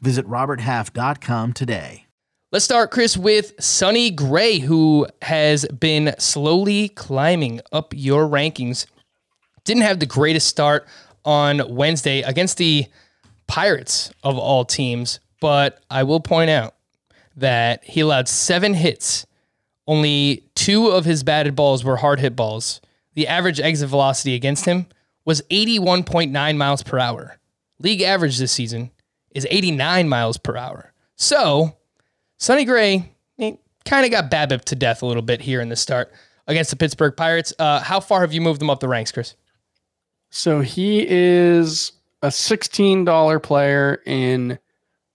Visit 0.00 0.26
RobertHalf.com 0.26 1.52
today. 1.52 2.06
Let's 2.52 2.64
start, 2.64 2.90
Chris, 2.90 3.16
with 3.16 3.52
Sonny 3.62 4.10
Gray, 4.10 4.58
who 4.58 5.06
has 5.22 5.66
been 5.66 6.14
slowly 6.18 6.90
climbing 6.90 7.60
up 7.72 7.92
your 7.94 8.28
rankings. 8.28 8.86
Didn't 9.64 9.82
have 9.82 9.98
the 9.98 10.06
greatest 10.06 10.46
start 10.46 10.86
on 11.24 11.74
Wednesday 11.74 12.22
against 12.22 12.56
the 12.56 12.86
Pirates 13.46 14.12
of 14.22 14.38
all 14.38 14.64
teams, 14.64 15.20
but 15.40 15.82
I 15.90 16.04
will 16.04 16.20
point 16.20 16.50
out 16.50 16.76
that 17.36 17.84
he 17.84 18.00
allowed 18.00 18.28
seven 18.28 18.74
hits. 18.74 19.26
Only 19.86 20.44
two 20.54 20.88
of 20.88 21.04
his 21.04 21.22
batted 21.22 21.54
balls 21.54 21.84
were 21.84 21.96
hard 21.96 22.20
hit 22.20 22.34
balls. 22.36 22.80
The 23.14 23.26
average 23.28 23.60
exit 23.60 23.88
velocity 23.88 24.34
against 24.34 24.64
him 24.64 24.86
was 25.24 25.42
81.9 25.50 26.56
miles 26.56 26.82
per 26.82 26.98
hour. 26.98 27.38
League 27.80 28.02
average 28.02 28.38
this 28.38 28.52
season 28.52 28.90
is 29.36 29.46
89 29.50 30.08
miles 30.08 30.38
per 30.38 30.56
hour. 30.56 30.92
So, 31.16 31.76
Sonny 32.38 32.64
Gray 32.64 33.12
kind 33.38 34.04
of 34.04 34.10
got 34.10 34.30
BABIP 34.30 34.64
to 34.64 34.74
death 34.74 35.02
a 35.02 35.06
little 35.06 35.22
bit 35.22 35.40
here 35.40 35.60
in 35.60 35.68
the 35.68 35.76
start 35.76 36.12
against 36.46 36.70
the 36.70 36.76
Pittsburgh 36.76 37.16
Pirates. 37.16 37.52
Uh, 37.58 37.80
how 37.80 38.00
far 38.00 38.22
have 38.22 38.32
you 38.32 38.40
moved 38.40 38.60
them 38.60 38.70
up 38.70 38.80
the 38.80 38.88
ranks, 38.88 39.12
Chris? 39.12 39.34
So 40.30 40.60
he 40.60 41.06
is 41.06 41.92
a 42.22 42.28
$16 42.28 43.42
player 43.42 44.02
in 44.06 44.58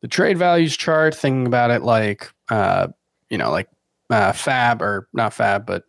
the 0.01 0.07
trade 0.07 0.38
values 0.38 0.78
chart, 0.78 1.15
thinking 1.15 1.47
about 1.47 1.72
it 1.72 1.82
like, 1.82 2.32
uh, 2.49 2.88
you 3.30 3.38
know, 3.38 3.51
like 3.51 3.69
uh, 4.09 4.32
FAAB 4.32 4.82
or 4.82 5.07
not 5.13 5.32
FAAB, 5.32 5.65
but 5.65 5.84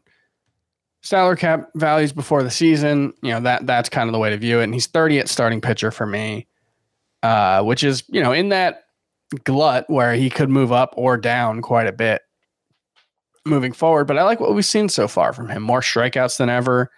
salary 1.02 1.36
cap 1.36 1.70
values 1.74 2.12
before 2.12 2.42
the 2.42 2.50
season. 2.50 3.12
You 3.22 3.32
know, 3.32 3.40
that 3.40 3.66
that's 3.66 3.88
kind 3.88 4.08
of 4.08 4.12
the 4.12 4.18
way 4.18 4.30
to 4.30 4.36
view 4.36 4.60
it. 4.60 4.64
And 4.64 4.74
he's 4.74 4.86
30 4.86 5.20
at 5.20 5.28
starting 5.28 5.60
pitcher 5.60 5.90
for 5.90 6.06
me, 6.06 6.46
uh, 7.22 7.62
which 7.62 7.84
is, 7.84 8.04
you 8.08 8.22
know, 8.22 8.32
in 8.32 8.50
that 8.50 8.84
glut 9.44 9.84
where 9.88 10.14
he 10.14 10.30
could 10.30 10.50
move 10.50 10.72
up 10.72 10.94
or 10.96 11.16
down 11.16 11.62
quite 11.62 11.86
a 11.86 11.92
bit 11.92 12.22
moving 13.44 13.72
forward. 13.72 14.06
But 14.06 14.18
I 14.18 14.22
like 14.22 14.40
what 14.40 14.54
we've 14.54 14.64
seen 14.64 14.88
so 14.88 15.08
far 15.08 15.32
from 15.32 15.48
him. 15.48 15.62
More 15.62 15.80
strikeouts 15.80 16.38
than 16.38 16.48
ever. 16.48 16.90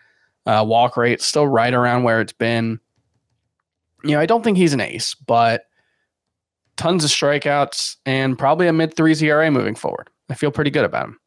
Uh, 0.46 0.64
walk 0.66 0.96
rate 0.96 1.22
still 1.22 1.46
right 1.46 1.72
around 1.72 2.02
where 2.02 2.20
it's 2.20 2.32
been. 2.32 2.80
You 4.02 4.12
know, 4.12 4.20
I 4.20 4.26
don't 4.26 4.42
think 4.42 4.58
he's 4.58 4.74
an 4.74 4.80
ace, 4.80 5.14
but 5.14 5.64
tons 6.76 7.04
of 7.04 7.10
strikeouts 7.10 7.96
and 8.04 8.38
probably 8.38 8.66
a 8.66 8.72
mid 8.72 8.94
threes 8.96 9.22
ERA 9.22 9.50
moving 9.50 9.74
forward. 9.74 10.10
I 10.28 10.34
feel 10.34 10.50
pretty 10.50 10.70
good 10.70 10.84
about 10.84 11.06
him. 11.06 11.20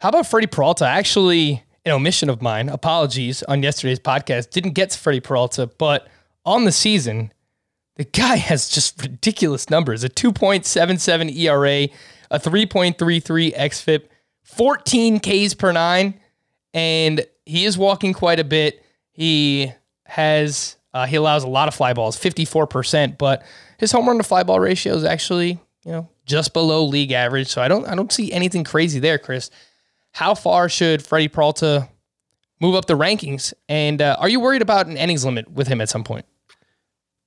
How 0.00 0.08
about 0.08 0.26
Freddie 0.26 0.48
Peralta? 0.48 0.86
Actually, 0.86 1.62
an 1.84 1.92
omission 1.92 2.28
of 2.28 2.42
mine. 2.42 2.68
Apologies 2.68 3.42
on 3.44 3.62
yesterday's 3.62 4.00
podcast. 4.00 4.50
Didn't 4.50 4.72
get 4.72 4.90
to 4.90 4.98
Freddie 4.98 5.20
Peralta, 5.20 5.70
but 5.78 6.08
on 6.44 6.64
the 6.64 6.72
season, 6.72 7.32
the 7.96 8.04
guy 8.04 8.36
has 8.36 8.68
just 8.68 9.00
ridiculous 9.02 9.68
numbers: 9.70 10.04
a 10.04 10.08
2.77 10.08 11.36
ERA, 11.36 11.88
a 12.30 12.38
3.33 12.38 13.56
xFIP, 13.56 14.04
14 14.44 15.20
Ks 15.20 15.54
per 15.54 15.72
nine, 15.72 16.20
and 16.74 17.26
he 17.44 17.64
is 17.64 17.76
walking 17.76 18.12
quite 18.12 18.40
a 18.40 18.44
bit. 18.44 18.84
He 19.12 19.72
has 20.04 20.76
uh, 20.96 21.06
he 21.06 21.16
allows 21.16 21.44
a 21.44 21.48
lot 21.48 21.68
of 21.68 21.74
fly 21.74 21.92
balls, 21.92 22.16
54%, 22.16 23.18
but 23.18 23.42
his 23.78 23.92
home 23.92 24.06
run 24.06 24.16
to 24.16 24.22
fly 24.22 24.42
ball 24.42 24.60
ratio 24.60 24.94
is 24.94 25.04
actually, 25.04 25.60
you 25.84 25.92
know, 25.92 26.08
just 26.24 26.54
below 26.54 26.84
league 26.84 27.12
average. 27.12 27.48
So 27.48 27.60
I 27.60 27.68
don't 27.68 27.86
I 27.86 27.94
don't 27.94 28.12
see 28.12 28.32
anything 28.32 28.64
crazy 28.64 28.98
there, 28.98 29.18
Chris. 29.18 29.50
How 30.12 30.34
far 30.34 30.68
should 30.70 31.04
Freddie 31.04 31.28
Peralta 31.28 31.88
move 32.60 32.74
up 32.74 32.86
the 32.86 32.96
rankings? 32.96 33.52
And 33.68 34.00
uh, 34.00 34.16
are 34.18 34.28
you 34.28 34.40
worried 34.40 34.62
about 34.62 34.86
an 34.86 34.96
innings 34.96 35.24
limit 35.24 35.50
with 35.50 35.68
him 35.68 35.82
at 35.82 35.90
some 35.90 36.04
point? 36.04 36.24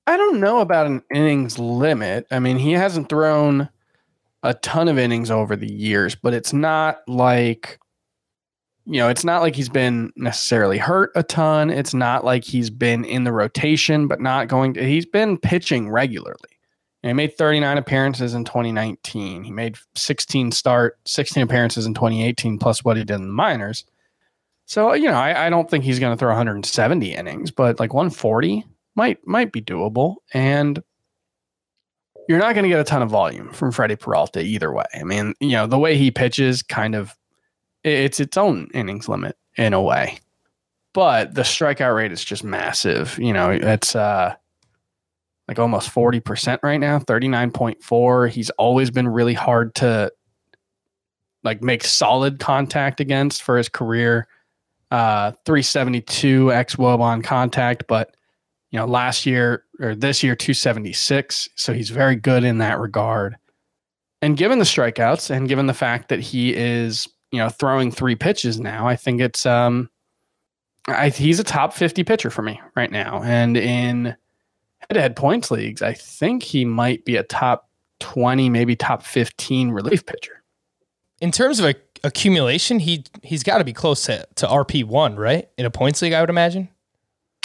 I 0.06 0.16
don't 0.16 0.40
know 0.40 0.60
about 0.60 0.86
an 0.86 1.02
innings 1.14 1.58
limit. 1.58 2.26
I 2.30 2.38
mean, 2.38 2.58
he 2.58 2.72
hasn't 2.72 3.08
thrown 3.08 3.68
a 4.42 4.54
ton 4.54 4.88
of 4.88 4.98
innings 4.98 5.30
over 5.30 5.54
the 5.56 5.70
years, 5.70 6.14
but 6.14 6.34
it's 6.34 6.52
not 6.52 7.00
like 7.06 7.78
you 8.86 8.98
know, 8.98 9.08
it's 9.08 9.24
not 9.24 9.40
like 9.40 9.54
he's 9.54 9.68
been 9.68 10.10
necessarily 10.16 10.76
hurt 10.76 11.12
a 11.14 11.22
ton. 11.22 11.70
It's 11.70 11.94
not 11.94 12.24
like 12.24 12.42
he's 12.42 12.70
been 12.70 13.04
in 13.04 13.22
the 13.22 13.32
rotation, 13.32 14.08
but 14.08 14.20
not 14.20 14.48
going 14.48 14.74
to, 14.74 14.84
he's 14.84 15.06
been 15.06 15.38
pitching 15.38 15.90
regularly. 15.90 16.58
And 17.02 17.10
he 17.10 17.14
made 17.14 17.36
39 17.38 17.78
appearances 17.78 18.34
in 18.34 18.44
2019. 18.44 19.44
He 19.44 19.50
made 19.52 19.76
16 19.94 20.50
start, 20.50 20.98
16 21.06 21.42
appearances 21.42 21.86
in 21.86 21.94
2018, 21.94 22.58
plus 22.58 22.84
what 22.84 22.96
he 22.96 23.04
did 23.04 23.14
in 23.14 23.28
the 23.28 23.32
minors. 23.32 23.84
So, 24.66 24.92
you 24.94 25.08
know, 25.08 25.14
I, 25.14 25.46
I 25.46 25.50
don't 25.50 25.70
think 25.70 25.84
he's 25.84 25.98
going 25.98 26.12
to 26.12 26.18
throw 26.18 26.28
170 26.30 27.14
innings, 27.14 27.50
but 27.50 27.78
like 27.78 27.94
140 27.94 28.64
might 28.94 29.26
might 29.26 29.52
be 29.52 29.62
doable. 29.62 30.16
And 30.32 30.82
you're 32.28 32.38
not 32.38 32.54
going 32.54 32.62
to 32.62 32.68
get 32.68 32.78
a 32.78 32.84
ton 32.84 33.02
of 33.02 33.10
volume 33.10 33.52
from 33.52 33.72
Freddie 33.72 33.96
Peralta 33.96 34.40
either 34.40 34.72
way. 34.72 34.84
I 34.94 35.02
mean, 35.02 35.34
you 35.40 35.50
know, 35.50 35.66
the 35.66 35.78
way 35.78 35.96
he 35.96 36.10
pitches 36.10 36.62
kind 36.62 36.94
of 36.94 37.16
it's 37.82 38.20
its 38.20 38.36
own 38.36 38.68
innings 38.74 39.08
limit 39.08 39.36
in 39.56 39.72
a 39.72 39.82
way. 39.82 40.18
But 40.92 41.34
the 41.34 41.42
strikeout 41.42 41.94
rate 41.94 42.12
is 42.12 42.24
just 42.24 42.44
massive. 42.44 43.18
You 43.18 43.32
know, 43.32 43.50
it's 43.50 43.96
uh 43.96 44.34
like 45.48 45.58
almost 45.58 45.92
40% 45.92 46.60
right 46.62 46.78
now, 46.78 47.00
39.4. 47.00 48.30
He's 48.30 48.50
always 48.50 48.92
been 48.92 49.08
really 49.08 49.34
hard 49.34 49.74
to 49.76 50.12
like 51.42 51.62
make 51.62 51.82
solid 51.82 52.38
contact 52.38 53.00
against 53.00 53.42
for 53.42 53.56
his 53.56 53.68
career. 53.68 54.28
Uh 54.90 55.32
372 55.46 56.52
x 56.52 56.76
wob 56.76 57.00
on 57.00 57.22
contact, 57.22 57.84
but 57.88 58.14
you 58.70 58.78
know, 58.78 58.86
last 58.86 59.26
year 59.26 59.64
or 59.80 59.94
this 59.94 60.22
year 60.22 60.36
276, 60.36 61.48
so 61.56 61.72
he's 61.72 61.90
very 61.90 62.16
good 62.16 62.44
in 62.44 62.58
that 62.58 62.78
regard. 62.78 63.36
And 64.22 64.36
given 64.36 64.58
the 64.58 64.64
strikeouts 64.64 65.30
and 65.30 65.48
given 65.48 65.66
the 65.66 65.74
fact 65.74 66.08
that 66.08 66.20
he 66.20 66.54
is, 66.54 67.08
you 67.32 67.38
know, 67.38 67.48
throwing 67.48 67.90
three 67.90 68.14
pitches 68.14 68.60
now, 68.60 68.86
I 68.86 68.96
think 68.96 69.20
it's 69.20 69.46
um 69.46 69.90
I, 70.88 71.10
he's 71.10 71.38
a 71.38 71.44
top 71.44 71.72
50 71.72 72.04
pitcher 72.04 72.30
for 72.30 72.42
me 72.42 72.60
right 72.74 72.90
now. 72.90 73.22
And 73.22 73.56
in 73.56 74.16
head-to-head 74.78 75.16
points 75.16 75.50
leagues, 75.50 75.82
I 75.82 75.92
think 75.94 76.42
he 76.42 76.64
might 76.64 77.04
be 77.04 77.16
a 77.16 77.22
top 77.22 77.68
20, 78.00 78.48
maybe 78.48 78.76
top 78.76 79.02
15 79.02 79.70
relief 79.70 80.06
pitcher. 80.06 80.42
In 81.20 81.30
terms 81.30 81.60
of 81.60 81.66
a, 81.66 81.74
accumulation, 82.02 82.78
he 82.78 83.04
he's 83.22 83.42
got 83.42 83.58
to 83.58 83.64
be 83.64 83.74
close 83.74 84.04
to, 84.04 84.26
to 84.36 84.46
RP 84.46 84.84
one, 84.84 85.16
right? 85.16 85.48
In 85.58 85.66
a 85.66 85.70
points 85.70 86.00
league, 86.02 86.14
I 86.14 86.20
would 86.20 86.30
imagine. 86.30 86.68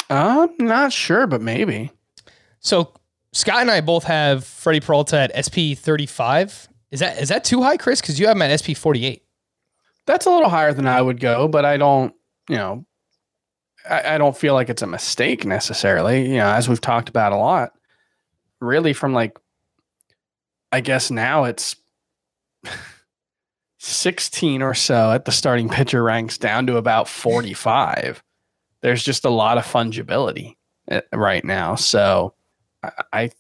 I'm 0.10 0.50
not 0.60 0.94
sure, 0.94 1.28
but 1.28 1.42
maybe. 1.42 1.92
So 2.60 2.94
Scott 3.34 3.62
and 3.62 3.72
I 3.72 3.82
both 3.82 4.04
have 4.06 4.46
Freddie 4.46 4.80
Peralta 4.80 5.20
at 5.20 5.46
SP 5.46 5.76
thirty 5.76 6.06
five. 6.06 6.68
Is 6.92 7.00
that 7.00 7.22
is 7.22 7.30
that 7.30 7.44
too 7.44 7.62
high, 7.62 7.78
Chris? 7.78 8.02
Because 8.02 8.20
you 8.20 8.28
have 8.28 8.36
him 8.36 8.42
at 8.42 8.60
SP 8.62 8.78
forty 8.78 9.06
eight. 9.06 9.24
That's 10.06 10.26
a 10.26 10.30
little 10.30 10.50
higher 10.50 10.74
than 10.74 10.88
I 10.88 11.02
would 11.02 11.20
go, 11.20 11.48
but 11.48 11.66
I 11.66 11.78
don't, 11.78 12.14
you 12.48 12.58
know, 12.58 12.86
I, 13.90 14.16
I 14.16 14.18
don't 14.18 14.38
feel 14.38 14.54
like 14.54 14.70
it's 14.70 14.84
a 14.84 14.88
mistake 14.88 15.46
necessarily. 15.46 16.30
You 16.30 16.38
know, 16.38 16.48
as 16.48 16.70
we've 16.70 16.82
talked 16.82 17.10
about 17.10 17.34
a 17.34 17.38
lot, 17.38 17.72
really 18.62 18.94
from 18.94 19.14
like, 19.14 19.38
I 20.72 20.82
guess 20.82 21.10
now 21.10 21.46
it's 21.46 21.76
16 23.80 24.62
or 24.62 24.74
so 24.74 25.12
at 25.12 25.26
the 25.26 25.32
starting 25.32 25.70
pitcher 25.70 26.04
ranks 26.04 26.38
down 26.38 26.68
to 26.68 26.78
about 26.78 27.10
45. 27.10 28.24
There's 28.86 29.04
just 29.04 29.26
a 29.26 29.32
lot 29.32 29.58
of 29.58 29.66
fungibility 29.66 30.58
eh, 30.90 31.02
right 31.12 31.44
now. 31.44 31.74
So 31.74 32.36
I, 33.12 33.32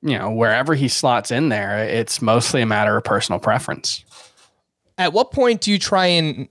you 0.00 0.18
know, 0.18 0.30
wherever 0.30 0.74
he 0.74 0.88
slots 0.88 1.30
in 1.30 1.50
there, 1.50 1.84
it's 1.84 2.22
mostly 2.22 2.62
a 2.62 2.66
matter 2.66 2.96
of 2.96 3.04
personal 3.04 3.38
preference. 3.38 4.06
At 4.96 5.12
what 5.12 5.32
point 5.32 5.60
do 5.60 5.70
you 5.70 5.78
try 5.78 6.06
and 6.06 6.48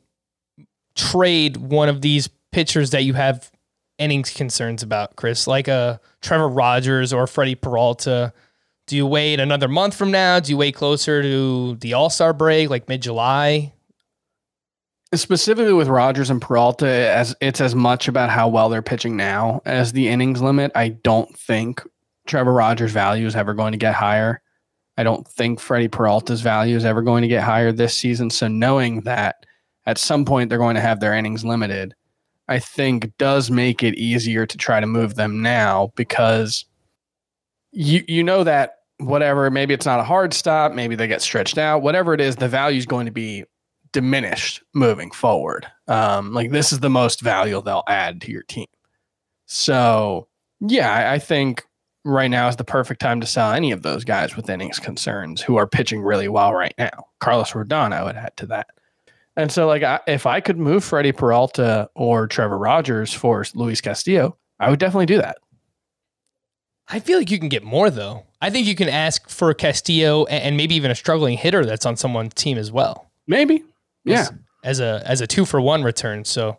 trade 0.93 1.57
one 1.57 1.89
of 1.89 2.01
these 2.01 2.29
pitchers 2.51 2.91
that 2.91 3.03
you 3.03 3.15
have 3.15 3.49
innings 3.97 4.29
concerns 4.29 4.83
about, 4.83 5.15
Chris? 5.15 5.47
Like 5.47 5.67
a 5.67 5.99
Trevor 6.21 6.47
Rogers 6.47 7.13
or 7.13 7.25
Freddie 7.25 7.55
Peralta? 7.55 8.31
Do 8.85 8.95
you 8.95 9.07
wait 9.07 9.39
another 9.39 9.67
month 9.67 9.95
from 9.95 10.11
now? 10.11 10.39
Do 10.39 10.51
you 10.51 10.57
wait 10.57 10.75
closer 10.75 11.23
to 11.23 11.77
the 11.77 11.93
All 11.93 12.11
Star 12.11 12.31
break, 12.31 12.69
like 12.69 12.87
mid 12.87 13.01
July? 13.01 13.73
Specifically 15.16 15.74
with 15.74 15.88
Rogers 15.88 16.30
and 16.30 16.41
Peralta, 16.41 16.88
as 16.88 17.36
it's 17.41 17.61
as 17.61 17.74
much 17.74 18.07
about 18.07 18.30
how 18.30 18.47
well 18.47 18.70
they're 18.70 18.82
pitching 18.82 19.16
now 19.16 19.61
as 19.66 19.91
the 19.91 20.07
innings 20.07 20.41
limit. 20.41 20.72
I 20.76 20.89
don't 20.89 21.36
think 21.38 21.82
Trevor 22.26 22.53
Rogers' 22.53 22.91
value 22.91 23.26
is 23.26 23.36
ever 23.36 23.53
going 23.53 23.72
to 23.72 23.78
get 23.78 23.95
higher. 23.95 24.41
I 24.97 25.03
don't 25.03 25.28
think 25.28 25.59
Freddie 25.59 25.88
Peralta's 25.88 26.41
value 26.41 26.76
is 26.76 26.86
ever 26.86 27.01
going 27.01 27.22
to 27.22 27.28
get 27.28 27.43
higher 27.43 27.72
this 27.72 27.93
season. 27.93 28.30
So 28.30 28.47
knowing 28.47 29.01
that 29.01 29.45
at 29.86 29.97
some 29.97 30.26
point 30.26 30.49
they're 30.49 30.57
going 30.57 30.76
to 30.76 30.82
have 30.82 30.99
their 30.99 31.13
innings 31.13 31.45
limited, 31.45 31.93
I 32.47 32.59
think 32.59 33.18
does 33.18 33.51
make 33.51 33.84
it 33.84 33.95
easier 33.95 34.45
to 34.45 34.57
try 34.57 34.80
to 34.80 34.88
move 34.88 35.16
them 35.16 35.41
now 35.41 35.91
because 35.95 36.66
you 37.72 38.03
you 38.07 38.24
know 38.24 38.43
that 38.43 38.78
whatever 38.97 39.51
maybe 39.51 39.74
it's 39.74 39.86
not 39.86 39.99
a 39.99 40.03
hard 40.03 40.34
stop, 40.34 40.74
maybe 40.74 40.95
they 40.95 41.07
get 41.07 41.22
stretched 41.22 41.57
out, 41.57 41.82
whatever 41.82 42.13
it 42.13 42.22
is, 42.22 42.38
the 42.38 42.47
value 42.47 42.78
is 42.78 42.86
going 42.86 43.05
to 43.05 43.11
be 43.11 43.45
diminished 43.95 44.61
moving 44.73 45.09
forward. 45.09 45.65
Um, 45.87 46.33
like 46.33 46.51
this 46.51 46.73
is 46.73 46.81
the 46.81 46.89
most 46.89 47.21
value 47.21 47.61
they'll 47.61 47.85
add 47.87 48.19
to 48.21 48.31
your 48.31 48.43
team. 48.43 48.67
So 49.45 50.27
yeah, 50.59 50.91
I, 50.91 51.13
I 51.13 51.19
think 51.19 51.65
right 52.03 52.27
now 52.27 52.49
is 52.49 52.57
the 52.57 52.65
perfect 52.65 52.99
time 52.99 53.21
to 53.21 53.25
sell 53.25 53.53
any 53.53 53.71
of 53.71 53.83
those 53.83 54.03
guys 54.03 54.35
with 54.35 54.49
innings 54.49 54.79
concerns 54.79 55.41
who 55.41 55.55
are 55.55 55.65
pitching 55.65 56.01
really 56.01 56.27
well 56.27 56.53
right 56.53 56.73
now. 56.77 57.05
Carlos 57.21 57.51
Rodon, 57.51 57.93
I 57.93 58.03
would 58.03 58.17
add 58.17 58.35
to 58.35 58.45
that. 58.47 58.67
And 59.37 59.49
so, 59.49 59.65
like, 59.65 59.83
I, 59.83 60.01
if 60.07 60.25
I 60.25 60.41
could 60.41 60.57
move 60.57 60.83
Freddie 60.83 61.13
Peralta 61.13 61.89
or 61.95 62.27
Trevor 62.27 62.57
Rogers 62.57 63.13
for 63.13 63.45
Luis 63.53 63.79
Castillo, 63.79 64.37
I 64.59 64.69
would 64.69 64.79
definitely 64.79 65.05
do 65.05 65.19
that. 65.19 65.37
I 66.89 66.99
feel 66.99 67.17
like 67.17 67.31
you 67.31 67.39
can 67.39 67.49
get 67.49 67.63
more 67.63 67.89
though. 67.89 68.25
I 68.41 68.49
think 68.49 68.67
you 68.67 68.75
can 68.75 68.89
ask 68.89 69.29
for 69.29 69.53
Castillo 69.53 70.25
and 70.25 70.57
maybe 70.57 70.75
even 70.75 70.91
a 70.91 70.95
struggling 70.95 71.37
hitter 71.37 71.65
that's 71.65 71.85
on 71.85 71.95
someone's 71.95 72.33
team 72.33 72.57
as 72.57 72.73
well. 72.73 73.09
Maybe, 73.25 73.63
yeah, 74.05 74.21
as, 74.21 74.31
as 74.63 74.79
a 74.79 75.03
as 75.05 75.21
a 75.21 75.27
two 75.27 75.45
for 75.45 75.59
one 75.59 75.83
return. 75.83 76.25
So 76.25 76.57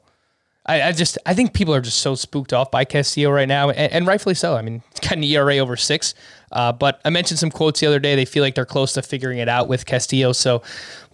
I, 0.66 0.82
I, 0.82 0.92
just 0.92 1.16
I 1.24 1.32
think 1.32 1.55
people 1.55 1.74
are 1.74 1.80
just 1.80 2.01
so 2.01 2.16
spooked 2.16 2.53
off 2.53 2.70
by 2.72 2.84
Castillo 2.84 3.30
right 3.30 3.47
now, 3.47 3.70
and, 3.70 3.92
and 3.92 4.07
rightfully 4.07 4.34
so. 4.34 4.57
I 4.57 4.62
mean, 4.62 4.82
it's 4.90 5.01
got 5.01 5.12
an 5.12 5.24
ERA 5.24 5.59
over 5.59 5.76
six. 5.76 6.14
Uh, 6.51 6.72
but 6.72 7.01
I 7.05 7.11
mentioned 7.11 7.38
some 7.38 7.51
quotes 7.51 7.80
the 7.80 7.86
other 7.86 7.99
day. 7.99 8.14
They 8.14 8.24
feel 8.24 8.42
like 8.42 8.55
they're 8.55 8.64
close 8.64 8.92
to 8.94 9.03
figuring 9.03 9.38
it 9.38 9.49
out 9.49 9.68
with 9.68 9.86
Castillo. 9.86 10.32
So 10.32 10.62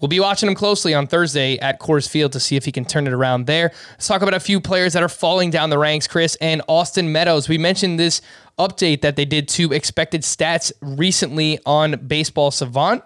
we'll 0.00 0.08
be 0.08 0.20
watching 0.20 0.48
him 0.48 0.54
closely 0.54 0.94
on 0.94 1.06
Thursday 1.06 1.58
at 1.58 1.80
Coors 1.80 2.08
Field 2.08 2.32
to 2.32 2.40
see 2.40 2.56
if 2.56 2.64
he 2.64 2.72
can 2.72 2.84
turn 2.84 3.06
it 3.06 3.12
around 3.12 3.46
there. 3.46 3.72
Let's 3.92 4.08
talk 4.08 4.22
about 4.22 4.34
a 4.34 4.40
few 4.40 4.60
players 4.60 4.92
that 4.94 5.02
are 5.02 5.08
falling 5.08 5.50
down 5.50 5.70
the 5.70 5.78
ranks, 5.78 6.06
Chris, 6.06 6.36
and 6.40 6.62
Austin 6.68 7.12
Meadows. 7.12 7.48
We 7.48 7.58
mentioned 7.58 7.98
this 7.98 8.20
update 8.58 9.02
that 9.02 9.16
they 9.16 9.24
did 9.24 9.48
to 9.48 9.72
expected 9.72 10.22
stats 10.22 10.72
recently 10.80 11.58
on 11.66 12.06
Baseball 12.06 12.50
Savant. 12.50 13.02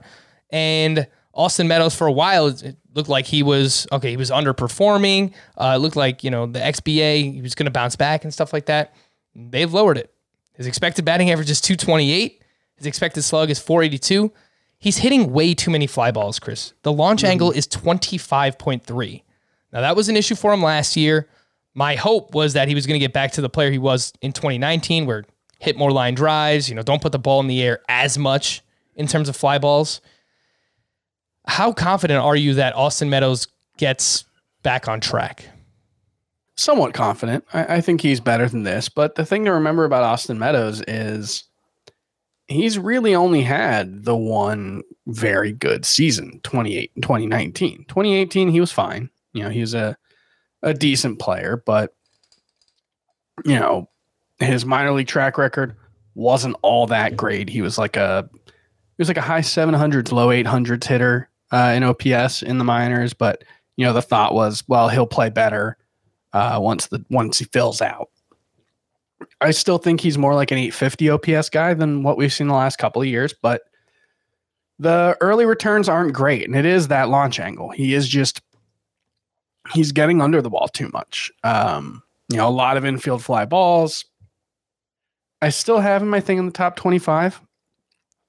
And 0.51 1.07
Austin 1.33 1.69
Meadows, 1.69 1.95
for 1.95 2.07
a 2.07 2.13
while, 2.13 2.53
looked 2.97 3.09
like 3.09 3.27
he 3.27 3.43
was 3.43 3.87
okay. 3.93 4.11
He 4.11 4.17
was 4.17 4.31
underperforming. 4.31 5.33
Uh, 5.57 5.75
it 5.77 5.79
looked 5.79 5.97
like 5.97 6.25
you 6.25 6.31
know 6.31 6.47
the 6.47 6.59
XBA 6.59 7.35
he 7.35 7.43
was 7.43 7.55
going 7.55 7.67
to 7.67 7.71
bounce 7.71 7.97
back 7.97 8.25
and 8.25 8.33
stuff 8.33 8.53
like 8.53 8.67
that. 8.67 8.95
They've 9.35 9.73
lowered 9.73 9.99
it. 9.99 10.13
His 10.55 10.67
expected 10.67 11.05
batting 11.05 11.31
average 11.31 11.51
is 11.51 11.61
228. 11.61 12.43
His 12.77 12.87
expected 12.87 13.23
slug 13.23 13.51
is 13.51 13.59
482. 13.59 14.33
He's 14.79 14.99
hitting 14.99 15.33
way 15.33 15.55
too 15.55 15.71
many 15.71 15.87
fly 15.87 16.11
balls, 16.11 16.39
Chris. 16.39 16.73
The 16.83 16.93
launch 16.93 17.23
mm-hmm. 17.23 17.31
angle 17.31 17.51
is 17.51 17.67
25.3. 17.67 19.23
Now, 19.73 19.81
that 19.81 19.97
was 19.97 20.09
an 20.09 20.17
issue 20.17 20.35
for 20.35 20.53
him 20.53 20.63
last 20.63 20.97
year. 20.97 21.29
My 21.75 21.97
hope 21.97 22.35
was 22.35 22.55
that 22.55 22.69
he 22.69 22.75
was 22.75 22.87
going 22.87 22.99
to 22.99 23.05
get 23.05 23.13
back 23.13 23.33
to 23.33 23.41
the 23.41 23.49
player 23.49 23.71
he 23.71 23.79
was 23.79 24.13
in 24.23 24.33
2019, 24.33 25.07
where 25.07 25.25
hit 25.59 25.77
more 25.77 25.91
line 25.91 26.15
drives, 26.15 26.69
you 26.69 26.75
know, 26.75 26.83
don't 26.83 27.03
put 27.03 27.13
the 27.13 27.19
ball 27.19 27.41
in 27.41 27.47
the 27.47 27.63
air 27.63 27.81
as 27.89 28.17
much 28.17 28.63
in 28.95 29.07
terms 29.07 29.29
of 29.29 29.37
fly 29.37 29.59
balls. 29.59 30.01
How 31.47 31.73
confident 31.73 32.23
are 32.23 32.37
you 32.37 32.55
that 32.55 32.75
Austin 32.75 33.11
Meadows 33.11 33.49
gets 33.77 34.25
back 34.63 34.89
on 34.89 35.01
track? 35.01 35.47
somewhat 36.57 36.95
confident. 36.95 37.45
I, 37.53 37.77
I, 37.77 37.81
think 37.81 38.01
he's 38.01 38.21
better 38.21 38.49
than 38.49 38.65
this. 38.65 38.89
But 38.89 39.15
the 39.15 39.25
thing 39.25 39.45
to 39.45 39.53
remember 39.53 39.85
about 39.85 40.03
Austin 40.03 40.39
Meadows 40.39 40.83
is 40.89 41.45
he's 42.49 42.79
really 42.79 43.15
only 43.15 43.43
had 43.43 44.05
the 44.05 44.17
one 44.17 44.83
very 45.07 45.53
good 45.53 45.85
season, 45.85 46.41
28 46.43 46.93
and 46.95 47.03
2019. 47.03 47.85
2018, 47.89 48.49
he 48.49 48.61
was 48.61 48.73
fine. 48.73 49.11
You 49.33 49.45
know, 49.45 49.51
he 49.51 49.61
was 49.61 49.75
a, 49.75 49.97
a 50.63 50.73
decent 50.75 51.19
player, 51.19 51.63
but 51.65 51.95
you 53.45 53.59
know, 53.59 53.91
his 54.39 54.65
minor 54.65 54.93
league 54.93 55.09
track 55.09 55.37
record 55.37 55.77
wasn't 56.15 56.57
all 56.63 56.87
that 56.87 57.17
great. 57.17 57.51
He 57.51 57.61
was 57.61 57.77
like 57.77 57.97
a 57.97 58.29
he 58.33 59.03
was 59.03 59.09
like 59.09 59.19
a 59.19 59.23
high 59.23 59.41
700s, 59.41 60.11
low 60.11 60.29
800s 60.29 60.85
hitter 60.85 61.29
uh, 61.53 61.73
in 61.77 61.83
OPS 61.83 62.43
in 62.43 62.59
the 62.59 62.65
minors, 62.65 63.13
but 63.13 63.45
you 63.77 63.85
know, 63.85 63.93
the 63.93 64.03
thought 64.03 64.35
was, 64.35 64.65
well, 64.69 64.89
he'll 64.89 65.07
play 65.07 65.29
better 65.29 65.77
uh, 66.33 66.59
once 66.61 66.87
the 66.87 67.05
once 67.11 67.39
he 67.39 67.45
fills 67.47 67.81
out. 67.81 68.11
I 69.41 69.51
still 69.51 69.79
think 69.79 70.01
he's 70.01 70.19
more 70.19 70.35
like 70.35 70.51
an 70.51 70.59
850 70.59 71.11
OPS 71.11 71.51
guy 71.51 71.75
than 71.75 72.03
what 72.03 72.17
we've 72.17 72.33
seen 72.33 72.49
the 72.49 72.55
last 72.55 72.77
couple 72.77 73.01
of 73.01 73.09
years, 73.09 73.35
but 73.41 73.63
the 74.79 75.17
early 75.21 75.47
returns 75.47 75.89
aren't 75.89 76.13
great, 76.13 76.47
and 76.47 76.57
it 76.57 76.67
is 76.67 76.89
that 76.89 77.09
launch 77.09 77.41
angle. 77.41 77.71
He 77.71 77.95
is 77.95 78.09
just 78.09 78.43
he's 79.73 79.93
getting 79.93 80.21
under 80.21 80.43
the 80.43 80.51
ball 80.51 80.69
too 80.69 80.91
much. 80.93 81.31
Um, 81.45 82.03
you 82.29 82.37
know, 82.37 82.49
a 82.49 82.51
lot 82.51 82.77
of 82.77 82.85
infield 82.85 83.23
fly 83.23 83.45
balls. 83.45 84.05
I 85.41 85.51
still 85.51 85.81
have 85.81 86.03
him, 86.03 86.15
I 86.15 86.21
think, 86.21 86.39
in 86.39 86.47
the 86.47 86.53
top 86.53 86.77
25. 86.77 87.41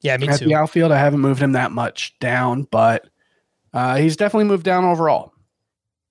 Yeah, 0.02 0.18
me 0.18 0.28
At 0.28 0.40
too. 0.40 0.46
the 0.46 0.56
outfield, 0.56 0.92
I 0.92 1.00
haven't 1.00 1.22
moved 1.22 1.42
him 1.42 1.54
that 1.54 1.72
much 1.72 2.18
down, 2.20 2.64
but 2.64 3.08
uh, 3.74 3.98
he's 3.98 4.16
definitely 4.16 4.46
moved 4.46 4.64
down 4.64 4.86
overall. 4.86 5.34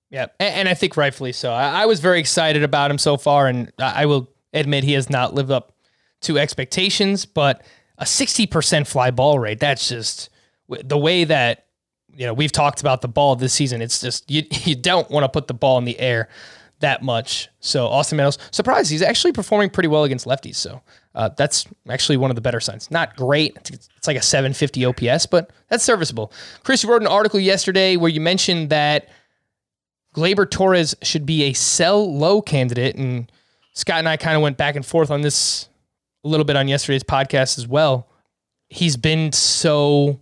Yeah, 0.09 0.27
and, 0.39 0.55
and 0.55 0.69
I 0.69 0.73
think 0.73 0.97
rightfully 0.97 1.33
so. 1.33 1.51
I, 1.51 1.83
I, 1.83 1.85
was 1.85 1.99
very 1.99 2.19
excited 2.19 2.63
about 2.63 2.91
him 2.91 2.97
so 2.97 3.17
far, 3.17 3.47
and 3.47 3.71
I 3.79 4.05
will 4.05 4.29
admit 4.53 4.83
he 4.83 4.93
has 4.93 5.09
not 5.09 5.33
lived 5.33 5.51
up 5.51 5.73
to 6.21 6.37
expectations. 6.37 7.25
But 7.25 7.63
a 7.97 8.05
sixty 8.05 8.47
percent 8.47 8.87
fly 8.87 9.11
ball 9.11 9.37
rate, 9.39 9.59
that's 9.59 9.89
just 9.89 10.29
the 10.69 10.97
way 10.97 11.25
that 11.25 11.65
you 12.13 12.25
know 12.25 12.33
we've 12.33 12.53
talked 12.53 12.79
about 12.79 13.01
the 13.01 13.09
ball 13.09 13.35
this 13.35 13.53
season. 13.53 13.81
It's 13.81 13.99
just 13.99 14.29
you 14.31 14.43
you 14.63 14.75
don't 14.75 15.09
want 15.09 15.25
to 15.25 15.29
put 15.29 15.47
the 15.47 15.53
ball 15.53 15.77
in 15.77 15.85
the 15.85 15.99
air 15.99 16.29
that 16.79 17.01
much. 17.01 17.49
So 17.59 17.87
Austin 17.87 18.17
Meadows, 18.17 18.37
surprised 18.51 18.91
he's 18.91 19.01
actually 19.01 19.33
performing 19.33 19.69
pretty 19.69 19.89
well 19.89 20.03
against 20.03 20.25
lefties. 20.25 20.55
So 20.55 20.81
uh, 21.15 21.29
that's 21.35 21.65
actually 21.89 22.17
one 22.17 22.29
of 22.29 22.35
the 22.35 22.41
better 22.41 22.59
signs. 22.59 22.91
Not 22.91 23.15
great. 23.15 23.57
It's 23.71 24.07
like 24.07 24.17
a 24.17 24.21
750 24.21 24.85
OPS, 24.85 25.25
but 25.25 25.51
that's 25.69 25.83
serviceable. 25.83 26.31
Chris, 26.63 26.83
you 26.83 26.89
wrote 26.89 27.01
an 27.01 27.07
article 27.07 27.39
yesterday 27.39 27.95
where 27.97 28.09
you 28.11 28.21
mentioned 28.21 28.69
that 28.69 29.09
Gleyber 30.15 30.49
Torres 30.49 30.95
should 31.01 31.25
be 31.25 31.43
a 31.43 31.53
sell 31.53 32.15
low 32.15 32.41
candidate. 32.41 32.95
And 32.95 33.31
Scott 33.73 33.99
and 33.99 34.09
I 34.09 34.17
kind 34.17 34.35
of 34.35 34.41
went 34.41 34.57
back 34.57 34.75
and 34.75 34.85
forth 34.85 35.11
on 35.11 35.21
this 35.21 35.69
a 36.23 36.27
little 36.27 36.45
bit 36.45 36.55
on 36.55 36.67
yesterday's 36.67 37.03
podcast 37.03 37.57
as 37.57 37.67
well. 37.67 38.07
He's 38.69 38.97
been 38.97 39.31
so 39.31 40.19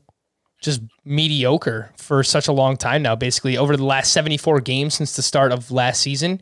just 0.62 0.82
mediocre 1.06 1.92
for 1.98 2.24
such 2.24 2.48
a 2.48 2.52
long 2.52 2.76
time 2.76 3.02
now. 3.02 3.16
Basically, 3.16 3.58
over 3.58 3.78
the 3.78 3.86
last 3.86 4.12
74 4.12 4.60
games 4.62 4.96
since 4.96 5.16
the 5.16 5.22
start 5.22 5.52
of 5.52 5.72
last 5.72 6.02
season, 6.02 6.42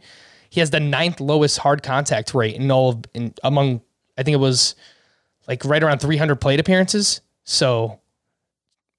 he 0.49 0.59
has 0.59 0.69
the 0.69 0.79
ninth 0.79 1.19
lowest 1.19 1.59
hard 1.59 1.83
contact 1.83 2.33
rate 2.33 2.55
in 2.55 2.71
all 2.71 2.89
of 2.91 3.03
in, 3.13 3.33
among. 3.43 3.81
I 4.17 4.23
think 4.23 4.33
it 4.33 4.39
was 4.39 4.75
like 5.47 5.65
right 5.65 5.83
around 5.83 5.99
300 5.99 6.35
plate 6.37 6.59
appearances. 6.59 7.21
So, 7.43 7.99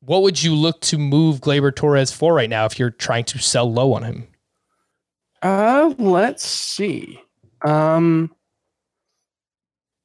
what 0.00 0.22
would 0.22 0.42
you 0.42 0.54
look 0.54 0.80
to 0.82 0.98
move 0.98 1.40
Gleyber 1.40 1.74
Torres 1.74 2.12
for 2.12 2.34
right 2.34 2.50
now 2.50 2.66
if 2.66 2.78
you're 2.78 2.90
trying 2.90 3.24
to 3.24 3.38
sell 3.38 3.72
low 3.72 3.94
on 3.94 4.02
him? 4.02 4.28
Uh, 5.42 5.94
let's 5.98 6.44
see. 6.44 7.20
Um, 7.62 8.34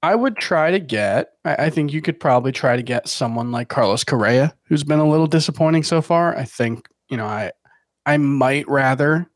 I 0.02 0.16
would 0.16 0.38
try 0.38 0.72
to 0.72 0.80
get. 0.80 1.32
I, 1.44 1.66
I 1.66 1.70
think 1.70 1.92
you 1.94 2.02
could 2.02 2.20
probably 2.20 2.52
try 2.52 2.76
to 2.76 2.82
get 2.84 3.08
someone 3.10 3.52
like 3.52 3.68
Carlos 3.70 4.04
Correa, 4.04 4.56
who's 4.66 4.84
been 4.84 5.00
a 5.00 5.08
little 5.10 5.28
disappointing 5.28 5.84
so 5.84 6.02
far. 6.02 6.38
I 6.38 6.46
think 6.46 6.88
you 7.10 7.18
know 7.18 7.26
I 7.26 7.52
I 8.06 8.18
might 8.18 8.68
rather 8.68 9.30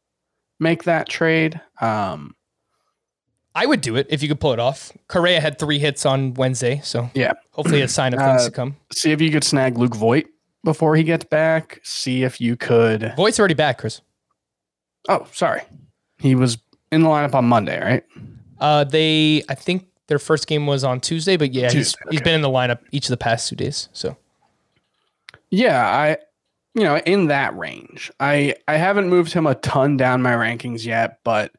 make 0.59 0.83
that 0.83 1.09
trade. 1.09 1.59
Um, 1.81 2.35
I 3.55 3.65
would 3.65 3.81
do 3.81 3.95
it 3.97 4.07
if 4.09 4.23
you 4.23 4.27
could 4.29 4.39
pull 4.39 4.53
it 4.53 4.59
off. 4.59 4.91
Correa 5.09 5.39
had 5.39 5.59
three 5.59 5.77
hits 5.79 6.05
on 6.05 6.33
Wednesday, 6.35 6.79
so 6.83 7.09
yeah, 7.13 7.33
hopefully 7.51 7.81
a 7.81 7.87
sign 7.87 8.13
of 8.13 8.19
things 8.19 8.41
Uh, 8.43 8.45
to 8.45 8.51
come. 8.51 8.75
see 8.93 9.11
if 9.11 9.21
you 9.21 9.29
could 9.31 9.43
snag 9.43 9.77
Luke 9.77 9.95
Voit 9.95 10.25
before 10.63 10.95
he 10.95 11.03
gets 11.03 11.25
back. 11.25 11.79
See 11.83 12.23
if 12.23 12.39
you 12.41 12.55
could. 12.55 13.13
Voit's 13.15 13.37
already 13.37 13.53
back, 13.53 13.77
Chris. 13.79 14.01
Oh, 15.09 15.27
sorry, 15.33 15.61
he 16.19 16.33
was 16.35 16.57
in 16.91 17.01
the 17.03 17.09
lineup 17.09 17.35
on 17.35 17.45
Monday, 17.45 17.79
right? 17.83 18.03
Uh, 18.59 18.85
they, 18.85 19.43
I 19.49 19.55
think 19.55 19.85
their 20.07 20.19
first 20.19 20.47
game 20.47 20.65
was 20.65 20.83
on 20.83 20.99
Tuesday, 20.99 21.37
but 21.37 21.53
yeah, 21.53 21.63
he's, 21.63 21.93
Tuesday, 21.93 21.99
he's 22.11 22.19
okay. 22.19 22.25
been 22.25 22.35
in 22.35 22.41
the 22.41 22.49
lineup 22.49 22.79
each 22.91 23.05
of 23.05 23.09
the 23.09 23.17
past 23.17 23.49
two 23.49 23.55
days. 23.55 23.89
So 23.93 24.17
Yeah, 25.49 25.85
I 25.85 26.17
you 26.75 26.83
know, 26.83 26.97
in 26.97 27.27
that 27.27 27.55
range. 27.57 28.11
I 28.19 28.55
I 28.67 28.77
haven't 28.77 29.09
moved 29.09 29.33
him 29.33 29.45
a 29.45 29.55
ton 29.55 29.97
down 29.97 30.21
my 30.21 30.33
rankings 30.33 30.85
yet, 30.85 31.19
but 31.23 31.51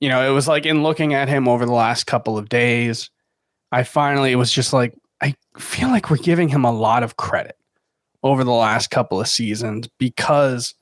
you 0.00 0.08
know, 0.08 0.28
it 0.28 0.32
was 0.32 0.48
like 0.48 0.64
in 0.64 0.82
looking 0.82 1.14
at 1.14 1.28
him 1.28 1.48
over 1.48 1.66
the 1.66 1.72
last 1.72 2.06
couple 2.06 2.38
of 2.38 2.48
days, 2.48 3.10
I 3.72 3.82
finally 3.82 4.32
it 4.32 4.36
was 4.36 4.52
just 4.52 4.72
like 4.72 4.94
I 5.20 5.34
feel 5.58 5.88
like 5.88 6.10
we're 6.10 6.16
giving 6.16 6.48
him 6.48 6.64
a 6.64 6.72
lot 6.72 7.02
of 7.02 7.16
credit 7.16 7.56
over 8.22 8.44
the 8.44 8.52
last 8.52 8.90
couple 8.90 9.20
of 9.20 9.28
seasons 9.28 9.88
because 9.98 10.74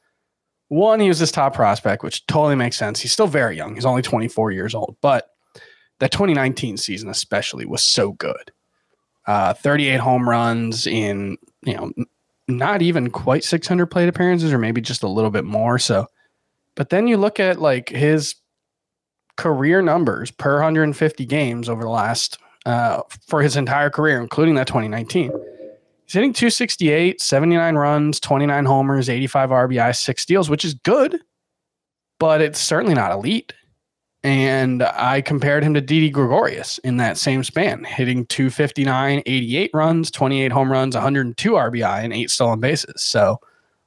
one, 0.68 1.00
he 1.00 1.08
was 1.08 1.18
this 1.18 1.30
top 1.30 1.54
prospect, 1.54 2.02
which 2.02 2.26
totally 2.26 2.56
makes 2.56 2.76
sense. 2.76 3.00
He's 3.00 3.12
still 3.12 3.28
very 3.28 3.56
young. 3.56 3.74
He's 3.74 3.84
only 3.84 4.02
24 4.02 4.50
years 4.50 4.74
old, 4.74 4.96
but 5.00 5.35
the 5.98 6.08
2019 6.08 6.76
season 6.76 7.08
especially 7.08 7.66
was 7.66 7.82
so 7.82 8.12
good. 8.12 8.52
Uh, 9.26 9.54
38 9.54 9.98
home 9.98 10.28
runs 10.28 10.86
in, 10.86 11.36
you 11.62 11.74
know, 11.74 11.90
not 12.48 12.82
even 12.82 13.10
quite 13.10 13.44
600 13.44 13.86
plate 13.86 14.08
appearances 14.08 14.52
or 14.52 14.58
maybe 14.58 14.80
just 14.80 15.02
a 15.02 15.08
little 15.08 15.30
bit 15.30 15.44
more 15.44 15.78
so 15.78 16.06
but 16.74 16.90
then 16.90 17.06
you 17.06 17.16
look 17.16 17.40
at 17.40 17.60
like 17.60 17.88
his 17.88 18.36
career 19.36 19.82
numbers 19.82 20.30
per 20.30 20.54
150 20.54 21.26
games 21.26 21.68
over 21.68 21.82
the 21.82 21.88
last 21.88 22.38
uh, 22.64 23.02
for 23.26 23.42
his 23.42 23.56
entire 23.56 23.90
career 23.90 24.20
including 24.20 24.54
that 24.54 24.66
2019 24.66 25.32
he's 26.04 26.12
hitting 26.12 26.32
268 26.32 27.20
79 27.20 27.74
runs 27.74 28.20
29 28.20 28.64
homers 28.64 29.08
85 29.08 29.50
rbi 29.50 29.96
6 29.96 30.22
steals 30.22 30.48
which 30.48 30.64
is 30.64 30.74
good 30.74 31.20
but 32.18 32.40
it's 32.40 32.60
certainly 32.60 32.94
not 32.94 33.12
elite 33.12 33.52
and 34.26 34.82
I 34.82 35.20
compared 35.20 35.62
him 35.62 35.72
to 35.74 35.80
Didi 35.80 36.10
Gregorius 36.10 36.78
in 36.78 36.96
that 36.96 37.16
same 37.16 37.44
span, 37.44 37.84
hitting 37.84 38.26
259, 38.26 39.22
88 39.24 39.70
runs, 39.72 40.10
28 40.10 40.50
home 40.50 40.72
runs, 40.72 40.96
102 40.96 41.52
RBI, 41.52 42.02
and 42.02 42.12
eight 42.12 42.32
stolen 42.32 42.58
bases. 42.58 43.04
So 43.04 43.38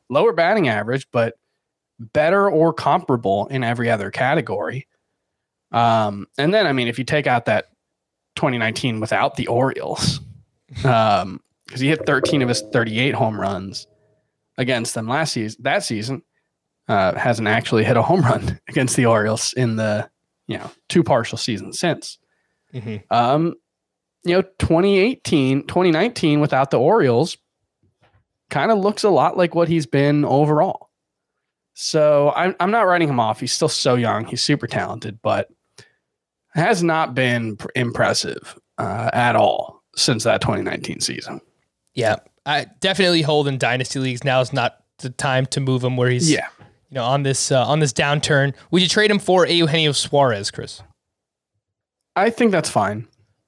lower 0.09 0.31
batting 0.31 0.69
average, 0.69 1.05
but 1.11 1.33
better 1.99 2.49
or 2.49 2.71
comparable 2.71 3.47
in 3.47 3.65
every 3.65 3.89
other 3.89 4.11
category. 4.11 4.87
Um, 5.73 6.25
and 6.37 6.53
then, 6.53 6.67
I 6.67 6.71
mean, 6.71 6.87
if 6.87 6.97
you 6.97 7.03
take 7.03 7.27
out 7.27 7.43
that 7.47 7.65
2019 8.37 9.01
without 9.01 9.35
the 9.35 9.47
Orioles, 9.47 10.21
um, 10.85 11.41
because 11.65 11.81
he 11.81 11.89
hit 11.89 12.05
13 12.05 12.41
of 12.41 12.47
his 12.47 12.61
38 12.71 13.13
home 13.13 13.37
runs 13.37 13.87
against 14.57 14.95
them 14.95 15.09
last 15.09 15.33
season, 15.33 15.61
that 15.63 15.83
season, 15.83 16.23
uh, 16.87 17.13
hasn't 17.15 17.49
actually 17.49 17.83
hit 17.83 17.97
a 17.97 18.01
home 18.01 18.21
run 18.21 18.57
against 18.69 18.95
the 18.95 19.05
Orioles 19.05 19.51
in 19.57 19.75
the 19.75 20.09
you 20.49 20.57
know 20.57 20.69
two 20.89 21.03
partial 21.03 21.37
seasons 21.37 21.79
since. 21.79 22.17
Mhm. 22.73 23.03
Um, 23.09 23.55
you 24.25 24.35
know, 24.35 24.41
2018, 24.41 25.65
2019 25.67 26.41
without 26.41 26.71
the 26.71 26.77
Orioles 26.79 27.37
kind 28.49 28.71
of 28.71 28.77
looks 28.79 29.03
a 29.03 29.09
lot 29.09 29.37
like 29.37 29.55
what 29.55 29.69
he's 29.69 29.85
been 29.85 30.25
overall. 30.25 30.89
So 31.73 32.33
I'm 32.35 32.55
I'm 32.59 32.71
not 32.71 32.81
writing 32.87 33.07
him 33.07 33.19
off. 33.19 33.39
He's 33.39 33.53
still 33.53 33.69
so 33.69 33.95
young. 33.95 34.25
He's 34.25 34.43
super 34.43 34.67
talented, 34.67 35.19
but 35.21 35.47
has 36.53 36.83
not 36.83 37.13
been 37.15 37.55
pr- 37.55 37.67
impressive 37.75 38.59
uh, 38.77 39.09
at 39.13 39.35
all 39.35 39.81
since 39.95 40.23
that 40.25 40.41
2019 40.41 40.99
season. 40.99 41.39
yeah, 41.93 42.17
I 42.45 42.65
definitely 42.79 43.21
hold 43.21 43.47
in 43.47 43.57
dynasty 43.57 43.99
leagues. 43.99 44.23
Now 44.23 44.41
is 44.41 44.51
not 44.51 44.77
the 44.97 45.09
time 45.09 45.45
to 45.47 45.59
move 45.61 45.83
him 45.83 45.95
where 45.95 46.09
he's 46.09 46.29
Yeah. 46.31 46.47
You 46.89 46.95
know 46.95 47.03
on 47.03 47.23
this 47.23 47.51
uh, 47.51 47.65
on 47.65 47.79
this 47.79 47.93
downturn. 47.93 48.53
Would 48.71 48.81
you 48.81 48.87
trade 48.87 49.11
him 49.11 49.19
for 49.19 49.45
Eugenio 49.45 49.91
Suarez, 49.91 50.49
Chris? 50.51 50.81
I 52.15 52.29
think 52.29 52.51
that's 52.51 52.69
fine. 52.69 53.07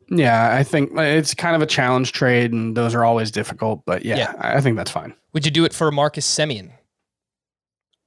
Yeah, 0.09 0.53
I 0.53 0.63
think 0.63 0.91
it's 0.95 1.33
kind 1.33 1.55
of 1.55 1.61
a 1.61 1.65
challenge 1.65 2.11
trade, 2.11 2.51
and 2.51 2.75
those 2.75 2.93
are 2.93 3.03
always 3.03 3.31
difficult. 3.31 3.81
But 3.85 4.05
yeah, 4.05 4.17
Yeah. 4.17 4.33
I 4.39 4.57
I 4.57 4.61
think 4.61 4.77
that's 4.77 4.91
fine. 4.91 5.13
Would 5.33 5.45
you 5.45 5.51
do 5.51 5.65
it 5.65 5.73
for 5.73 5.89
Marcus 5.91 6.27
Semien? 6.27 6.71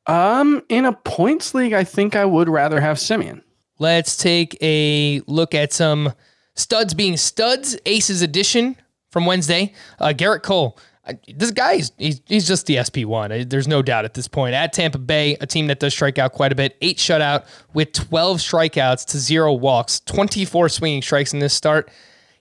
Um, 0.06 0.62
in 0.68 0.84
a 0.84 0.92
points 0.92 1.54
league, 1.54 1.72
I 1.72 1.82
think 1.82 2.14
I 2.14 2.24
would 2.26 2.48
rather 2.48 2.80
have 2.80 2.98
Simeon. 2.98 3.42
Let's 3.78 4.16
take 4.16 4.56
a 4.62 5.20
look 5.26 5.54
at 5.54 5.72
some 5.72 6.12
studs 6.54 6.92
being 6.94 7.16
studs. 7.16 7.76
Aces 7.86 8.20
edition 8.22 8.76
from 9.10 9.24
Wednesday. 9.26 9.72
Uh, 9.98 10.08
Gerrit 10.14 10.42
Cole. 10.42 10.78
Uh, 11.06 11.12
This 11.34 11.50
guy, 11.50 11.74
is- 11.74 11.92
he's, 11.98 12.20
he's 12.26 12.46
just 12.48 12.66
the 12.66 12.76
SP1. 12.76 13.40
Uh, 13.42 13.44
There's 13.46 13.68
no 13.68 13.82
doubt 13.82 14.04
at 14.04 14.14
this 14.14 14.26
point. 14.28 14.54
At 14.54 14.72
Tampa 14.72 14.98
Bay, 14.98 15.36
a 15.40 15.46
team 15.46 15.66
that 15.66 15.80
does 15.80 15.92
strike 15.92 16.18
out 16.18 16.32
quite 16.32 16.52
a 16.52 16.54
bit. 16.54 16.76
Eight 16.80 16.96
shutout 16.98 17.44
with 17.74 17.92
12 17.92 18.38
strikeouts 18.38 19.04
to 19.06 19.18
zero 19.18 19.52
walks, 19.52 20.00
24 20.00 20.68
swinging 20.70 21.02
strikes 21.02 21.32
in 21.32 21.40
this 21.40 21.52
start. 21.54 21.90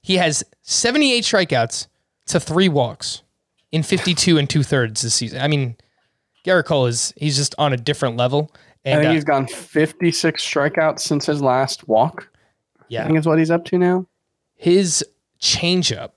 He 0.01 0.17
has 0.17 0.43
78 0.61 1.23
strikeouts 1.23 1.87
to 2.27 2.39
three 2.39 2.69
walks 2.69 3.21
in 3.71 3.83
52 3.83 4.37
and 4.37 4.49
two 4.49 4.63
thirds 4.63 5.01
this 5.01 5.13
season. 5.15 5.41
I 5.41 5.47
mean, 5.47 5.75
Gerrit 6.45 6.65
Cole 6.65 6.85
is, 6.87 7.13
he's 7.17 7.35
just 7.37 7.55
on 7.57 7.73
a 7.73 7.77
different 7.77 8.17
level. 8.17 8.51
I 8.85 8.89
And 8.89 8.99
think 8.99 9.09
uh, 9.09 9.13
he's 9.13 9.23
gone 9.23 9.47
56 9.47 10.41
strikeouts 10.43 10.99
since 10.99 11.25
his 11.25 11.41
last 11.41 11.87
walk. 11.87 12.29
Yeah, 12.89 13.03
I 13.03 13.07
think 13.07 13.17
is 13.17 13.25
what 13.25 13.39
he's 13.39 13.49
up 13.51 13.63
to 13.65 13.77
now. 13.77 14.05
his 14.55 15.03
changeup. 15.41 16.11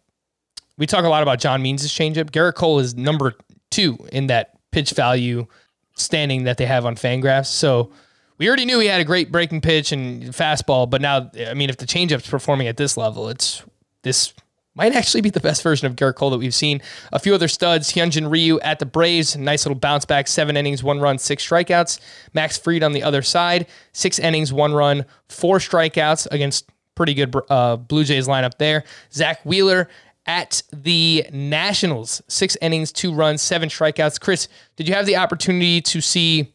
We 0.78 0.86
talk 0.86 1.04
a 1.04 1.08
lot 1.08 1.22
about 1.22 1.38
John 1.38 1.62
Means' 1.62 1.86
changeup. 1.88 2.30
Gerrit 2.30 2.54
Cole 2.54 2.78
is 2.78 2.94
number 2.94 3.34
two 3.70 3.98
in 4.12 4.26
that 4.28 4.58
pitch 4.72 4.90
value 4.90 5.46
standing 5.94 6.44
that 6.44 6.58
they 6.58 6.66
have 6.66 6.84
on 6.84 6.96
Fangraphs. 6.96 7.46
So 7.46 7.90
we 8.38 8.48
already 8.48 8.66
knew 8.66 8.78
he 8.78 8.86
had 8.86 9.00
a 9.00 9.04
great 9.04 9.32
breaking 9.32 9.62
pitch 9.62 9.92
and 9.92 10.22
fastball, 10.24 10.88
but 10.88 11.00
now, 11.00 11.30
I 11.48 11.54
mean, 11.54 11.70
if 11.70 11.78
the 11.78 11.86
changeup's 11.86 12.28
performing 12.28 12.66
at 12.66 12.76
this 12.76 12.96
level, 12.96 13.28
it's 13.28 13.62
this 14.02 14.34
might 14.74 14.94
actually 14.94 15.22
be 15.22 15.30
the 15.30 15.40
best 15.40 15.62
version 15.62 15.86
of 15.86 15.96
Gerrit 15.96 16.16
Cole 16.16 16.28
that 16.30 16.38
we've 16.38 16.54
seen. 16.54 16.82
A 17.10 17.18
few 17.18 17.34
other 17.34 17.48
studs, 17.48 17.94
Hyunjin 17.94 18.30
Ryu 18.30 18.60
at 18.60 18.78
the 18.78 18.84
Braves, 18.84 19.34
nice 19.34 19.64
little 19.64 19.78
bounce 19.78 20.04
back, 20.04 20.28
seven 20.28 20.54
innings, 20.54 20.84
one 20.84 21.00
run, 21.00 21.16
six 21.16 21.48
strikeouts. 21.48 21.98
Max 22.34 22.58
Fried 22.58 22.82
on 22.82 22.92
the 22.92 23.02
other 23.02 23.22
side, 23.22 23.66
six 23.92 24.18
innings, 24.18 24.52
one 24.52 24.74
run, 24.74 25.06
four 25.30 25.58
strikeouts 25.58 26.30
against 26.30 26.70
pretty 26.94 27.14
good 27.14 27.34
uh, 27.48 27.76
Blue 27.76 28.04
Jays 28.04 28.28
lineup 28.28 28.58
there. 28.58 28.84
Zack 29.12 29.40
Wheeler 29.44 29.88
at 30.26 30.62
the 30.72 31.26
Nationals, 31.32 32.22
six 32.28 32.56
innings, 32.60 32.92
two 32.92 33.12
runs, 33.12 33.42
seven 33.42 33.68
strikeouts. 33.68 34.20
Chris, 34.20 34.48
did 34.76 34.88
you 34.88 34.94
have 34.94 35.06
the 35.06 35.16
opportunity 35.16 35.80
to 35.80 36.00
see 36.00 36.52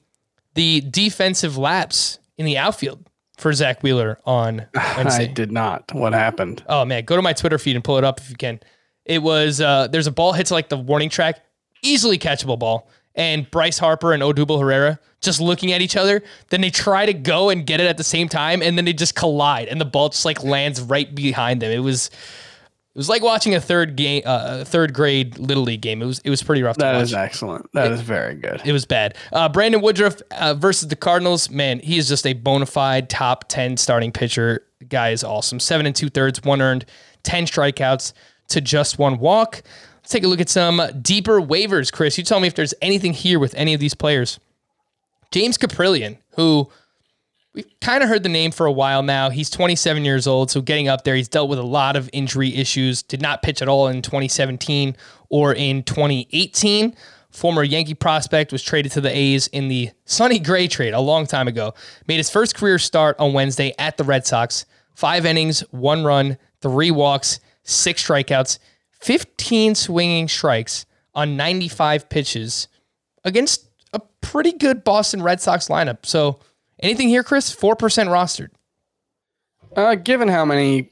the 0.55 0.82
defensive 0.82 1.57
lapse 1.57 2.19
in 2.38 2.45
the 2.45 2.57
outfield 2.57 3.05
for 3.38 3.53
Zack 3.53 3.82
Wheeler 3.82 4.19
on 4.26 4.67
Wednesday? 4.97 5.24
I 5.24 5.28
did 5.28 5.51
not. 5.51 5.93
What 5.93 6.13
happened? 6.13 6.63
Oh 6.67 6.86
man, 6.86 7.05
go 7.05 7.15
to 7.15 7.22
my 7.22 7.34
Twitter 7.34 7.57
feed 7.57 7.76
and 7.76 7.84
pull 7.84 7.97
it 7.97 8.03
up 8.03 8.19
if 8.19 8.30
you 8.30 8.36
can. 8.36 8.59
It 9.05 9.22
was 9.24 9.61
uh 9.61 9.88
there's 9.88 10.07
a 10.07 10.11
ball 10.11 10.34
hits 10.34 10.51
like 10.51 10.69
the 10.69 10.78
warning 10.78 11.09
track, 11.09 11.39
easily 11.82 12.19
catchable 12.19 12.59
ball, 12.59 12.89
and 13.15 13.49
Bryce 13.49 13.80
Harper 13.80 14.13
and 14.13 14.22
Odubel 14.22 14.59
Herrera 14.59 14.99
just 15.22 15.39
looking 15.39 15.72
at 15.72 15.82
each 15.82 15.95
other. 15.95 16.22
Then 16.49 16.61
they 16.61 16.69
try 16.69 17.05
to 17.05 17.13
go 17.13 17.49
and 17.49 17.65
get 17.65 17.80
it 17.80 17.88
at 17.88 17.97
the 17.97 18.03
same 18.03 18.28
time, 18.28 18.61
and 18.61 18.78
then 18.78 18.86
they 18.86 18.93
just 18.93 19.15
collide, 19.15 19.69
and 19.69 19.80
the 19.80 19.86
ball 19.86 20.09
just 20.09 20.26
like 20.26 20.43
lands 20.43 20.82
right 20.82 21.13
behind 21.13 21.61
them. 21.61 21.72
It 21.72 21.80
was 21.80 22.09
it 22.94 22.98
was 22.98 23.08
like 23.08 23.24
watching 23.24 23.56
a 23.56 23.62
third 23.62 23.96
game, 23.96 24.22
uh, 24.26 24.60
a 24.62 24.66
third 24.66 24.94
grade 24.94 25.39
little 25.39 25.64
league 25.64 25.82
game. 25.82 26.02
It 26.02 26.06
was 26.06 26.20
it 26.20 26.30
was 26.30 26.44
pretty 26.44 26.62
rough 26.62 26.76
to 26.76 26.84
That 26.84 27.02
is 27.02 27.14
excellent. 27.14 27.72
That 27.72 27.89
is 27.92 28.02
very 28.02 28.36
good. 28.36 28.62
It 28.66 28.74
was 28.74 28.86
bad. 28.86 29.16
Uh, 29.32 29.48
Brandon 29.48 29.80
Woodruff 29.82 30.22
uh, 30.32 30.56
versus 30.56 30.89
the 30.89 30.98
Cardinals. 30.98 31.50
Man, 31.50 31.80
he 31.80 31.98
is 31.98 32.10
just 32.10 32.28
a 32.28 32.34
bona 32.34 32.66
fide 32.66 33.10
top 33.10 33.46
10 33.48 33.78
starting 33.78 34.12
pitcher. 34.12 34.66
The 34.80 34.86
guy 34.86 35.12
is 35.12 35.24
awesome. 35.24 35.62
Seven 35.62 35.86
and 35.86 35.96
two 35.96 36.10
thirds, 36.10 36.44
one 36.44 36.62
earned, 36.62 36.84
10 37.24 37.46
strikeouts 37.46 38.12
to 38.50 38.60
just 38.60 39.00
one 39.00 39.20
walk. 39.20 39.64
Let's 40.02 40.12
take 40.12 40.24
a 40.26 40.28
look 40.28 40.42
at 40.42 40.50
some 40.50 40.82
deeper 41.02 41.39
waivers, 41.39 41.94
Chris. 41.94 42.18
You 42.18 42.26
tell 42.26 42.42
me 42.42 42.48
if 42.48 42.56
there's 42.56 42.74
anything 42.82 43.14
here 43.14 43.39
with 43.39 43.54
any 43.56 43.74
of 43.74 43.80
these 43.80 43.94
players. 43.94 44.38
James 45.32 45.58
Kaprielian, 45.58 46.18
who 46.32 46.70
we've 47.54 47.70
kind 47.82 48.04
of 48.04 48.10
heard 48.10 48.24
the 48.24 48.30
name 48.30 48.52
for 48.52 48.66
a 48.66 48.72
while 48.72 49.04
now. 49.04 49.30
He's 49.30 49.49
27 49.49 50.06
years 50.06 50.28
old, 50.28 50.52
so 50.52 50.62
getting 50.62 50.88
up 50.88 51.04
there, 51.04 51.16
he's 51.16 51.28
dealt 51.28 51.49
with 51.49 51.60
a 51.60 51.64
lot 51.64 51.95
of 51.95 52.10
injury 52.14 52.56
issues. 52.56 53.04
Did 53.04 53.22
not 53.22 53.41
pitch 53.41 53.62
at 53.62 53.68
all 53.68 53.88
in 53.88 54.02
2017 54.02 54.95
or 55.30 55.54
in 55.54 55.84
2018. 55.84 56.95
Former 57.32 57.64
Yankee 57.64 57.93
prospect 57.93 58.52
was 58.52 58.62
traded 58.62 58.91
to 58.93 59.02
the 59.02 59.16
A's 59.16 59.47
in 59.47 59.70
the 59.70 59.91
Sonny 60.06 60.39
Gray 60.39 60.68
trade 60.68 60.93
a 60.93 60.99
long 60.99 61.26
time 61.26 61.47
ago. 61.47 61.74
Made 62.08 62.18
his 62.18 62.30
first 62.30 62.56
career 62.56 62.78
start 62.78 63.16
on 63.20 63.34
Wednesday 63.34 63.74
at 63.80 63.97
the 63.97 64.04
Red 64.04 64.26
Sox. 64.26 64.66
Five 64.95 65.26
innings, 65.26 65.62
one 65.72 66.04
run, 66.04 66.38
three 66.62 66.91
walks, 66.91 67.39
six 67.64 68.06
strikeouts, 68.06 68.60
15 68.99 69.76
swinging 69.76 70.28
strikes 70.28 70.86
on 71.16 71.38
95 71.38 72.10
pitches 72.10 72.68
against 73.24 73.68
a 73.93 74.02
pretty 74.22 74.52
good 74.52 74.84
Boston 74.84 75.22
Red 75.24 75.41
Sox 75.41 75.70
lineup. 75.70 76.06
So, 76.06 76.39
anything 76.82 77.10
here, 77.10 77.24
Chris? 77.24 77.54
4% 77.56 77.76
rostered. 77.78 78.50
Uh, 79.76 79.96
given 79.96 80.28
how 80.28 80.46
many 80.46 80.90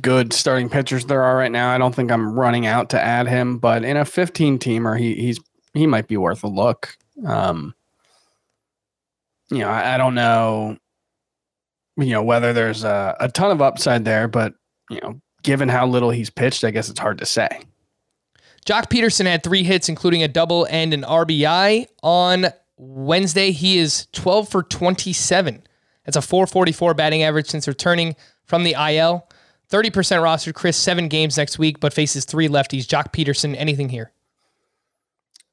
good 0.00 0.32
starting 0.32 0.68
pitchers 0.68 1.06
there 1.06 1.22
are 1.22 1.36
right 1.36 1.50
now, 1.50 1.70
I 1.70 1.78
don't 1.78 1.94
think 1.94 2.10
I'm 2.10 2.38
running 2.38 2.66
out 2.66 2.90
to 2.90 3.00
add 3.00 3.28
him. 3.28 3.58
But 3.58 3.84
in 3.84 3.96
a 3.96 4.04
15 4.04 4.58
teamer, 4.58 4.98
he 4.98 5.14
he's 5.14 5.40
he 5.72 5.86
might 5.86 6.06
be 6.06 6.16
worth 6.16 6.44
a 6.44 6.48
look. 6.48 6.96
Um, 7.26 7.74
you 9.50 9.58
know, 9.58 9.68
I, 9.68 9.94
I 9.94 9.98
don't 9.98 10.14
know, 10.14 10.78
you 11.96 12.10
know, 12.10 12.22
whether 12.22 12.52
there's 12.52 12.84
a, 12.84 13.16
a 13.20 13.28
ton 13.28 13.50
of 13.50 13.60
upside 13.60 14.04
there, 14.04 14.28
but 14.28 14.54
you 14.90 15.00
know, 15.02 15.20
given 15.42 15.68
how 15.68 15.86
little 15.86 16.10
he's 16.10 16.30
pitched, 16.30 16.64
I 16.64 16.70
guess 16.70 16.88
it's 16.88 17.00
hard 17.00 17.18
to 17.18 17.26
say. 17.26 17.48
Joc 18.66 18.88
Pederson 18.88 19.26
had 19.26 19.42
three 19.42 19.62
hits, 19.62 19.88
including 19.88 20.22
a 20.22 20.28
double 20.28 20.66
and 20.70 20.94
an 20.94 21.02
RBI 21.02 21.86
on 22.02 22.46
Wednesday. 22.76 23.50
He 23.50 23.78
is 23.78 24.06
12 24.12 24.48
for 24.48 24.62
27. 24.62 25.62
That's 26.04 26.16
a 26.16 26.22
444 26.22 26.94
batting 26.94 27.22
average 27.22 27.48
since 27.48 27.68
returning 27.68 28.16
from 28.44 28.64
the 28.64 28.72
IL. 28.72 29.28
30% 29.70 29.90
rostered. 29.90 30.54
Chris, 30.54 30.76
seven 30.76 31.08
games 31.08 31.36
next 31.36 31.58
week, 31.58 31.80
but 31.80 31.92
faces 31.92 32.24
three 32.24 32.48
lefties. 32.48 32.86
Joc 32.86 33.12
Pederson, 33.12 33.54
anything 33.56 33.88
here? 33.88 34.12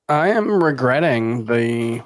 I 0.10 0.30
am 0.30 0.62
regretting 0.62 1.46
the 1.46 2.04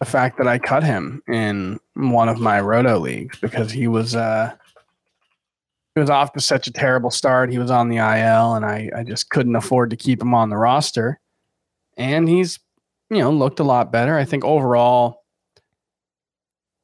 the 0.00 0.04
fact 0.04 0.38
that 0.38 0.46
I 0.46 0.58
cut 0.58 0.84
him 0.84 1.22
in 1.28 1.80
one 1.94 2.28
of 2.28 2.38
my 2.38 2.60
roto 2.60 2.98
leagues 2.98 3.38
because 3.40 3.72
he 3.72 3.88
was 3.88 4.14
uh 4.14 4.54
he 5.98 6.00
was 6.00 6.10
off 6.10 6.32
to 6.34 6.40
such 6.40 6.68
a 6.68 6.72
terrible 6.72 7.10
start. 7.10 7.50
He 7.50 7.58
was 7.58 7.72
on 7.72 7.88
the 7.88 7.96
IL 7.96 8.54
and 8.54 8.64
I, 8.64 8.88
I 8.94 9.02
just 9.02 9.30
couldn't 9.30 9.56
afford 9.56 9.90
to 9.90 9.96
keep 9.96 10.22
him 10.22 10.32
on 10.32 10.48
the 10.48 10.56
roster. 10.56 11.18
And 11.96 12.28
he's, 12.28 12.60
you 13.10 13.18
know, 13.18 13.30
looked 13.30 13.60
a 13.60 13.64
lot 13.64 13.92
better. 13.92 14.16
I 14.16 14.24
think 14.24 14.44
overall 14.44 15.22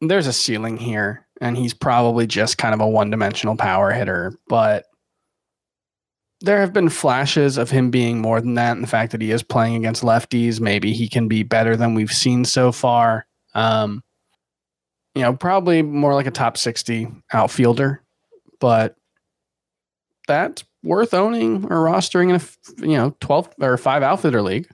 there's 0.00 0.26
a 0.26 0.32
ceiling 0.32 0.76
here 0.76 1.26
and 1.40 1.56
he's 1.56 1.74
probably 1.74 2.26
just 2.26 2.58
kind 2.58 2.74
of 2.74 2.80
a 2.80 2.88
one-dimensional 2.88 3.56
power 3.56 3.90
hitter, 3.90 4.38
but 4.48 4.86
there 6.40 6.60
have 6.60 6.72
been 6.72 6.88
flashes 6.88 7.56
of 7.56 7.70
him 7.70 7.90
being 7.90 8.20
more 8.20 8.40
than 8.40 8.54
that, 8.54 8.72
and 8.72 8.82
the 8.82 8.88
fact 8.88 9.12
that 9.12 9.22
he 9.22 9.30
is 9.30 9.42
playing 9.42 9.76
against 9.76 10.02
lefties, 10.02 10.60
maybe 10.60 10.92
he 10.92 11.08
can 11.08 11.26
be 11.26 11.42
better 11.42 11.76
than 11.76 11.94
we've 11.94 12.12
seen 12.12 12.44
so 12.44 12.70
far. 12.70 13.26
Um, 13.54 14.02
you 15.14 15.22
know, 15.22 15.34
probably 15.34 15.80
more 15.80 16.12
like 16.14 16.26
a 16.26 16.30
top 16.30 16.58
sixty 16.58 17.08
outfielder, 17.32 18.02
but 18.60 18.96
that's 20.26 20.64
worth 20.82 21.14
owning 21.14 21.64
or 21.64 21.84
rostering 21.84 22.30
in 22.30 22.36
a 22.36 22.86
you 22.86 22.96
know 22.96 23.16
twelve 23.20 23.48
or 23.60 23.76
five 23.76 24.02
outfielder 24.02 24.42
league. 24.42 24.68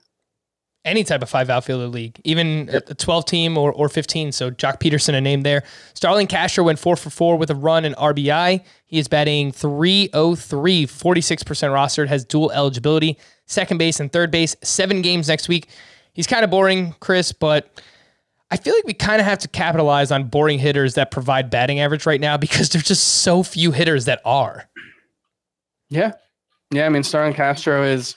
Any 0.82 1.04
type 1.04 1.20
of 1.20 1.28
five 1.28 1.50
outfielder 1.50 1.88
league, 1.88 2.18
even 2.24 2.70
a 2.72 2.94
12 2.94 3.26
team 3.26 3.58
or, 3.58 3.70
or 3.70 3.90
15. 3.90 4.32
So 4.32 4.50
Joc 4.50 4.80
Pederson, 4.80 5.12
a 5.12 5.20
name 5.20 5.42
there. 5.42 5.62
Starlin 5.92 6.26
Castro 6.26 6.64
went 6.64 6.78
four 6.78 6.96
for 6.96 7.10
four 7.10 7.36
with 7.36 7.50
a 7.50 7.54
run 7.54 7.84
and 7.84 7.94
RBI. 7.96 8.64
He 8.86 8.98
is 8.98 9.06
batting 9.06 9.52
303, 9.52 10.86
46% 10.86 11.44
rostered, 11.44 12.08
has 12.08 12.24
dual 12.24 12.50
eligibility, 12.50 13.18
second 13.44 13.76
base 13.76 14.00
and 14.00 14.10
third 14.10 14.30
base, 14.30 14.56
seven 14.62 15.02
games 15.02 15.28
next 15.28 15.48
week. 15.48 15.68
He's 16.14 16.26
kind 16.26 16.44
of 16.44 16.50
boring, 16.50 16.94
Chris, 17.00 17.32
but 17.32 17.82
I 18.50 18.56
feel 18.56 18.74
like 18.74 18.84
we 18.84 18.94
kind 18.94 19.20
of 19.20 19.26
have 19.26 19.38
to 19.40 19.48
capitalize 19.48 20.10
on 20.10 20.24
boring 20.24 20.58
hitters 20.58 20.94
that 20.94 21.10
provide 21.10 21.50
batting 21.50 21.78
average 21.80 22.06
right 22.06 22.20
now 22.20 22.36
because 22.38 22.70
there's 22.70 22.84
just 22.84 23.06
so 23.06 23.42
few 23.42 23.72
hitters 23.72 24.06
that 24.06 24.20
are. 24.24 24.68
Yeah. 25.88 26.12
Yeah. 26.70 26.86
I 26.86 26.88
mean, 26.88 27.02
Starlin 27.02 27.34
Castro 27.34 27.82
is, 27.82 28.16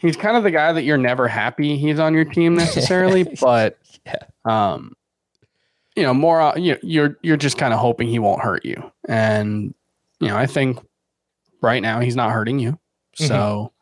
he's 0.00 0.16
kind 0.16 0.36
of 0.36 0.42
the 0.42 0.50
guy 0.50 0.72
that 0.72 0.82
you're 0.84 0.98
never 0.98 1.28
happy 1.28 1.76
he's 1.76 1.98
on 1.98 2.14
your 2.14 2.24
team 2.24 2.54
necessarily, 2.56 3.24
but, 3.40 3.78
Yeah. 4.06 4.16
um, 4.44 4.92
you 5.96 6.02
know, 6.02 6.12
more, 6.14 6.40
uh, 6.40 6.56
you 6.56 6.76
you're, 6.82 7.16
you're 7.22 7.36
just 7.38 7.56
kind 7.58 7.72
of 7.72 7.80
hoping 7.80 8.08
he 8.08 8.18
won't 8.18 8.42
hurt 8.42 8.64
you. 8.64 8.90
And, 9.08 9.74
you 10.20 10.28
know, 10.28 10.36
I 10.36 10.46
think 10.46 10.78
right 11.62 11.80
now 11.82 12.00
he's 12.00 12.16
not 12.16 12.32
hurting 12.32 12.58
you. 12.58 12.78
So, 13.14 13.72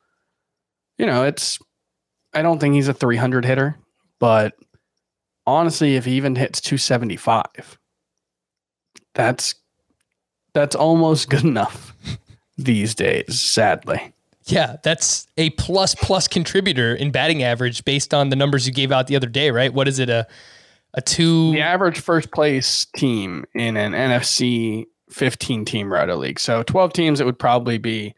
you 0.97 1.07
know, 1.07 1.25
it's, 1.25 1.59
I 2.33 2.43
don't 2.43 2.61
think 2.61 2.75
he's 2.77 2.87
a 2.89 2.95
300 2.95 3.45
hitter, 3.45 3.77
but 4.21 4.55
honestly, 5.45 5.97
if 5.97 6.05
he 6.05 6.13
even 6.13 6.37
hits 6.37 6.61
275, 6.61 7.79
that's, 9.15 9.57
that's 10.53 10.77
almost 10.77 11.29
good 11.31 11.43
enough 11.45 11.95
these 12.57 12.95
days, 12.95 13.41
sadly. 13.41 14.14
Yeah, 14.47 14.77
that's 14.83 15.27
a 15.37 15.51
plus 15.51 15.95
plus 15.95 16.29
contributor 16.29 16.95
in 16.95 17.11
batting 17.11 17.43
average 17.43 17.85
based 17.85 18.13
on 18.13 18.29
the 18.29 18.37
numbers 18.37 18.67
you 18.67 18.73
gave 18.73 18.93
out 18.93 19.07
the 19.07 19.17
other 19.17 19.27
day, 19.27 19.51
right? 19.51 19.73
What 19.73 19.89
is 19.89 19.99
it 19.99 20.11
a 20.11 20.27
a 20.93 21.01
two? 21.01 21.53
The 21.53 21.63
average 21.63 21.99
first 21.99 22.31
place 22.31 22.87
team 22.97 23.45
in 23.55 23.77
an 23.77 23.93
NFBC 23.93 24.87
15 25.11 25.65
team 25.65 25.93
roto 25.93 26.17
league. 26.17 26.39
So 26.39 26.63
12 26.63 26.93
teams, 26.93 27.21
it 27.21 27.25
would 27.25 27.39
probably 27.39 27.79
be 27.79 28.15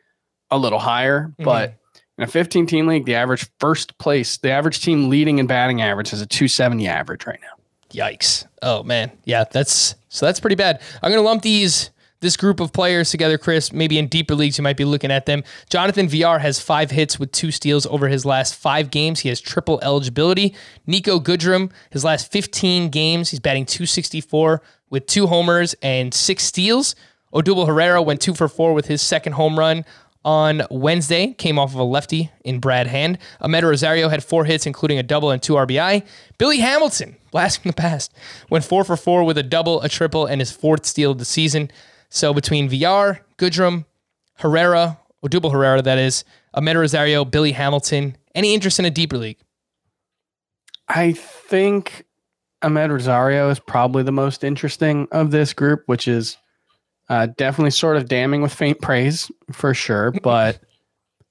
a 0.51 0.59
little 0.59 0.79
higher, 0.79 1.29
mm-hmm. 1.29 1.45
but 1.45 1.75
in 2.19 2.25
a 2.25 2.27
15 2.27 2.67
team 2.67 2.87
league, 2.87 3.05
the 3.05 3.15
average 3.15 3.49
first 3.61 3.97
place, 3.99 4.39
the 4.39 4.51
average 4.51 4.83
team 4.83 5.09
leading 5.09 5.39
in 5.39 5.47
batting 5.47 5.83
average 5.83 6.13
is 6.13 6.21
a 6.21 6.27
270 6.27 6.89
average 6.89 7.27
right 7.27 7.41
now. 7.41 7.49
Yikes! 7.91 8.47
Oh 8.63 8.83
man, 8.83 9.13
yeah, 9.25 9.45
that's 9.45 9.95
so 10.09 10.27
that's 10.27 10.41
pretty 10.41 10.57
bad. 10.57 10.83
I'm 11.03 11.11
gonna 11.11 11.23
lump 11.23 11.43
these 11.43 11.91
this 12.27 12.37
group 12.37 12.59
of 12.59 12.73
players 12.73 13.11
together, 13.11 13.39
Chris. 13.39 13.73
Maybe 13.73 14.01
in 14.01 14.09
deeper 14.09 14.35
leagues, 14.35 14.59
you 14.59 14.65
might 14.65 14.77
be 14.77 14.85
looking 14.85 15.13
at 15.13 15.27
them. 15.27 15.45
Jonathan 15.71 16.09
Villar 16.09 16.41
has 16.41 16.59
five 16.59 16.91
hits 16.91 17.21
with 17.21 17.31
two 17.31 17.53
steals 17.53 17.87
over 17.87 18.09
his 18.09 18.25
last 18.25 18.57
five 18.57 18.91
games. 18.91 19.21
He 19.21 19.29
has 19.29 19.41
triple 19.41 19.79
eligibility. 19.81 20.53
Niko 20.89 21.23
Goodrum, 21.23 21.71
his 21.91 22.03
last 22.03 22.33
15 22.33 22.89
games, 22.89 23.31
he's 23.31 23.39
batting 23.39 23.65
264 23.65 24.61
with 24.91 25.07
two 25.07 25.29
homers 25.29 25.77
and 25.83 26.13
six 26.13 26.43
steals. 26.43 26.97
Odubel 27.33 27.69
Herrera 27.69 28.03
went 28.03 28.21
two 28.21 28.35
for 28.35 28.49
four 28.49 28.75
with 28.75 28.87
his 28.87 29.01
second 29.01 29.35
home 29.35 29.57
run 29.57 29.85
on 30.25 30.63
Wednesday, 30.73 31.33
came 31.35 31.57
off 31.57 31.73
of 31.73 31.79
a 31.79 31.85
lefty 31.85 32.33
in 32.45 32.59
Brad 32.59 32.89
Hand. 32.89 33.19
Amed 33.41 33.63
Rosario 33.63 34.09
had 34.09 34.25
four 34.25 34.45
hits, 34.45 34.67
including 34.67 34.99
a 34.99 35.05
double 35.05 35.31
and 35.31 35.41
two 35.41 35.53
RBI. 35.53 36.05
Billy 36.39 36.59
Hamilton, 36.59 37.17
blast 37.31 37.63
from 37.63 37.69
the 37.69 37.77
past, 37.77 38.13
went 38.51 38.65
four 38.65 38.83
for 38.83 38.97
four 38.97 39.23
with 39.23 39.39
a 39.39 39.45
double, 39.45 39.81
a 39.83 39.89
triple, 39.89 40.27
and 40.27 40.41
his 40.41 40.51
fourth 40.51 40.85
steal 40.85 41.13
of 41.13 41.19
the 41.19 41.25
season. 41.25 41.71
So 42.09 42.33
between 42.33 42.69
Villar, 42.69 43.21
Goodrum, 43.39 43.85
Herrera, 44.35 44.99
Odubel 45.25 45.53
Herrera, 45.53 45.83
that 45.83 45.99
is, 45.99 46.25
Amed 46.55 46.77
Rosario, 46.77 47.25
Billy 47.25 47.53
Hamilton, 47.53 48.17
any 48.35 48.55
interest 48.55 48.79
in 48.79 48.85
a 48.85 48.91
deeper 48.91 49.19
league? 49.19 49.39
I 50.89 51.13
think 51.13 52.05
Amed 52.63 52.91
Rosario 52.91 53.51
is 53.51 53.59
probably 53.59 54.03
the 54.03 54.13
most 54.13 54.45
interesting 54.45 55.09
of 55.13 55.31
this 55.31 55.53
group, 55.53 55.83
which 55.87 56.09
is 56.09 56.37
uh, 57.09 57.27
definitely 57.37 57.71
sort 57.71 57.97
of 57.97 58.09
damning 58.09 58.43
with 58.43 58.55
faint 58.55 58.81
praise 58.81 59.31
for 59.53 59.75
sure. 59.75 60.13
But 60.23 60.61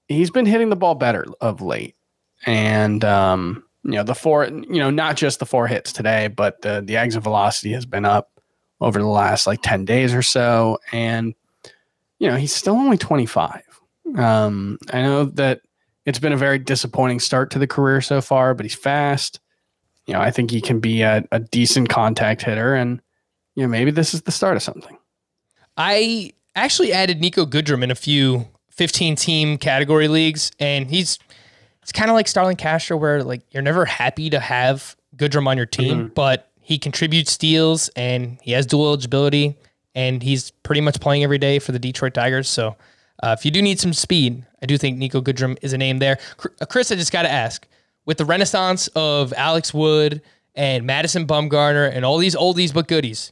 he's 0.07 0.30
been 0.30 0.45
hitting 0.45 0.69
the 0.69 0.76
ball 0.76 0.95
better 0.95 1.26
of 1.41 1.61
late, 1.61 1.95
and 2.45 3.03
um, 3.03 3.63
you 3.84 3.91
know 3.91 4.03
the 4.03 4.15
four, 4.15 4.45
you 4.45 4.80
know, 4.80 4.89
not 4.89 5.15
just 5.15 5.39
the 5.39 5.45
four 5.45 5.67
hits 5.67 5.91
today, 5.91 6.28
but 6.28 6.61
the 6.61 6.84
the 6.86 6.97
exit 6.97 7.23
velocity 7.23 7.71
has 7.73 7.86
been 7.86 8.05
up 8.05 8.30
over 8.82 8.99
the 8.99 9.07
last 9.07 9.47
like 9.47 9.61
ten 9.61 9.86
days 9.86 10.13
or 10.13 10.21
so, 10.21 10.80
and 10.91 11.34
you 12.19 12.28
know 12.28 12.36
he's 12.36 12.53
still 12.53 12.76
only 12.76 12.97
twenty 12.97 13.26
five. 13.26 13.63
Um, 14.15 14.78
I 14.91 15.01
know 15.01 15.26
that 15.26 15.61
it's 16.05 16.19
been 16.19 16.34
a 16.34 16.38
very 16.38 16.59
disappointing 16.59 17.19
start 17.19 17.51
to 17.51 17.59
the 17.59 17.67
career 17.67 18.01
so 18.01 18.21
far, 18.21 18.53
but 18.53 18.65
he's 18.65 18.76
fast. 18.76 19.39
You 20.05 20.13
know, 20.13 20.21
I 20.21 20.30
think 20.30 20.51
he 20.51 20.61
can 20.61 20.80
be 20.80 21.01
a, 21.01 21.23
a 21.32 21.39
decent 21.39 21.89
contact 21.89 22.43
hitter, 22.43 22.76
and 22.76 23.01
you 23.55 23.63
know 23.63 23.69
maybe 23.69 23.91
this 23.91 24.13
is 24.13 24.21
the 24.23 24.32
start 24.32 24.55
of 24.55 24.63
something. 24.63 24.97
I 25.78 26.32
actually 26.55 26.93
added 26.93 27.21
Niko 27.21 27.45
Goodrum 27.45 27.84
in 27.84 27.91
a 27.91 27.95
few 27.95 28.47
15 28.71 29.15
team 29.15 29.57
category 29.57 30.07
leagues, 30.07 30.51
and 30.59 30.89
he's 30.89 31.17
it's 31.82 31.91
kind 31.91 32.09
of 32.09 32.15
like 32.15 32.28
Starlin 32.28 32.55
Castro, 32.55 32.97
where 32.97 33.23
like 33.23 33.41
you're 33.51 33.63
never 33.63 33.86
happy 33.86 34.30
to 34.30 34.39
have 34.39 34.95
Goodrum 35.15 35.47
on 35.47 35.57
your 35.57 35.65
team, 35.65 36.11
but 36.15 36.51
he 36.66 36.80
contributes 36.80 37.32
steals 37.32 37.89
and 37.89 38.39
he 38.41 38.51
has 38.53 38.66
dual 38.66 38.88
eligibility, 38.88 39.55
and 39.93 40.24
he's 40.24 40.49
pretty 40.63 40.82
much 40.82 40.99
playing 40.99 41.24
every 41.24 41.38
day 41.38 41.59
for 41.59 41.72
the 41.72 41.80
Detroit 41.80 42.13
Tigers. 42.16 42.49
So 42.49 42.76
Uh, 43.24 43.34
if 43.38 43.45
you 43.45 43.51
do 43.51 43.61
need 43.61 43.80
some 43.80 43.93
speed, 43.93 44.43
I 44.61 44.66
do 44.66 44.78
think 44.78 44.99
Niko 44.99 45.24
Goodrum 45.24 45.57
is 45.61 45.72
a 45.72 45.78
name 45.78 45.99
there. 45.99 46.18
uh, 46.59 46.66
Chris, 46.66 46.91
I 46.91 46.95
just 46.95 47.13
got 47.13 47.22
to 47.22 47.32
ask 47.32 47.66
with 48.05 48.18
the 48.18 48.26
renaissance 48.26 48.89
of 48.93 49.32
Alex 49.38 49.74
Wood 49.74 50.22
and 50.53 50.86
Madison 50.86 51.26
Bumgarner 51.26 51.89
and 51.89 52.03
all 52.03 52.18
these 52.18 52.36
oldies 52.36 52.74
but 52.74 52.89
goodies, 52.89 53.32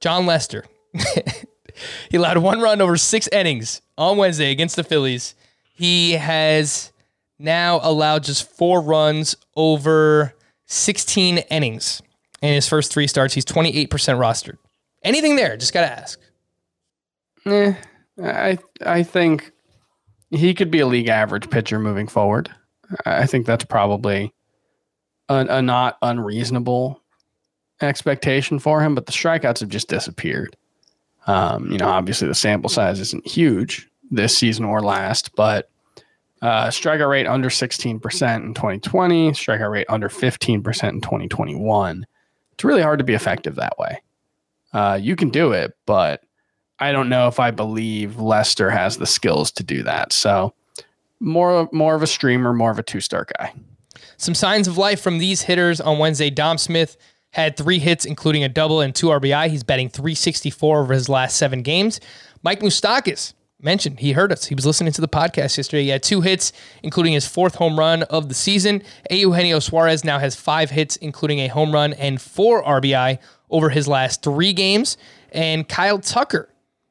Jon 0.00 0.26
Lester, 0.26 0.64
he 2.10 2.16
allowed 2.16 2.38
one 2.38 2.60
run 2.60 2.80
over 2.80 2.96
six 2.96 3.28
innings 3.28 3.80
on 3.96 4.16
Wednesday 4.16 4.50
against 4.50 4.74
the 4.76 4.84
Phillies. 4.84 5.34
He 5.74 6.12
has 6.12 6.90
now 7.38 7.78
allowed 7.82 8.24
just 8.24 8.50
four 8.56 8.80
runs 8.80 9.36
over 9.54 10.34
16 10.66 11.38
innings 11.50 12.02
in 12.42 12.54
his 12.54 12.68
first 12.68 12.92
three 12.92 13.06
starts. 13.06 13.34
He's 13.34 13.44
28% 13.44 13.88
rostered. 13.88 14.58
Anything 15.02 15.36
there? 15.36 15.56
Just 15.56 15.72
got 15.72 15.82
to 15.82 15.92
ask. 15.92 16.20
Eh, 17.46 17.74
I 18.22 18.58
I 18.84 19.02
think 19.02 19.52
he 20.30 20.52
could 20.54 20.70
be 20.70 20.80
a 20.80 20.86
league 20.86 21.08
average 21.08 21.48
pitcher 21.48 21.78
moving 21.78 22.08
forward. 22.08 22.50
I 23.04 23.26
think 23.26 23.46
that's 23.46 23.64
probably 23.64 24.32
a, 25.28 25.46
a 25.48 25.62
not 25.62 25.98
unreasonable 26.02 27.00
expectation 27.80 28.58
for 28.58 28.80
him, 28.80 28.94
but 28.94 29.06
the 29.06 29.12
strikeouts 29.12 29.60
have 29.60 29.68
just 29.68 29.88
disappeared. 29.88 30.56
Um, 31.26 31.70
you 31.70 31.78
know, 31.78 31.88
obviously 31.88 32.28
the 32.28 32.34
sample 32.34 32.70
size 32.70 33.00
isn't 33.00 33.26
huge 33.26 33.88
this 34.10 34.36
season 34.36 34.64
or 34.64 34.80
last, 34.80 35.34
but 35.34 35.68
uh, 36.42 36.68
strikeout 36.68 37.10
rate 37.10 37.26
under 37.26 37.48
16% 37.48 37.94
in 38.44 38.54
2020, 38.54 39.32
strikeout 39.32 39.70
rate 39.70 39.86
under 39.88 40.08
15% 40.08 40.48
in 40.88 41.00
2021. 41.00 42.06
It's 42.56 42.64
really 42.64 42.82
hard 42.82 42.98
to 42.98 43.04
be 43.04 43.14
effective 43.14 43.56
that 43.56 43.78
way. 43.78 44.00
Uh, 44.72 44.98
you 45.00 45.14
can 45.14 45.28
do 45.28 45.52
it, 45.52 45.76
but 45.86 46.22
I 46.78 46.92
don't 46.92 47.08
know 47.08 47.28
if 47.28 47.38
I 47.38 47.50
believe 47.50 48.18
Lester 48.18 48.70
has 48.70 48.96
the 48.96 49.06
skills 49.06 49.50
to 49.52 49.62
do 49.62 49.82
that. 49.82 50.12
So 50.12 50.54
more 51.20 51.68
more 51.72 51.94
of 51.94 52.02
a 52.02 52.06
streamer, 52.06 52.52
more 52.52 52.70
of 52.70 52.78
a 52.78 52.82
two 52.82 53.00
star 53.00 53.26
guy. 53.38 53.52
Some 54.16 54.34
signs 54.34 54.66
of 54.68 54.78
life 54.78 55.00
from 55.00 55.18
these 55.18 55.42
hitters 55.42 55.80
on 55.80 55.98
Wednesday. 55.98 56.30
Dom 56.30 56.58
Smith 56.58 56.96
had 57.30 57.56
three 57.56 57.78
hits, 57.78 58.04
including 58.04 58.44
a 58.44 58.48
double 58.48 58.80
and 58.80 58.94
two 58.94 59.08
RBI. 59.08 59.48
He's 59.48 59.62
betting 59.62 59.90
364 59.90 60.80
over 60.80 60.94
his 60.94 61.08
last 61.08 61.36
seven 61.36 61.62
games. 61.62 62.00
Mike 62.42 62.60
Moustakas 62.60 63.34
mentioned 63.60 64.00
he 64.00 64.12
heard 64.12 64.32
us. 64.32 64.46
He 64.46 64.54
was 64.54 64.66
listening 64.66 64.92
to 64.92 65.00
the 65.00 65.08
podcast 65.08 65.56
yesterday. 65.56 65.84
He 65.84 65.88
had 65.88 66.02
two 66.02 66.20
hits, 66.20 66.52
including 66.82 67.12
his 67.12 67.26
fourth 67.26 67.54
home 67.54 67.78
run 67.78 68.02
of 68.04 68.28
the 68.28 68.34
season. 68.34 68.82
Eugenio 69.10 69.58
Suarez 69.58 70.04
now 70.04 70.18
has 70.18 70.34
five 70.34 70.70
hits, 70.70 70.96
including 70.96 71.40
a 71.40 71.48
home 71.48 71.72
run 71.72 71.92
and 71.94 72.20
four 72.20 72.62
RBI 72.62 73.18
over 73.50 73.70
his 73.70 73.88
last 73.88 74.22
three 74.22 74.52
games. 74.52 74.96
And 75.32 75.68
Kyle 75.68 75.98
Tucker 75.98 76.48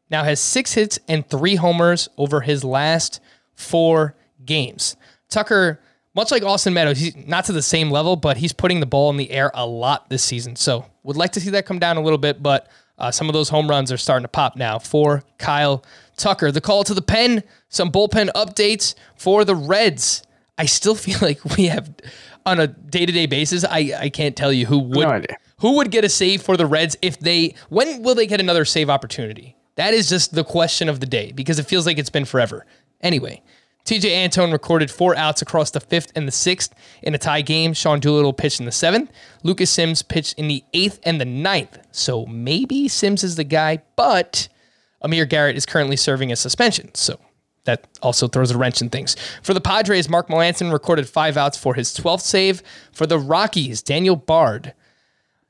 now 0.10 0.24
has 0.24 0.40
six 0.40 0.74
hits 0.74 1.00
and 1.08 1.28
three 1.28 1.56
homers 1.56 2.10
over 2.18 2.42
his 2.42 2.64
last 2.64 3.20
four 3.54 4.16
games. 4.44 4.96
Tucker, 5.30 5.80
much 6.16 6.32
like 6.32 6.44
Austin 6.44 6.74
Meadows, 6.74 6.98
he's 6.98 7.16
not 7.16 7.46
to 7.46 7.52
the 7.52 7.62
same 7.62 7.92
level, 7.92 8.16
but 8.16 8.38
he's 8.38 8.54
putting 8.54 8.80
the 8.80 8.86
ball 8.86 9.10
in 9.10 9.18
the 9.18 9.32
air 9.32 9.52
a 9.54 9.66
lot 9.66 10.10
this 10.10 10.24
season. 10.24 10.56
So 10.56 10.86
would 11.04 11.18
like 11.18 11.34
to 11.34 11.42
see 11.42 11.52
that 11.52 11.66
come 11.66 11.80
down 11.80 11.98
a 11.98 12.02
little 12.02 12.18
bit, 12.18 12.42
but 12.42 12.70
uh, 12.98 13.12
some 13.12 13.28
of 13.28 13.34
those 13.34 13.50
home 13.50 13.70
runs 13.70 13.92
are 13.92 13.98
starting 13.98 14.24
to 14.24 14.30
pop 14.30 14.56
now 14.56 14.80
for 14.80 15.24
Kyle 15.38 15.84
Tucker. 16.18 16.52
The 16.52 16.62
call 16.62 16.84
to 16.84 16.94
the 16.94 17.02
pen, 17.02 17.44
some 17.70 17.92
bullpen 17.92 18.30
updates 18.36 18.96
for 19.16 19.46
the 19.46 19.56
Reds. 19.56 20.24
I 20.58 20.66
still 20.66 20.96
feel 21.06 21.20
like 21.22 21.44
we 21.58 21.66
have 21.66 21.94
on 22.46 22.60
a 22.60 22.68
day 22.68 23.06
to 23.06 23.12
day 23.12 23.26
basis. 23.26 23.64
I, 23.64 23.94
I 23.98 24.10
can't 24.10 24.36
tell 24.36 24.54
you 24.54 24.66
who 24.66 24.80
would 24.80 25.08
No 25.08 25.22
who 25.60 25.78
would 25.78 25.90
get 25.92 26.04
a 26.04 26.10
save 26.10 26.42
for 26.42 26.58
the 26.58 26.66
Reds 26.66 26.98
if 27.02 27.20
they 27.20 27.56
when 27.70 28.04
will 28.04 28.16
they 28.16 28.28
get 28.28 28.40
another 28.40 28.66
save 28.66 28.90
opportunity? 28.90 29.56
That 29.76 29.94
is 29.94 30.10
just 30.10 30.34
the 30.34 30.44
question 30.44 30.90
of 30.90 31.00
the 31.00 31.06
day 31.06 31.32
because 31.32 31.60
it 31.60 31.66
feels 31.66 31.86
like 31.86 31.98
it's 31.98 32.10
been 32.10 32.26
forever. 32.26 32.66
Anyway, 33.02 33.42
Tejay 33.84 34.24
Antone 34.24 34.52
recorded 34.52 34.90
four 34.90 35.16
outs 35.16 35.42
across 35.42 35.72
the 35.72 35.80
fifth 35.80 36.12
and 36.16 36.28
the 36.28 36.32
sixth 36.32 36.74
in 37.04 37.14
a 37.14 37.18
tie 37.18 37.42
game. 37.42 37.74
Sean 37.74 38.00
Doolittle 38.00 38.34
pitched 38.34 38.60
in 38.60 38.66
the 38.66 38.72
seventh. 38.72 39.12
Lucas 39.44 39.70
Sims 39.70 40.02
pitched 40.02 40.40
in 40.40 40.48
the 40.48 40.64
eighth 40.74 41.00
and 41.04 41.20
the 41.20 41.26
ninth. 41.26 41.78
So 41.92 42.26
maybe 42.26 42.88
Sims 42.88 43.24
is 43.24 43.36
the 43.36 43.44
guy, 43.44 43.84
but 43.96 44.48
Amir 45.06 45.26
Garrett 45.26 45.56
is 45.56 45.66
currently 45.66 45.96
serving 45.96 46.32
a 46.32 46.36
suspension. 46.36 46.94
So 46.94 47.18
that 47.64 47.88
also 48.02 48.28
throws 48.28 48.52
a 48.52 48.58
wrench 48.58 48.82
in 48.82 48.90
things. 48.90 49.16
For 49.42 49.54
the 49.54 49.62
Padres, 49.62 50.10
Mark 50.10 50.28
Melancon 50.28 50.74
recorded 50.74 51.08
five 51.08 51.38
outs 51.38 51.58
for 51.58 51.76
his 51.76 51.94
12th 51.96 52.22
save. 52.22 52.62
For 52.92 53.08
the 53.08 53.18
Rockies, 53.18 53.82
Daniel 53.82 54.18
Bard 54.18 54.74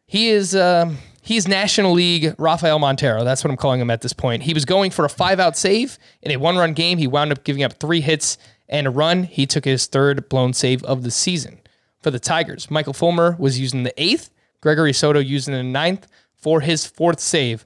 he 0.07 0.29
is 0.29 0.55
um, 0.55 0.97
he's 1.21 1.47
National 1.47 1.91
League 1.91 2.35
Rafael 2.37 2.79
Montero. 2.79 3.23
That's 3.23 3.43
what 3.43 3.51
I'm 3.51 3.57
calling 3.57 3.81
him 3.81 3.89
at 3.89 4.01
this 4.01 4.13
point. 4.13 4.43
He 4.43 4.53
was 4.53 4.65
going 4.65 4.91
for 4.91 5.05
a 5.05 5.09
five 5.09 5.39
out 5.39 5.57
save 5.57 5.97
in 6.21 6.31
a 6.31 6.37
one 6.37 6.57
run 6.57 6.73
game. 6.73 6.97
He 6.97 7.07
wound 7.07 7.31
up 7.31 7.43
giving 7.43 7.63
up 7.63 7.73
three 7.73 8.01
hits 8.01 8.37
and 8.69 8.87
a 8.87 8.89
run. 8.89 9.23
He 9.23 9.45
took 9.45 9.65
his 9.65 9.87
third 9.87 10.29
blown 10.29 10.53
save 10.53 10.83
of 10.83 11.03
the 11.03 11.11
season. 11.11 11.59
For 12.01 12.11
the 12.11 12.19
Tigers, 12.19 12.69
Michael 12.69 12.93
Fulmer 12.93 13.35
was 13.39 13.59
using 13.59 13.83
the 13.83 14.01
eighth. 14.01 14.29
Gregory 14.61 14.93
Soto 14.93 15.19
using 15.19 15.53
the 15.53 15.63
ninth 15.63 16.07
for 16.35 16.61
his 16.61 16.85
fourth 16.85 17.19
save. 17.19 17.65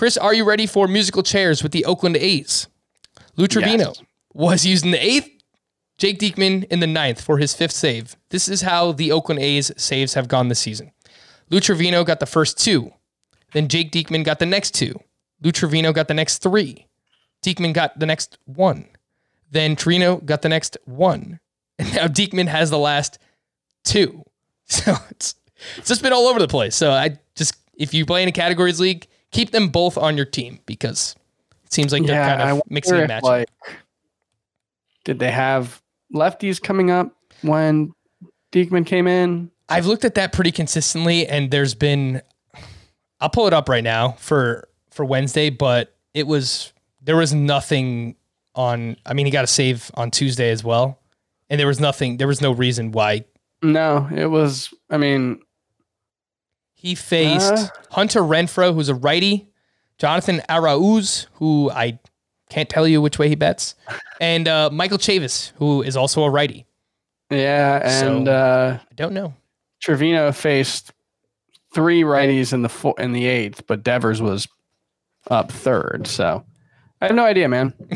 Chris, 0.00 0.16
are 0.16 0.32
you 0.32 0.44
ready 0.44 0.66
for 0.66 0.88
musical 0.88 1.22
chairs 1.22 1.62
with 1.62 1.72
the 1.72 1.84
Oakland 1.84 2.16
A's? 2.16 2.68
Lou 3.36 3.46
Trivino 3.46 3.88
Yes. 3.88 4.02
was 4.32 4.64
using 4.64 4.92
the 4.92 5.04
eighth. 5.06 5.28
Jake 5.98 6.18
Diekman 6.18 6.64
in 6.70 6.80
the 6.80 6.86
ninth 6.86 7.20
for 7.20 7.36
his 7.36 7.52
fifth 7.52 7.72
save. 7.72 8.16
This 8.30 8.48
is 8.48 8.62
how 8.62 8.92
the 8.92 9.12
Oakland 9.12 9.42
A's 9.42 9.70
saves 9.76 10.14
have 10.14 10.26
gone 10.26 10.48
this 10.48 10.58
season. 10.58 10.92
Lou 11.50 11.60
Trivino 11.60 12.02
got 12.02 12.18
the 12.18 12.24
first 12.24 12.56
two. 12.56 12.94
Then 13.52 13.68
Jake 13.68 13.92
Diekman 13.92 14.24
got 14.24 14.38
the 14.38 14.46
next 14.46 14.70
two. 14.70 14.98
Lou 15.42 15.52
Trivino 15.52 15.92
got 15.92 16.08
the 16.08 16.14
next 16.14 16.38
three. 16.38 16.86
Diekman 17.42 17.74
got 17.74 17.98
the 18.00 18.06
next 18.06 18.38
one. 18.46 18.86
Then 19.50 19.76
Trino 19.76 20.24
got 20.24 20.40
the 20.40 20.48
next 20.48 20.78
one. 20.86 21.40
And 21.78 21.94
now 21.94 22.06
Diekman 22.06 22.46
has 22.48 22.70
the 22.70 22.78
last 22.78 23.18
two. 23.84 24.24
So 24.64 24.94
it's, 25.10 25.34
it's 25.76 25.88
just 25.88 26.02
been 26.02 26.14
all 26.14 26.26
over 26.26 26.38
the 26.38 26.48
place. 26.48 26.74
So 26.74 26.90
I 26.90 27.18
just, 27.34 27.54
if 27.76 27.92
you 27.92 28.06
play 28.06 28.22
in 28.22 28.30
a 28.30 28.32
categories 28.32 28.80
league, 28.80 29.06
keep 29.30 29.50
them 29.50 29.68
both 29.68 29.96
on 29.96 30.16
your 30.16 30.26
team 30.26 30.60
because 30.66 31.14
it 31.64 31.72
seems 31.72 31.92
like 31.92 32.04
they're 32.04 32.24
kind 32.24 32.42
of 32.42 32.62
mixing 32.68 32.96
and 32.96 33.08
matching. 33.08 33.28
Like, 33.28 33.48
did 35.04 35.18
they 35.18 35.30
have 35.30 35.80
lefties 36.14 36.60
coming 36.60 36.90
up 36.90 37.14
when 37.42 37.92
Diekman 38.52 38.86
came 38.86 39.06
in? 39.06 39.50
I've 39.68 39.86
looked 39.86 40.04
at 40.04 40.14
that 40.16 40.32
pretty 40.32 40.52
consistently, 40.52 41.26
and 41.26 41.50
there's 41.50 41.74
been. 41.74 42.22
I'll 43.20 43.30
pull 43.30 43.46
it 43.46 43.52
up 43.52 43.68
right 43.68 43.84
now 43.84 44.12
for 44.12 44.68
for 44.90 45.04
Wednesday, 45.04 45.50
but 45.50 45.94
it 46.14 46.26
was 46.26 46.72
there 47.02 47.16
was 47.16 47.32
nothing 47.32 48.16
on. 48.54 48.96
I 49.06 49.14
mean, 49.14 49.26
he 49.26 49.32
got 49.32 49.44
a 49.44 49.48
save 49.48 49.90
on 49.94 50.10
Tuesday 50.10 50.50
as 50.50 50.64
well, 50.64 50.98
and 51.48 51.60
there 51.60 51.66
was 51.68 51.78
nothing. 51.78 52.16
There 52.16 52.26
was 52.26 52.40
no 52.40 52.52
reason 52.52 52.90
why 52.92 53.24
No, 53.62 54.08
it 54.14 54.26
was. 54.26 54.74
I 54.90 54.96
mean, 54.96 55.40
he 56.80 56.94
faced 56.94 57.52
Uh. 57.52 57.66
Hunter 57.90 58.20
Renfroe, 58.20 58.72
who's 58.74 58.88
a 58.88 58.94
righty, 58.94 59.48
Jonathan 59.98 60.40
Arauz, 60.48 61.26
who 61.34 61.70
I 61.70 61.98
can't 62.48 62.68
tell 62.68 62.88
you 62.88 63.00
which 63.02 63.18
way 63.18 63.28
he 63.28 63.34
bets, 63.34 63.74
and 64.20 64.48
uh, 64.48 64.70
Michael 64.72 64.98
Chavis, 64.98 65.52
who 65.56 65.82
is 65.82 65.96
also 65.96 66.22
a 66.24 66.30
righty. 66.30 66.66
yeah, 67.30 67.80
and 67.84 68.26
So- 68.26 68.32
uh, 68.32 68.78
I 68.90 68.94
don't 68.94 69.12
know. 69.12 69.34
Trivino 69.84 70.34
faced 70.34 70.92
three 71.74 72.02
righties 72.02 72.52
in 72.52 72.62
the 72.62 72.68
four, 72.68 72.94
in 72.98 73.12
the 73.12 73.26
eighth, 73.26 73.66
but 73.66 73.82
Devers 73.82 74.20
was 74.20 74.48
up 75.30 75.52
third. 75.52 76.06
So 76.06 76.44
I 77.00 77.06
have 77.06 77.14
no 77.14 77.24
idea, 77.24 77.48
man. 77.48 77.72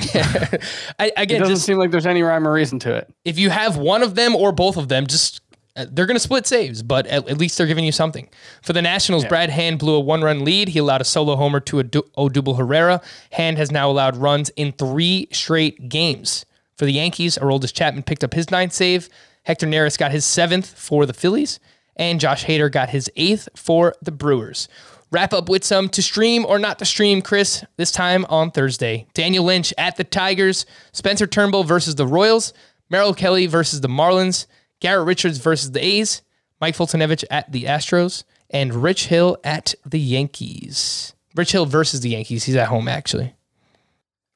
I, 0.99 1.07
It 1.07 1.13
again, 1.17 1.41
doesn't 1.41 1.57
just 1.57 1.67
seem 1.67 1.79
like 1.79 1.91
there's 1.91 2.07
any 2.07 2.23
rhyme 2.23 2.47
or 2.47 2.53
reason 2.53 2.79
to 2.81 2.95
it. 2.95 3.13
if 3.25 3.39
you 3.39 3.51
have 3.51 3.77
one 3.77 4.03
of 4.03 4.15
them 4.15 4.35
or 4.37 4.53
both 4.53 4.77
of 4.77 4.89
them, 4.89 5.07
just 5.07 5.41
Uh, 5.77 5.87
they're 5.91 6.07
going 6.07 6.15
to 6.15 6.21
split 6.21 6.47
saves, 6.47 6.83
but 6.83 7.07
at, 7.09 7.29
at 7.29 7.39
least 7.39 7.59
they're 7.59 7.67
giving 7.67 7.85
you 7.85 7.91
something. 7.91 8.29
For 8.63 8.73
the 8.73 8.83
Nationals, 8.83 9.25
Brad 9.25 9.51
Hand 9.51 9.81
blew 9.81 9.95
a 9.95 10.01
one-run 10.01 10.45
lead. 10.45 10.69
He 10.69 10.79
allowed 10.79 11.01
a 11.01 11.05
solo 11.05 11.35
homer 11.35 11.59
to 11.61 11.83
Odubel 11.83 12.57
Herrera. 12.57 13.01
Hand 13.33 13.59
has 13.59 13.73
now 13.73 13.91
allowed 13.91 14.17
runs 14.17 14.51
in 14.51 14.71
three 14.73 15.27
straight 15.33 15.89
games. 15.89 16.47
For 16.77 16.85
the 16.85 16.93
Yankees, 16.93 17.37
Aroldis 17.39 17.73
Chapman 17.73 18.05
picked 18.05 18.23
up 18.23 18.35
his 18.35 18.53
ninth 18.53 18.73
save. 18.73 19.09
Hector 19.43 19.67
Neris 19.67 19.99
got 19.99 20.13
his 20.13 20.25
seventh 20.25 20.79
for 20.79 21.07
the 21.07 21.13
Phillies, 21.13 21.59
and 21.97 22.21
Josh 22.21 22.45
Hader 22.45 22.71
got 22.71 22.91
his 22.91 23.11
eighth 23.17 23.49
for 23.57 23.95
the 24.01 24.13
Brewers. 24.13 24.69
Wrap 25.11 25.33
up 25.33 25.49
with 25.49 25.65
some 25.65 25.89
to 25.91 26.03
stream 26.03 26.45
or 26.47 26.59
not 26.59 26.79
to 26.79 26.85
stream, 26.85 27.21
Chris, 27.21 27.65
this 27.77 27.93
time 27.93 28.25
on 28.29 28.51
Thursday. 28.51 29.07
Daniel 29.15 29.45
Lynch 29.45 29.73
at 29.77 29.97
the 29.97 30.05
Tigers, 30.05 30.67
Spencer 30.93 31.27
Turnbull 31.27 31.65
versus 31.65 31.95
the 31.95 32.07
Royals, 32.07 32.53
Merrill 32.91 33.15
Kelly 33.15 33.47
versus 33.47 33.81
the 33.81 33.89
Marlins, 33.89 34.47
Garrett 34.85 35.07
Richards 35.07 35.39
versus 35.39 35.73
the 35.73 35.83
A's, 35.83 36.21
Mike 36.61 36.77
Foltynewicz 36.77 37.25
at 37.31 37.51
the 37.51 37.65
Astros, 37.65 38.25
and 38.51 38.75
Rich 38.75 39.07
Hill 39.07 39.39
at 39.43 39.75
the 39.87 39.99
Yankees. 39.99 41.15
Rich 41.35 41.53
Hill 41.53 41.65
versus 41.65 42.01
the 42.01 42.11
Yankees. 42.11 42.45
He's 42.45 42.55
at 42.55 42.69
home, 42.69 42.87
actually. 42.87 43.35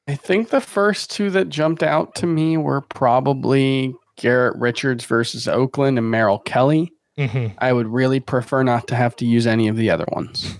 I 0.07 0.15
think 0.15 0.49
the 0.49 0.59
first 0.59 1.11
two 1.11 1.29
that 1.29 1.49
jumped 1.49 1.83
out 1.83 2.15
to 2.15 2.25
me 2.25 2.57
were 2.57 2.81
probably 2.81 3.93
Garrett 4.15 4.57
Richards 4.57 5.05
versus 5.05 5.47
Oakland 5.47 5.99
and 5.99 6.09
Merrill 6.09 6.39
Kelly. 6.39 6.93
Mm-hmm. 7.15 7.53
I 7.59 7.71
would 7.71 7.85
really 7.85 8.19
prefer 8.19 8.63
not 8.63 8.87
to 8.87 8.95
have 8.95 9.15
to 9.17 9.27
use 9.27 9.45
any 9.45 9.67
of 9.67 9.77
the 9.77 9.91
other 9.91 10.05
ones. 10.11 10.51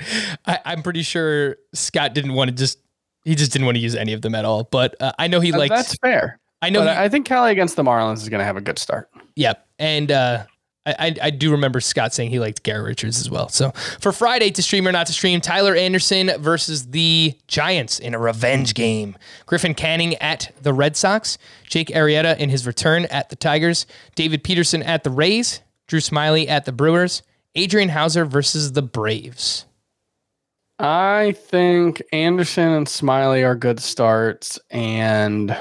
I, 0.44 0.58
I'm 0.66 0.82
pretty 0.82 1.00
sure 1.00 1.56
Scott 1.72 2.12
didn't 2.12 2.34
want 2.34 2.50
to 2.50 2.54
just 2.54 2.78
He 3.24 3.36
just 3.36 3.52
didn't 3.52 3.64
want 3.64 3.76
to 3.76 3.82
use 3.82 3.94
any 3.94 4.12
of 4.12 4.20
them 4.20 4.34
at 4.34 4.44
all. 4.44 4.64
But 4.64 5.00
uh, 5.00 5.12
I 5.18 5.28
know 5.28 5.40
he 5.40 5.52
liked. 5.52 5.74
That's 5.74 5.96
fair. 5.96 6.38
I 6.62 6.70
know. 6.70 6.82
He- 6.82 6.88
I 6.88 7.08
think 7.08 7.26
Kelly 7.26 7.52
against 7.52 7.76
the 7.76 7.82
Marlins 7.82 8.22
is 8.22 8.28
going 8.28 8.38
to 8.40 8.44
have 8.44 8.56
a 8.56 8.60
good 8.60 8.78
start. 8.78 9.10
Yep. 9.36 9.66
And 9.78 10.10
uh, 10.10 10.44
I, 10.86 10.94
I, 10.98 11.14
I 11.24 11.30
do 11.30 11.50
remember 11.50 11.80
Scott 11.80 12.14
saying 12.14 12.30
he 12.30 12.38
liked 12.38 12.62
Garrett 12.62 12.86
Richards 12.86 13.20
as 13.20 13.30
well. 13.30 13.48
So 13.48 13.72
for 14.00 14.12
Friday 14.12 14.50
to 14.50 14.62
stream 14.62 14.88
or 14.88 14.92
not 14.92 15.06
to 15.08 15.12
stream, 15.12 15.40
Tyler 15.40 15.74
Anderson 15.74 16.30
versus 16.40 16.86
the 16.88 17.34
Giants 17.46 17.98
in 17.98 18.14
a 18.14 18.18
revenge 18.18 18.72
game. 18.74 19.16
Griffin 19.44 19.74
Canning 19.74 20.14
at 20.16 20.52
the 20.62 20.72
Red 20.72 20.96
Sox. 20.96 21.36
Jake 21.68 21.88
Arrieta 21.88 22.38
in 22.38 22.48
his 22.48 22.66
return 22.66 23.04
at 23.06 23.28
the 23.28 23.36
Tigers. 23.36 23.86
David 24.14 24.42
Peterson 24.42 24.82
at 24.82 25.04
the 25.04 25.10
Rays. 25.10 25.60
Drew 25.88 26.00
Smyly 26.00 26.48
at 26.48 26.64
the 26.64 26.72
Brewers. 26.72 27.22
Adrian 27.54 27.90
Houser 27.90 28.24
versus 28.24 28.72
the 28.72 28.82
Braves. 28.82 29.66
I 30.78 31.34
think 31.38 32.02
Anderson 32.12 32.68
and 32.68 32.88
Smiley 32.88 33.42
are 33.44 33.54
good 33.54 33.80
starts, 33.80 34.58
and 34.70 35.56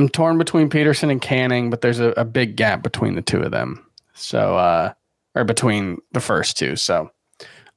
I'm 0.00 0.08
torn 0.08 0.38
between 0.38 0.70
Peterson 0.70 1.10
and 1.10 1.20
Canning, 1.20 1.68
but 1.68 1.82
there's 1.82 2.00
a, 2.00 2.08
a 2.16 2.24
big 2.24 2.56
gap 2.56 2.82
between 2.82 3.14
the 3.16 3.22
two 3.22 3.42
of 3.42 3.50
them. 3.50 3.84
So, 4.14 4.56
uh, 4.56 4.92
or 5.34 5.44
between 5.44 5.98
the 6.12 6.20
first 6.20 6.56
two. 6.56 6.76
So, 6.76 7.10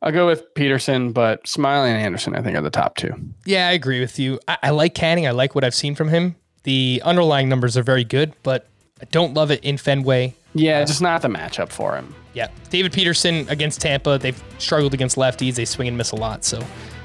I'll 0.02 0.12
go 0.12 0.28
with 0.28 0.54
Peterson, 0.56 1.14
but 1.14 1.44
Smyly 1.46 1.88
and 1.88 1.98
Anderson, 1.98 2.36
I 2.36 2.42
think, 2.42 2.58
are 2.58 2.62
the 2.62 2.70
top 2.70 2.98
two. 2.98 3.14
Yeah, 3.46 3.68
I 3.68 3.72
agree 3.72 4.00
with 4.00 4.20
you. 4.20 4.40
I, 4.48 4.58
I 4.64 4.70
like 4.72 4.96
Canning. 4.96 5.28
I 5.28 5.32
like 5.32 5.56
what 5.56 5.64
I've 5.64 5.76
seen 5.76 5.96
from 5.96 6.10
him. 6.10 6.36
The 6.64 7.02
underlying 7.06 7.50
numbers 7.50 7.78
are 7.78 7.84
very 7.84 8.04
good, 8.04 8.34
but 8.44 8.68
I 9.02 9.06
don't 9.06 9.34
love 9.34 9.52
it 9.52 9.64
in 9.64 9.78
Fenway. 9.78 10.34
Yeah, 10.54 10.84
just 10.84 11.02
not 11.02 11.22
the 11.22 11.30
matchup 11.30 11.70
for 11.70 11.96
him. 11.96 12.14
Yeah, 12.34 12.50
David 12.70 12.94
Peterson 12.94 13.48
against 13.50 13.82
Tampa. 13.82 14.18
They've 14.18 14.42
struggled 14.60 14.94
against 14.94 15.18
lefties. 15.18 15.56
They 15.56 15.66
swing 15.66 15.88
and 15.88 15.98
miss 15.98 16.12
a 16.12 16.16
lot. 16.16 16.44
So, 16.44 16.62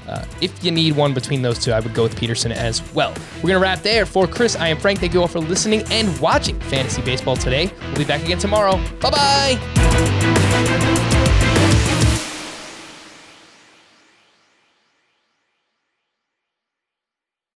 uh, 0.08 0.24
if 0.40 0.64
you 0.64 0.70
need 0.70 0.96
one 0.96 1.14
between 1.14 1.42
those 1.42 1.58
two, 1.58 1.72
I 1.72 1.80
would 1.80 1.94
go 1.94 2.02
with 2.04 2.16
Peterson 2.16 2.52
as 2.52 2.82
well. 2.94 3.14
We're 3.42 3.48
gonna 3.50 3.60
wrap 3.60 3.82
there. 3.82 4.06
For 4.06 4.26
Chris, 4.26 4.56
I 4.56 4.68
am 4.68 4.78
Frank. 4.78 5.00
Thank 5.00 5.14
you 5.14 5.20
all 5.20 5.28
for 5.28 5.40
listening 5.40 5.82
and 5.90 6.18
watching 6.18 6.58
Fantasy 6.60 7.02
Baseball 7.02 7.36
today. 7.36 7.70
We'll 7.88 7.98
be 7.98 8.04
back 8.04 8.22
again 8.24 8.38
tomorrow. 8.38 8.80
Bye 9.00 9.10
bye. 9.10 11.04